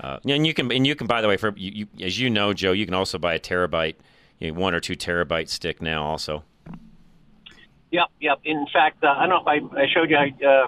uh, 0.00 0.18
and 0.26 0.46
you 0.46 0.52
can 0.52 0.70
and 0.70 0.86
you 0.86 0.94
can 0.94 1.06
by 1.06 1.22
the 1.22 1.28
way, 1.28 1.36
for 1.36 1.54
you, 1.56 1.86
you, 1.96 2.06
as 2.06 2.18
you 2.18 2.28
know, 2.30 2.52
Joe, 2.52 2.72
you 2.72 2.84
can 2.84 2.94
also 2.94 3.16
buy 3.18 3.34
a 3.34 3.38
terabyte, 3.38 3.94
you 4.38 4.52
know, 4.52 4.60
one 4.60 4.74
or 4.74 4.80
two 4.80 4.96
terabyte 4.96 5.48
stick 5.48 5.80
now. 5.80 6.04
Also, 6.04 6.44
Yep, 7.94 8.08
yep. 8.20 8.40
In 8.44 8.66
fact, 8.72 9.04
uh, 9.04 9.14
I 9.16 9.28
don't 9.28 9.44
know 9.46 9.52
if 9.52 9.72
I, 9.72 9.82
I 9.82 9.86
showed 9.86 10.10
you 10.10 10.16
uh, 10.16 10.66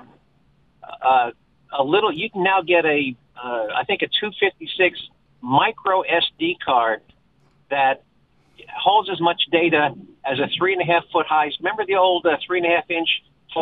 uh, 1.04 1.30
a 1.76 1.82
little. 1.82 2.12
You 2.12 2.30
can 2.30 2.44
now 2.44 2.62
get 2.62 2.84
a, 2.84 3.16
uh, 3.36 3.66
I 3.74 3.82
think 3.84 4.02
a 4.02 4.06
256 4.06 4.96
micro 5.40 6.04
SD 6.04 6.60
card 6.64 7.02
that 7.68 8.04
holds 8.72 9.10
as 9.10 9.20
much 9.20 9.42
data 9.50 9.92
as 10.24 10.38
a 10.38 10.46
three 10.56 10.72
and 10.72 10.80
a 10.80 10.84
half 10.84 11.02
foot 11.12 11.26
high. 11.26 11.50
Remember 11.58 11.84
the 11.84 11.96
old 11.96 12.24
uh, 12.26 12.36
three 12.46 12.58
and 12.58 12.66
a 12.72 12.76
half 12.76 12.88
inch 12.88 13.08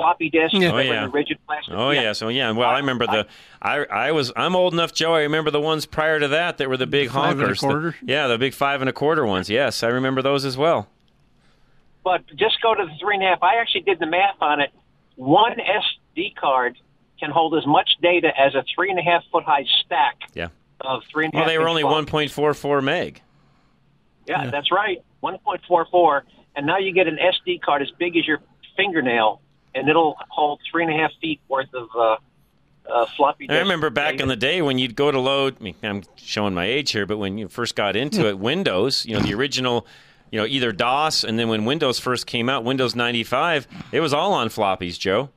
floppy 0.01 0.31
disk? 0.31 0.55
Oh 0.55 0.79
yeah. 0.79 1.05
the 1.07 1.11
rigid 1.11 1.39
plastic. 1.47 1.75
Oh 1.75 1.91
yeah. 1.91 2.13
So 2.13 2.29
yeah. 2.29 2.51
Well, 2.51 2.69
I 2.69 2.79
remember 2.79 3.07
the. 3.07 3.27
I 3.63 3.85
I 3.85 4.13
was 4.13 4.33
I'm 4.37 4.57
old 4.57 4.73
enough, 4.73 4.93
Joe. 4.93 5.15
I 5.15 5.21
remember 5.23 5.51
the 5.51 5.61
ones 5.61 5.87
prior 5.87 6.19
to 6.21 6.29
that 6.29 6.59
that 6.59 6.69
were 6.69 6.77
the 6.77 6.87
big 6.87 7.11
Five 7.11 7.39
and 7.41 7.51
a 7.51 7.55
honkers. 7.55 7.61
The- 8.01 8.13
yeah, 8.13 8.27
the 8.27 8.39
big 8.39 8.55
five 8.55 8.81
and 8.83 8.91
a 8.91 8.93
quarter 8.93 9.25
ones. 9.25 9.49
Yes, 9.49 9.83
I 9.83 9.89
remember 9.89 10.21
those 10.23 10.45
as 10.45 10.57
well. 10.57 10.89
But 12.03 12.27
just 12.37 12.61
go 12.63 12.75
to 12.75 12.85
the 12.85 12.93
three 13.01 13.15
and 13.15 13.25
a 13.25 13.29
half. 13.29 13.43
I 13.43 13.57
actually 13.61 13.83
did 13.83 13.99
the 13.99 14.07
math 14.07 14.37
on 14.41 14.61
it. 14.61 14.71
One 15.17 15.53
SD 15.57 16.35
card 16.37 16.77
can 17.21 17.31
hold 17.31 17.55
as 17.57 17.67
much 17.67 17.89
data 18.03 18.29
as 18.39 18.55
a 18.55 18.65
three 18.75 18.91
and 18.91 18.99
a 18.99 19.03
half 19.03 19.23
foot 19.33 19.45
high 19.45 19.65
stack 19.85 20.17
Yeah. 20.35 20.49
of 20.81 21.03
three 21.11 21.31
Well, 21.33 21.47
they 21.47 21.57
were 21.57 21.69
only 21.69 21.85
1.44 21.85 22.83
meg. 22.83 23.23
Yeah, 24.27 24.51
that's 24.51 24.71
right. 24.73 25.03
1.44, 25.23 26.23
and 26.57 26.67
now 26.67 26.79
you 26.79 26.93
get 26.93 27.07
an 27.07 27.17
SD 27.19 27.61
card 27.63 27.81
as 27.83 27.91
big 27.99 28.17
as 28.17 28.27
your 28.27 28.41
fingernail, 28.77 29.41
and 29.75 29.89
it'll 29.89 30.17
hold 30.29 30.61
three 30.71 30.85
and 30.85 30.93
a 30.93 30.97
half 30.97 31.11
feet 31.21 31.41
worth 31.49 31.73
of 31.75 31.89
uh, 31.97 32.17
uh, 32.93 33.07
floppy 33.17 33.47
disk. 33.47 33.57
I 33.57 33.61
remember 33.61 33.91
back 33.91 34.21
in 34.21 34.29
the 34.29 34.37
day 34.37 34.63
when 34.63 34.79
you'd 34.79 34.95
go 34.97 35.11
to 35.11 35.19
load. 35.19 35.57
I 35.61 35.63
mean, 35.63 35.75
I'm 35.83 36.03
showing 36.17 36.55
my 36.55 36.65
age 36.67 36.93
here, 36.93 37.07
but 37.07 37.19
when 37.19 37.39
you 37.39 37.49
first 37.49 37.75
got 37.75 37.97
into 37.97 38.29
it, 38.29 38.39
Windows, 38.39 39.05
you 39.07 39.15
know, 39.15 39.21
the 39.21 39.35
original, 39.35 39.87
you 40.31 40.39
know, 40.41 40.47
either 40.47 40.73
DOS, 40.73 41.25
and 41.25 41.39
then 41.39 41.49
when 41.49 41.65
Windows 41.65 41.99
first 41.99 42.27
came 42.27 42.49
out, 42.49 42.65
Windows 42.65 42.95
95, 42.95 43.67
it 43.93 44.01
was 44.01 44.13
all 44.13 44.33
on 44.33 44.49
floppies, 44.49 44.99
Joe. 44.99 45.31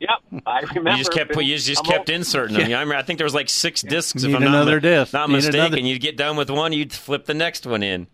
Yep, 0.00 0.42
I 0.46 0.60
remember. 0.60 0.90
You 0.90 0.96
just 0.98 1.12
kept 1.12 1.32
put, 1.32 1.44
you 1.44 1.56
just 1.56 1.80
I'm 1.80 1.84
kept 1.86 2.10
old. 2.10 2.16
inserting 2.16 2.56
them. 2.56 2.66
I, 2.66 2.80
remember, 2.80 2.96
I 2.96 3.02
think 3.02 3.18
there 3.18 3.24
was 3.24 3.32
like 3.34 3.48
six 3.48 3.80
discs. 3.80 4.22
if 4.22 4.28
Need 4.28 4.36
I'm 4.36 4.42
not, 4.42 4.48
another 4.54 4.80
disc. 4.80 5.12
not 5.14 5.28
Need 5.30 5.36
mistaken, 5.36 5.60
another- 5.60 5.78
you'd 5.80 6.00
get 6.02 6.16
done 6.16 6.36
with 6.36 6.50
one, 6.50 6.72
you'd 6.72 6.92
flip 6.92 7.24
the 7.24 7.32
next 7.34 7.64
one 7.66 7.82
in. 7.82 8.06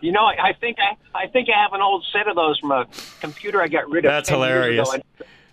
You 0.00 0.12
know, 0.12 0.24
I, 0.24 0.48
I 0.48 0.52
think 0.54 0.78
I, 0.78 0.96
I 1.16 1.26
think 1.28 1.48
I 1.48 1.62
have 1.62 1.72
an 1.72 1.80
old 1.80 2.04
set 2.12 2.28
of 2.28 2.34
those 2.36 2.58
from 2.58 2.72
a 2.72 2.86
computer 3.20 3.62
I 3.62 3.68
got 3.68 3.88
rid 3.88 4.04
of. 4.04 4.10
That's 4.10 4.28
10 4.28 4.38
years 4.38 4.48
hilarious. 4.48 4.96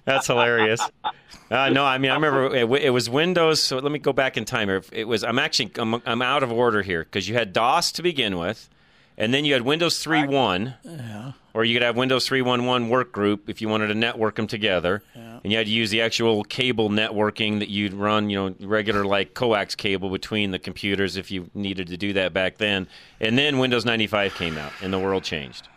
That's 0.06 0.28
hilarious. 0.28 0.82
Uh, 1.52 1.70
no, 1.70 1.86
I 1.86 2.00
mean 2.00 2.10
I 2.10 2.16
remember 2.16 2.56
it, 2.56 2.84
it 2.84 2.90
was 2.90 3.12
Windows. 3.12 3.62
So 3.62 3.78
let 3.78 3.92
me 3.92 4.00
go 4.00 4.12
back 4.12 4.38
in 4.38 4.46
time. 4.46 4.70
here. 4.70 4.82
It 4.92 5.08
was 5.08 5.24
I'm 5.24 5.38
actually 5.38 5.72
I'm, 5.76 6.02
I'm 6.04 6.22
out 6.24 6.42
of 6.42 6.52
order 6.52 6.82
here 6.82 7.04
because 7.04 7.30
you 7.30 7.36
had 7.36 7.54
DOS 7.54 7.92
to 7.92 8.02
begin 8.02 8.40
with, 8.40 8.70
and 9.18 9.34
then 9.34 9.46
you 9.46 9.54
had 9.54 9.62
Windows 9.64 10.04
3.1, 10.04 10.74
Yeah. 10.84 11.32
or 11.54 11.64
you 11.66 11.76
could 11.76 11.84
have 11.84 11.96
Windows 11.96 12.28
3.1.1 12.28 12.90
work 12.90 13.12
group 13.12 13.50
if 13.50 13.62
you 13.62 13.70
wanted 13.70 13.88
to 13.88 13.96
network 13.96 14.36
them 14.36 14.48
together, 14.48 15.04
and 15.14 15.52
you 15.52 15.58
had 15.58 15.68
to 15.68 15.72
use 15.72 15.90
the 15.92 16.02
actual 16.02 16.44
cable 16.44 16.90
networking 16.90 17.60
that 17.60 17.70
you'd 17.70 17.94
run, 17.94 18.30
you 18.30 18.38
know, 18.50 18.56
regular 18.68 19.06
like 19.06 19.34
coax 19.34 19.76
cable 19.76 20.10
between 20.10 20.52
the 20.52 20.60
computers 20.60 21.18
if 21.18 21.32
you 21.32 21.50
needed 21.54 21.88
to 21.88 21.98
do 21.98 22.14
that 22.14 22.34
back 22.34 22.58
then. 22.58 22.88
And 23.20 23.38
then 23.38 23.60
Windows 23.60 23.86
95 23.86 24.36
came 24.36 24.58
out, 24.58 24.72
and 24.82 24.92
the 24.94 25.00
world 25.00 25.24
changed. 25.24 25.68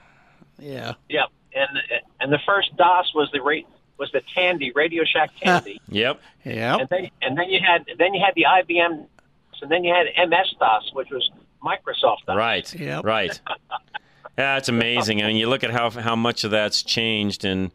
Yeah. 0.58 0.94
Yep, 1.10 1.26
and 1.54 1.68
and 2.20 2.32
the 2.32 2.38
first 2.46 2.74
DOS 2.76 3.12
was 3.14 3.28
the 3.32 3.42
rate 3.42 3.66
was 3.98 4.10
the 4.12 4.22
Tandy 4.34 4.72
Radio 4.72 5.04
Shack 5.04 5.30
Tandy. 5.40 5.80
Yep. 5.88 6.20
Yep. 6.44 6.80
And 6.80 6.88
then 6.88 7.10
and 7.22 7.36
then 7.38 7.50
you 7.50 7.60
had 7.60 7.84
then 7.98 8.14
you 8.14 8.22
had 8.24 8.34
the 8.34 8.44
IBM, 8.44 9.06
and 9.62 9.70
then 9.70 9.84
you 9.84 9.92
had 9.94 10.06
MS 10.28 10.54
DOS, 10.58 10.90
which 10.94 11.10
was 11.10 11.30
Microsoft 11.62 12.26
DOS. 12.26 12.36
Right. 12.36 13.02
Right. 13.04 13.40
Yeah, 14.38 14.58
it's 14.58 14.68
amazing. 14.68 15.22
I 15.22 15.28
mean, 15.28 15.36
you 15.36 15.48
look 15.48 15.64
at 15.64 15.70
how 15.70 15.88
how 15.90 16.14
much 16.14 16.44
of 16.44 16.50
that's 16.50 16.82
changed, 16.82 17.44
and 17.44 17.72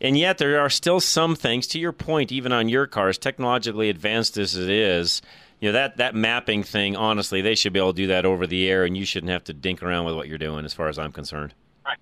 and 0.00 0.16
yet 0.16 0.38
there 0.38 0.60
are 0.60 0.70
still 0.70 1.00
some 1.00 1.34
things. 1.34 1.66
To 1.68 1.80
your 1.80 1.92
point, 1.92 2.30
even 2.30 2.52
on 2.52 2.68
your 2.68 2.86
cars, 2.86 3.18
technologically 3.18 3.90
advanced 3.90 4.38
as 4.38 4.54
it 4.54 4.70
is, 4.70 5.20
you 5.58 5.68
know 5.68 5.72
that 5.72 5.96
that 5.96 6.14
mapping 6.14 6.62
thing. 6.62 6.94
Honestly, 6.94 7.40
they 7.40 7.56
should 7.56 7.72
be 7.72 7.80
able 7.80 7.92
to 7.92 7.96
do 7.96 8.06
that 8.06 8.24
over 8.24 8.46
the 8.46 8.68
air, 8.68 8.84
and 8.84 8.96
you 8.96 9.04
shouldn't 9.04 9.32
have 9.32 9.42
to 9.44 9.52
dink 9.52 9.82
around 9.82 10.04
with 10.04 10.14
what 10.14 10.28
you're 10.28 10.38
doing, 10.38 10.64
as 10.64 10.72
far 10.72 10.88
as 10.88 10.96
I'm 10.96 11.10
concerned. 11.10 11.54
Right. 11.84 11.98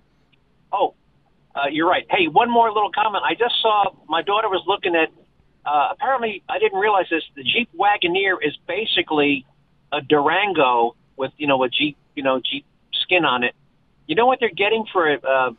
Oh, 0.71 0.95
uh, 1.55 1.69
you're 1.71 1.89
right. 1.89 2.05
Hey, 2.11 2.27
one 2.27 2.51
more 2.51 2.71
little 2.71 2.91
comment. 2.93 3.25
I 3.27 3.33
just 3.35 3.55
saw 3.63 3.85
my 4.07 4.21
daughter 4.21 4.49
was 4.49 4.65
looking 4.67 4.95
at. 4.95 5.09
Uh, 5.65 5.89
apparently, 5.93 6.43
I 6.47 6.59
didn't 6.59 6.79
realize 6.79 7.07
this. 7.11 7.23
The 7.37 7.43
Jeep 7.43 7.71
Wagoneer 7.75 8.37
is 8.43 8.55
basically 8.67 9.47
a 9.91 10.03
Durango 10.03 10.95
with 11.17 11.33
you 11.37 11.47
know 11.47 11.63
a 11.65 11.69
Jeep 11.69 11.97
you 12.15 12.23
know 12.23 12.41
Jeep 12.41 12.65
skin 12.93 13.25
on 13.25 13.45
it. 13.45 13.55
You 14.07 14.15
know 14.15 14.27
what 14.27 14.39
they're 14.41 14.51
getting 14.51 14.85
for 14.93 15.13
a, 15.13 15.19
uh, 15.19 15.51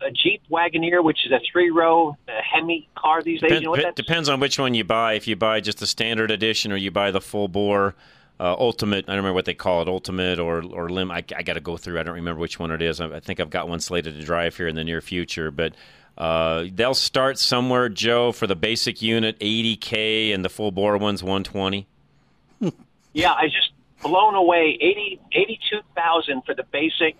a 0.00 0.10
Jeep 0.10 0.42
Wagoneer, 0.50 1.02
which 1.02 1.24
is 1.24 1.32
a 1.32 1.40
three 1.50 1.70
row 1.70 2.16
uh, 2.28 2.32
Hemi 2.42 2.88
car 2.96 3.22
these 3.22 3.40
days? 3.40 3.52
You 3.52 3.60
know 3.60 3.70
what 3.70 3.82
pe- 3.82 3.92
depends 3.94 4.28
on 4.28 4.40
which 4.40 4.58
one 4.58 4.74
you 4.74 4.84
buy. 4.84 5.14
If 5.14 5.26
you 5.28 5.36
buy 5.36 5.60
just 5.60 5.78
the 5.78 5.86
standard 5.86 6.30
edition, 6.30 6.72
or 6.72 6.76
you 6.76 6.90
buy 6.90 7.10
the 7.10 7.20
full 7.20 7.48
bore. 7.48 7.94
Uh, 8.40 8.56
ultimate, 8.58 9.04
I 9.04 9.12
don't 9.12 9.18
remember 9.18 9.34
what 9.34 9.44
they 9.44 9.54
call 9.54 9.82
it, 9.82 9.88
ultimate 9.88 10.40
or 10.40 10.64
or 10.64 10.88
lim. 10.88 11.12
I, 11.12 11.22
I 11.36 11.42
got 11.42 11.52
to 11.52 11.60
go 11.60 11.76
through. 11.76 12.00
I 12.00 12.02
don't 12.02 12.16
remember 12.16 12.40
which 12.40 12.58
one 12.58 12.72
it 12.72 12.82
is. 12.82 13.00
I, 13.00 13.06
I 13.06 13.20
think 13.20 13.38
I've 13.38 13.50
got 13.50 13.68
one 13.68 13.78
slated 13.78 14.16
to 14.16 14.24
drive 14.24 14.56
here 14.56 14.66
in 14.66 14.74
the 14.74 14.82
near 14.82 15.00
future. 15.00 15.52
But 15.52 15.74
uh, 16.18 16.64
they'll 16.72 16.94
start 16.94 17.38
somewhere, 17.38 17.88
Joe, 17.88 18.32
for 18.32 18.46
the 18.46 18.56
basic 18.56 19.00
unit, 19.00 19.38
80k, 19.38 20.34
and 20.34 20.44
the 20.44 20.48
full 20.48 20.72
bore 20.72 20.96
one's 20.98 21.22
120. 21.22 21.86
Yeah, 23.14 23.32
I 23.32 23.48
just 23.48 23.71
blown 24.02 24.34
away. 24.34 24.76
Eighty 24.80 25.20
eighty-two 25.32 25.80
thousand 25.96 26.42
for 26.44 26.54
the 26.54 26.64
basic 26.64 27.16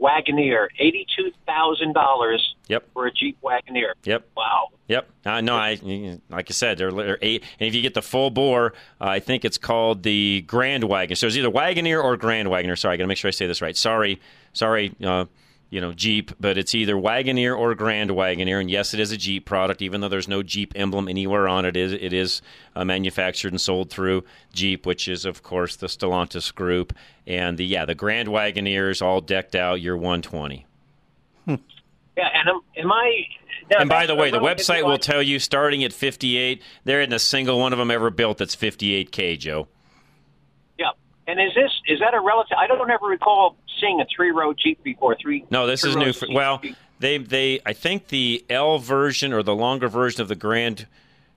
Wagoneer. 0.00 0.68
Eighty-two 0.78 1.32
thousand 1.46 1.92
dollars 1.94 2.54
Yep. 2.68 2.84
for 2.92 3.06
a 3.06 3.12
Jeep 3.12 3.36
Wagoneer. 3.42 3.92
Yep. 4.04 4.28
Wow. 4.36 4.68
Yep. 4.88 5.08
I 5.26 5.40
know. 5.40 5.56
I 5.56 5.78
like 6.30 6.50
I 6.50 6.52
said, 6.52 6.78
they're, 6.78 6.90
they're 6.92 7.18
eight. 7.22 7.42
And 7.58 7.66
if 7.68 7.74
you 7.74 7.82
get 7.82 7.94
the 7.94 8.02
full 8.02 8.30
bore, 8.30 8.72
uh, 9.00 9.04
I 9.06 9.20
think 9.20 9.44
it's 9.44 9.58
called 9.58 10.02
the 10.02 10.42
Grand 10.46 10.84
Wagon. 10.84 11.16
So 11.16 11.26
it's 11.26 11.36
either 11.36 11.50
Wagoneer 11.50 12.02
or 12.02 12.16
Grand 12.16 12.48
Wagoneer. 12.48 12.78
Sorry, 12.78 12.94
I 12.94 12.96
got 12.96 13.04
to 13.04 13.08
make 13.08 13.18
sure 13.18 13.28
I 13.28 13.32
say 13.32 13.46
this 13.46 13.60
right. 13.60 13.76
Sorry, 13.76 14.20
sorry. 14.52 14.94
Uh, 15.04 15.26
you 15.70 15.80
know, 15.80 15.92
Jeep, 15.92 16.32
but 16.40 16.58
it's 16.58 16.74
either 16.74 16.94
Wagoneer 16.94 17.56
or 17.56 17.74
Grand 17.76 18.10
Wagoneer. 18.10 18.60
And 18.60 18.68
yes, 18.68 18.92
it 18.92 18.98
is 18.98 19.12
a 19.12 19.16
Jeep 19.16 19.46
product, 19.46 19.80
even 19.80 20.00
though 20.00 20.08
there's 20.08 20.28
no 20.28 20.42
Jeep 20.42 20.72
emblem 20.74 21.08
anywhere 21.08 21.46
on 21.46 21.64
it. 21.64 21.76
Is, 21.76 21.92
it 21.92 22.12
is 22.12 22.42
uh, 22.74 22.84
manufactured 22.84 23.52
and 23.52 23.60
sold 23.60 23.88
through 23.88 24.24
Jeep, 24.52 24.84
which 24.84 25.06
is, 25.06 25.24
of 25.24 25.44
course, 25.44 25.76
the 25.76 25.86
Stellantis 25.86 26.52
group. 26.52 26.92
And 27.24 27.56
the 27.56 27.64
yeah, 27.64 27.84
the 27.84 27.94
Grand 27.94 28.28
Wagoneers 28.28 29.00
all 29.00 29.20
decked 29.20 29.54
out. 29.54 29.80
You're 29.80 29.96
120. 29.96 30.66
Yeah, 31.46 32.28
and 32.34 32.48
am, 32.48 32.60
am 32.76 32.92
I? 32.92 33.26
and 33.78 33.88
by 33.88 34.06
the 34.06 34.16
way, 34.16 34.30
the 34.30 34.40
website 34.40 34.84
will 34.84 34.98
tell 34.98 35.22
you 35.22 35.38
starting 35.38 35.84
at 35.84 35.92
58. 35.92 36.62
There 36.84 37.00
isn't 37.00 37.12
a 37.12 37.18
single 37.18 37.58
one 37.58 37.72
of 37.72 37.78
them 37.78 37.90
ever 37.90 38.10
built 38.10 38.38
that's 38.38 38.56
58k, 38.56 39.38
Joe. 39.38 39.68
Yeah, 40.76 40.90
and 41.26 41.40
is 41.40 41.54
this 41.54 41.70
is 41.86 42.00
that 42.00 42.14
a 42.14 42.20
relative? 42.20 42.56
I 42.58 42.66
don't 42.66 42.90
ever 42.90 43.06
recall 43.06 43.56
seeing 43.80 44.00
a 44.00 44.06
three-row 44.14 44.54
Jeep 44.54 44.82
before. 44.82 45.16
Three. 45.20 45.44
No, 45.50 45.66
this 45.66 45.84
is 45.84 45.94
three-row 45.94 46.06
new. 46.06 46.12
For, 46.12 46.28
well, 46.32 46.62
they 46.98 47.18
they 47.18 47.60
I 47.64 47.72
think 47.72 48.08
the 48.08 48.44
L 48.48 48.78
version 48.78 49.32
or 49.32 49.42
the 49.42 49.54
longer 49.54 49.88
version 49.88 50.20
of 50.20 50.28
the 50.28 50.36
Grand 50.36 50.86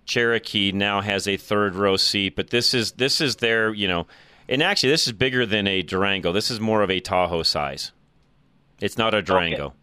Cherokee 0.05 0.71
now 0.71 1.01
has 1.01 1.27
a 1.27 1.37
third 1.37 1.75
row 1.75 1.97
seat, 1.97 2.35
but 2.35 2.49
this 2.49 2.73
is 2.73 2.93
this 2.93 3.21
is 3.21 3.37
their 3.37 3.73
you 3.73 3.87
know, 3.87 4.07
and 4.49 4.61
actually 4.61 4.89
this 4.89 5.07
is 5.07 5.13
bigger 5.13 5.45
than 5.45 5.67
a 5.67 5.81
Durango. 5.81 6.31
This 6.31 6.51
is 6.51 6.59
more 6.59 6.81
of 6.81 6.91
a 6.91 6.99
Tahoe 6.99 7.43
size. 7.43 7.91
It's 8.81 8.97
not 8.97 9.13
a 9.13 9.21
Durango. 9.21 9.73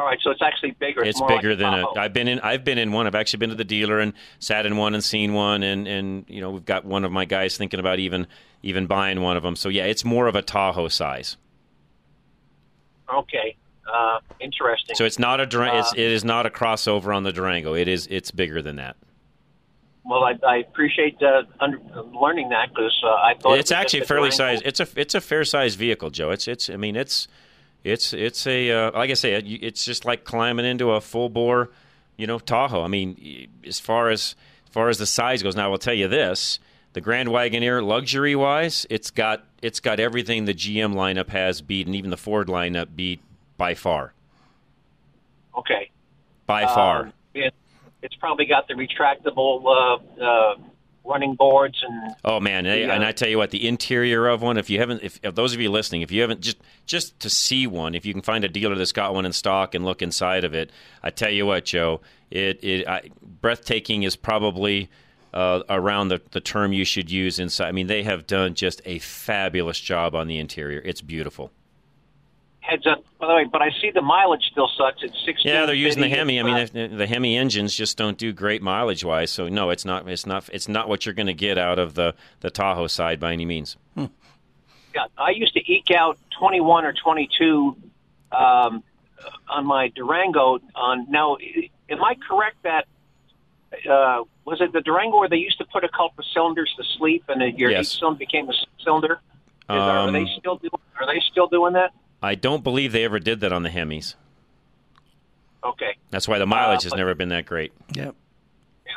All 0.00 0.06
right, 0.06 0.18
so 0.22 0.30
it's 0.30 0.40
actually 0.40 0.70
bigger. 0.70 1.04
It's 1.04 1.20
more 1.20 1.28
bigger 1.28 1.50
like 1.50 1.58
than 1.58 1.74
a. 1.74 1.90
I've 1.90 2.14
been 2.14 2.26
in. 2.26 2.40
I've 2.40 2.64
been 2.64 2.78
in 2.78 2.90
one. 2.90 3.06
I've 3.06 3.14
actually 3.14 3.36
been 3.36 3.50
to 3.50 3.54
the 3.54 3.64
dealer 3.64 4.00
and 4.00 4.14
sat 4.38 4.64
in 4.64 4.78
one 4.78 4.94
and 4.94 5.04
seen 5.04 5.34
one, 5.34 5.62
and 5.62 5.86
and 5.86 6.24
you 6.26 6.40
know 6.40 6.52
we've 6.52 6.64
got 6.64 6.86
one 6.86 7.04
of 7.04 7.12
my 7.12 7.26
guys 7.26 7.58
thinking 7.58 7.78
about 7.78 7.98
even 7.98 8.26
even 8.62 8.86
buying 8.86 9.20
one 9.20 9.36
of 9.36 9.42
them. 9.42 9.56
So 9.56 9.68
yeah, 9.68 9.84
it's 9.84 10.02
more 10.02 10.26
of 10.26 10.36
a 10.36 10.40
Tahoe 10.40 10.88
size. 10.88 11.36
Okay, 13.12 13.56
uh, 13.92 14.20
interesting. 14.40 14.96
So 14.96 15.04
it's 15.04 15.18
not 15.18 15.38
a. 15.38 15.42
It's, 15.42 15.54
Uh, 15.54 15.96
it 15.96 16.10
is 16.10 16.24
not 16.24 16.46
a 16.46 16.50
crossover 16.50 17.14
on 17.14 17.22
the 17.22 17.32
Durango. 17.32 17.74
It 17.74 17.86
is. 17.86 18.06
It's 18.10 18.30
bigger 18.30 18.62
than 18.62 18.76
that. 18.76 18.96
well, 20.06 20.24
I, 20.24 20.38
I 20.48 20.56
appreciate 20.56 21.22
uh, 21.22 21.42
under, 21.60 21.78
learning 22.18 22.48
that 22.48 22.70
because 22.70 22.98
uh, 23.04 23.08
I 23.08 23.34
thought 23.38 23.58
it's 23.58 23.70
it 23.70 23.76
actually 23.76 24.04
fairly 24.04 24.30
sized. 24.30 24.62
It's 24.64 24.80
a 24.80 24.88
it's 24.96 25.14
a 25.14 25.20
fair 25.20 25.44
sized 25.44 25.78
vehicle, 25.78 26.08
Joe. 26.08 26.30
It's 26.30 26.48
it's. 26.48 26.70
I 26.70 26.76
mean, 26.76 26.96
it's 26.96 27.28
it's 27.84 28.12
it's 28.12 28.46
a 28.46 28.70
uh, 28.70 28.90
like 28.92 29.10
I 29.10 29.14
say, 29.14 29.34
it's 29.34 29.84
just 29.84 30.04
like 30.04 30.24
climbing 30.24 30.66
into 30.66 30.90
a 30.92 31.00
full 31.00 31.28
bore, 31.28 31.70
you 32.16 32.26
know, 32.26 32.38
Tahoe. 32.38 32.82
I 32.82 32.88
mean, 32.88 33.48
as 33.66 33.80
far 33.80 34.10
as 34.10 34.34
as 34.66 34.72
far 34.72 34.88
as 34.88 34.98
the 34.98 35.06
size 35.06 35.42
goes, 35.42 35.56
now 35.56 35.66
I 35.66 35.68
will 35.68 35.78
tell 35.78 35.94
you 35.94 36.08
this: 36.08 36.58
the 36.92 37.00
Grand 37.00 37.28
Wagoneer, 37.28 37.84
luxury 37.84 38.36
wise, 38.36 38.86
it's 38.90 39.10
got 39.10 39.44
it's 39.62 39.80
got 39.80 40.00
everything 40.00 40.44
the 40.44 40.54
GM 40.54 40.94
lineup 40.94 41.28
has 41.28 41.62
beat, 41.62 41.86
and 41.86 41.94
even 41.94 42.10
the 42.10 42.16
Ford 42.16 42.48
lineup 42.48 42.88
beat 42.94 43.20
by 43.56 43.74
far. 43.74 44.12
Okay. 45.56 45.90
By 46.46 46.66
far. 46.66 47.04
Um, 47.04 47.12
it, 47.34 47.54
it's 48.02 48.14
probably 48.16 48.46
got 48.46 48.66
the 48.68 48.74
retractable 48.74 49.64
uh, 50.18 50.22
uh, 50.22 50.54
running 51.10 51.34
boards 51.34 51.82
and 51.86 52.14
Oh 52.24 52.40
man, 52.40 52.64
and 52.66 52.74
I- 52.74 52.78
Yeah. 52.78 52.94
and 52.94 53.04
I 53.04 53.12
tell 53.12 53.28
you 53.28 53.36
what, 53.38 53.50
the 53.50 53.66
interior 53.68 54.26
of 54.28 54.40
one. 54.42 54.56
If 54.56 54.70
you 54.70 54.78
haven't, 54.78 55.02
if, 55.02 55.18
if 55.22 55.34
those 55.34 55.52
of 55.54 55.60
you 55.60 55.70
listening, 55.70 56.02
if 56.02 56.10
you 56.12 56.20
haven't 56.22 56.40
just 56.40 56.58
just 56.86 57.18
to 57.20 57.28
see 57.28 57.66
one, 57.66 57.94
if 57.94 58.06
you 58.06 58.12
can 58.12 58.22
find 58.22 58.44
a 58.44 58.48
dealer 58.48 58.74
that's 58.76 58.92
got 58.92 59.14
one 59.14 59.26
in 59.26 59.32
stock 59.32 59.74
and 59.74 59.84
look 59.84 60.00
inside 60.02 60.44
of 60.44 60.54
it, 60.54 60.70
I 61.02 61.10
tell 61.10 61.30
you 61.30 61.44
what, 61.46 61.64
Joe, 61.64 62.00
it 62.30 62.62
it 62.64 62.86
I, 62.88 63.10
breathtaking 63.40 64.02
is 64.04 64.16
probably 64.16 64.88
uh, 65.34 65.62
around 65.68 66.08
the 66.08 66.20
the 66.30 66.40
term 66.40 66.72
you 66.72 66.84
should 66.84 67.10
use 67.10 67.38
inside. 67.38 67.68
I 67.68 67.72
mean, 67.72 67.86
they 67.86 68.02
have 68.04 68.26
done 68.26 68.54
just 68.54 68.80
a 68.84 68.98
fabulous 69.00 69.78
job 69.80 70.14
on 70.14 70.26
the 70.28 70.38
interior. 70.38 70.80
It's 70.84 71.00
beautiful. 71.00 71.50
Heads 72.70 72.86
up. 72.86 73.04
By 73.18 73.26
the 73.26 73.34
way, 73.34 73.44
but 73.44 73.60
I 73.62 73.70
see 73.80 73.90
the 73.90 74.00
mileage 74.02 74.44
still 74.50 74.68
sucks. 74.76 75.02
It's 75.02 75.16
sixteen. 75.24 75.52
Yeah, 75.52 75.66
they're 75.66 75.74
using 75.74 76.00
the 76.02 76.08
Hemi. 76.08 76.40
I 76.40 76.42
mean, 76.42 76.96
the 76.96 77.06
Hemi 77.06 77.36
engines 77.36 77.74
just 77.74 77.96
don't 77.98 78.16
do 78.16 78.32
great 78.32 78.62
mileage 78.62 79.04
wise. 79.04 79.30
So 79.30 79.48
no, 79.48 79.70
it's 79.70 79.84
not. 79.84 80.08
It's 80.08 80.24
not. 80.26 80.48
It's 80.52 80.68
not 80.68 80.88
what 80.88 81.04
you're 81.04 81.14
going 81.14 81.26
to 81.26 81.34
get 81.34 81.58
out 81.58 81.78
of 81.78 81.94
the 81.94 82.14
the 82.40 82.50
Tahoe 82.50 82.86
side 82.86 83.18
by 83.20 83.32
any 83.32 83.44
means. 83.44 83.76
Yeah, 83.96 85.04
I 85.18 85.30
used 85.30 85.52
to 85.54 85.72
eke 85.72 85.92
out 85.92 86.18
21 86.38 86.84
or 86.84 86.92
22 86.92 87.76
um, 88.32 88.82
on 89.48 89.64
my 89.66 89.88
Durango. 89.94 90.58
On 90.74 91.06
now, 91.08 91.36
am 91.88 92.02
I 92.02 92.14
correct 92.28 92.56
that 92.64 92.86
uh, 93.88 94.24
was 94.44 94.60
it 94.60 94.72
the 94.72 94.80
Durango 94.80 95.18
where 95.18 95.28
they 95.28 95.36
used 95.36 95.58
to 95.58 95.64
put 95.66 95.84
a 95.84 95.88
couple 95.88 96.14
of 96.18 96.24
cylinders 96.34 96.74
to 96.76 96.82
sleep, 96.98 97.24
and 97.28 97.56
your 97.58 97.70
Yes. 97.70 97.80
eight 97.94 97.98
cylinder 97.98 98.18
became 98.18 98.48
a 98.48 98.52
cylinder? 98.82 99.20
Is, 99.68 99.76
are 99.76 99.98
Um, 100.08 100.12
they 100.12 100.26
still 100.38 100.56
doing? 100.56 100.72
Are 100.98 101.06
they 101.06 101.20
still 101.30 101.46
doing 101.46 101.74
that? 101.74 101.92
I 102.22 102.34
don't 102.34 102.62
believe 102.64 102.92
they 102.92 103.04
ever 103.04 103.18
did 103.18 103.40
that 103.40 103.52
on 103.52 103.62
the 103.62 103.70
Hemis. 103.70 104.14
Okay, 105.62 105.96
That's 106.10 106.26
why 106.26 106.38
the 106.38 106.46
mileage 106.46 106.80
Uh, 106.80 106.82
has 106.84 106.90
but- 106.92 106.96
never 106.96 107.14
been 107.14 107.28
that 107.30 107.44
great. 107.46 107.72
Yep. 107.94 108.14
Yeah. 108.86 108.92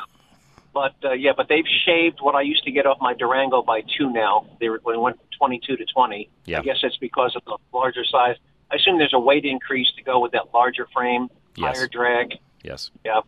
but 0.73 0.95
uh, 1.03 1.11
yeah, 1.11 1.33
but 1.35 1.49
they've 1.49 1.67
shaved 1.85 2.19
what 2.21 2.35
I 2.35 2.41
used 2.41 2.63
to 2.63 2.71
get 2.71 2.85
off 2.85 2.97
my 3.01 3.13
Durango 3.13 3.61
by 3.61 3.81
two 3.81 4.09
now. 4.11 4.45
They 4.61 4.69
were, 4.69 4.79
when 4.83 4.95
it 4.95 4.99
went 4.99 5.17
from 5.17 5.27
22 5.37 5.75
to 5.75 5.85
20. 5.85 6.29
Yeah. 6.45 6.59
I 6.59 6.61
guess 6.61 6.77
it's 6.83 6.95
because 6.97 7.35
of 7.35 7.43
the 7.45 7.57
larger 7.73 8.05
size. 8.05 8.37
I 8.71 8.75
assume 8.75 8.97
there's 8.97 9.13
a 9.13 9.19
weight 9.19 9.43
increase 9.45 9.91
to 9.97 10.03
go 10.03 10.19
with 10.21 10.31
that 10.31 10.53
larger 10.53 10.87
frame, 10.93 11.29
Yes. 11.57 11.77
higher 11.77 11.87
drag. 11.87 12.35
Yes. 12.63 12.91
Yeah. 13.05 13.21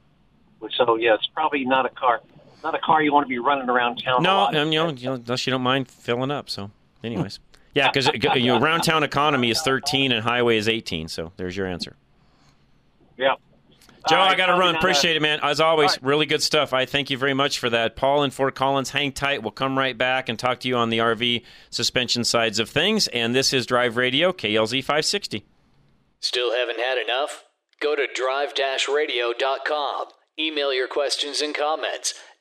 So 0.77 0.95
yeah, 0.95 1.13
it's 1.15 1.27
probably 1.27 1.65
not 1.65 1.85
a 1.85 1.89
car, 1.89 2.21
not 2.63 2.73
a 2.73 2.79
car 2.79 3.03
you 3.03 3.13
want 3.13 3.25
to 3.25 3.29
be 3.29 3.37
running 3.37 3.69
around 3.69 3.97
town. 3.97 4.21
a 4.21 4.23
No, 4.23 4.35
lot. 4.35 4.53
you 4.53 4.65
know, 4.71 4.89
you 4.91 5.05
know, 5.09 5.13
unless 5.15 5.45
you 5.45 5.51
don't 5.51 5.61
mind 5.61 5.89
filling 5.89 6.31
up. 6.31 6.49
So, 6.49 6.71
anyways, 7.03 7.39
yeah, 7.75 7.91
because 7.91 8.09
you 8.35 8.47
know, 8.47 8.59
round 8.59 8.83
town 8.83 9.03
economy 9.03 9.51
is 9.51 9.61
13 9.61 10.11
and 10.11 10.23
highway 10.23 10.57
is 10.57 10.67
18. 10.67 11.07
So 11.09 11.31
there's 11.37 11.55
your 11.55 11.67
answer. 11.67 11.95
Yeah. 13.17 13.35
Joe, 14.07 14.17
All 14.17 14.25
right, 14.25 14.33
I 14.33 14.35
got 14.35 14.47
to 14.47 14.51
run. 14.53 14.73
not 14.73 14.75
a- 14.75 14.77
Appreciate 14.77 15.15
it, 15.15 15.21
man. 15.21 15.39
As 15.41 15.59
always, 15.59 15.97
really 16.03 16.25
good 16.27 16.43
stuff. 16.43 16.73
I 16.73 16.85
thank 16.85 17.09
you 17.09 17.17
very 17.17 17.33
much 17.33 17.57
for 17.57 17.69
that. 17.71 17.95
Paul 17.95 18.23
in 18.23 18.29
Fort 18.31 18.53
Collins, 18.53 18.91
hang 18.91 19.11
tight. 19.11 19.41
We'll 19.41 19.51
come 19.51 19.77
right 19.79 19.97
back 19.97 20.29
and 20.29 20.37
talk 20.37 20.59
to 20.61 20.67
you 20.67 20.75
on 20.77 20.89
the 20.89 20.99
RV 20.99 21.43
suspension 21.71 22.23
sides 22.23 22.59
of 22.59 22.69
things. 22.69 23.07
And 23.07 23.33
this 23.33 23.51
is 23.51 23.65
Drive 23.65 23.97
Radio, 23.97 24.31
KLZ 24.31 24.81
560. 24.83 25.43
Still 26.19 26.53
haven't 26.53 26.79
had 26.79 26.97
enough? 26.99 27.45
Go 27.81 27.95
to 27.95 28.05
drive-radio.com. 28.13 30.07
Email 30.37 30.73
your 30.73 30.87
questions 30.87 31.41
and 31.41 31.55
comments. 31.55 32.13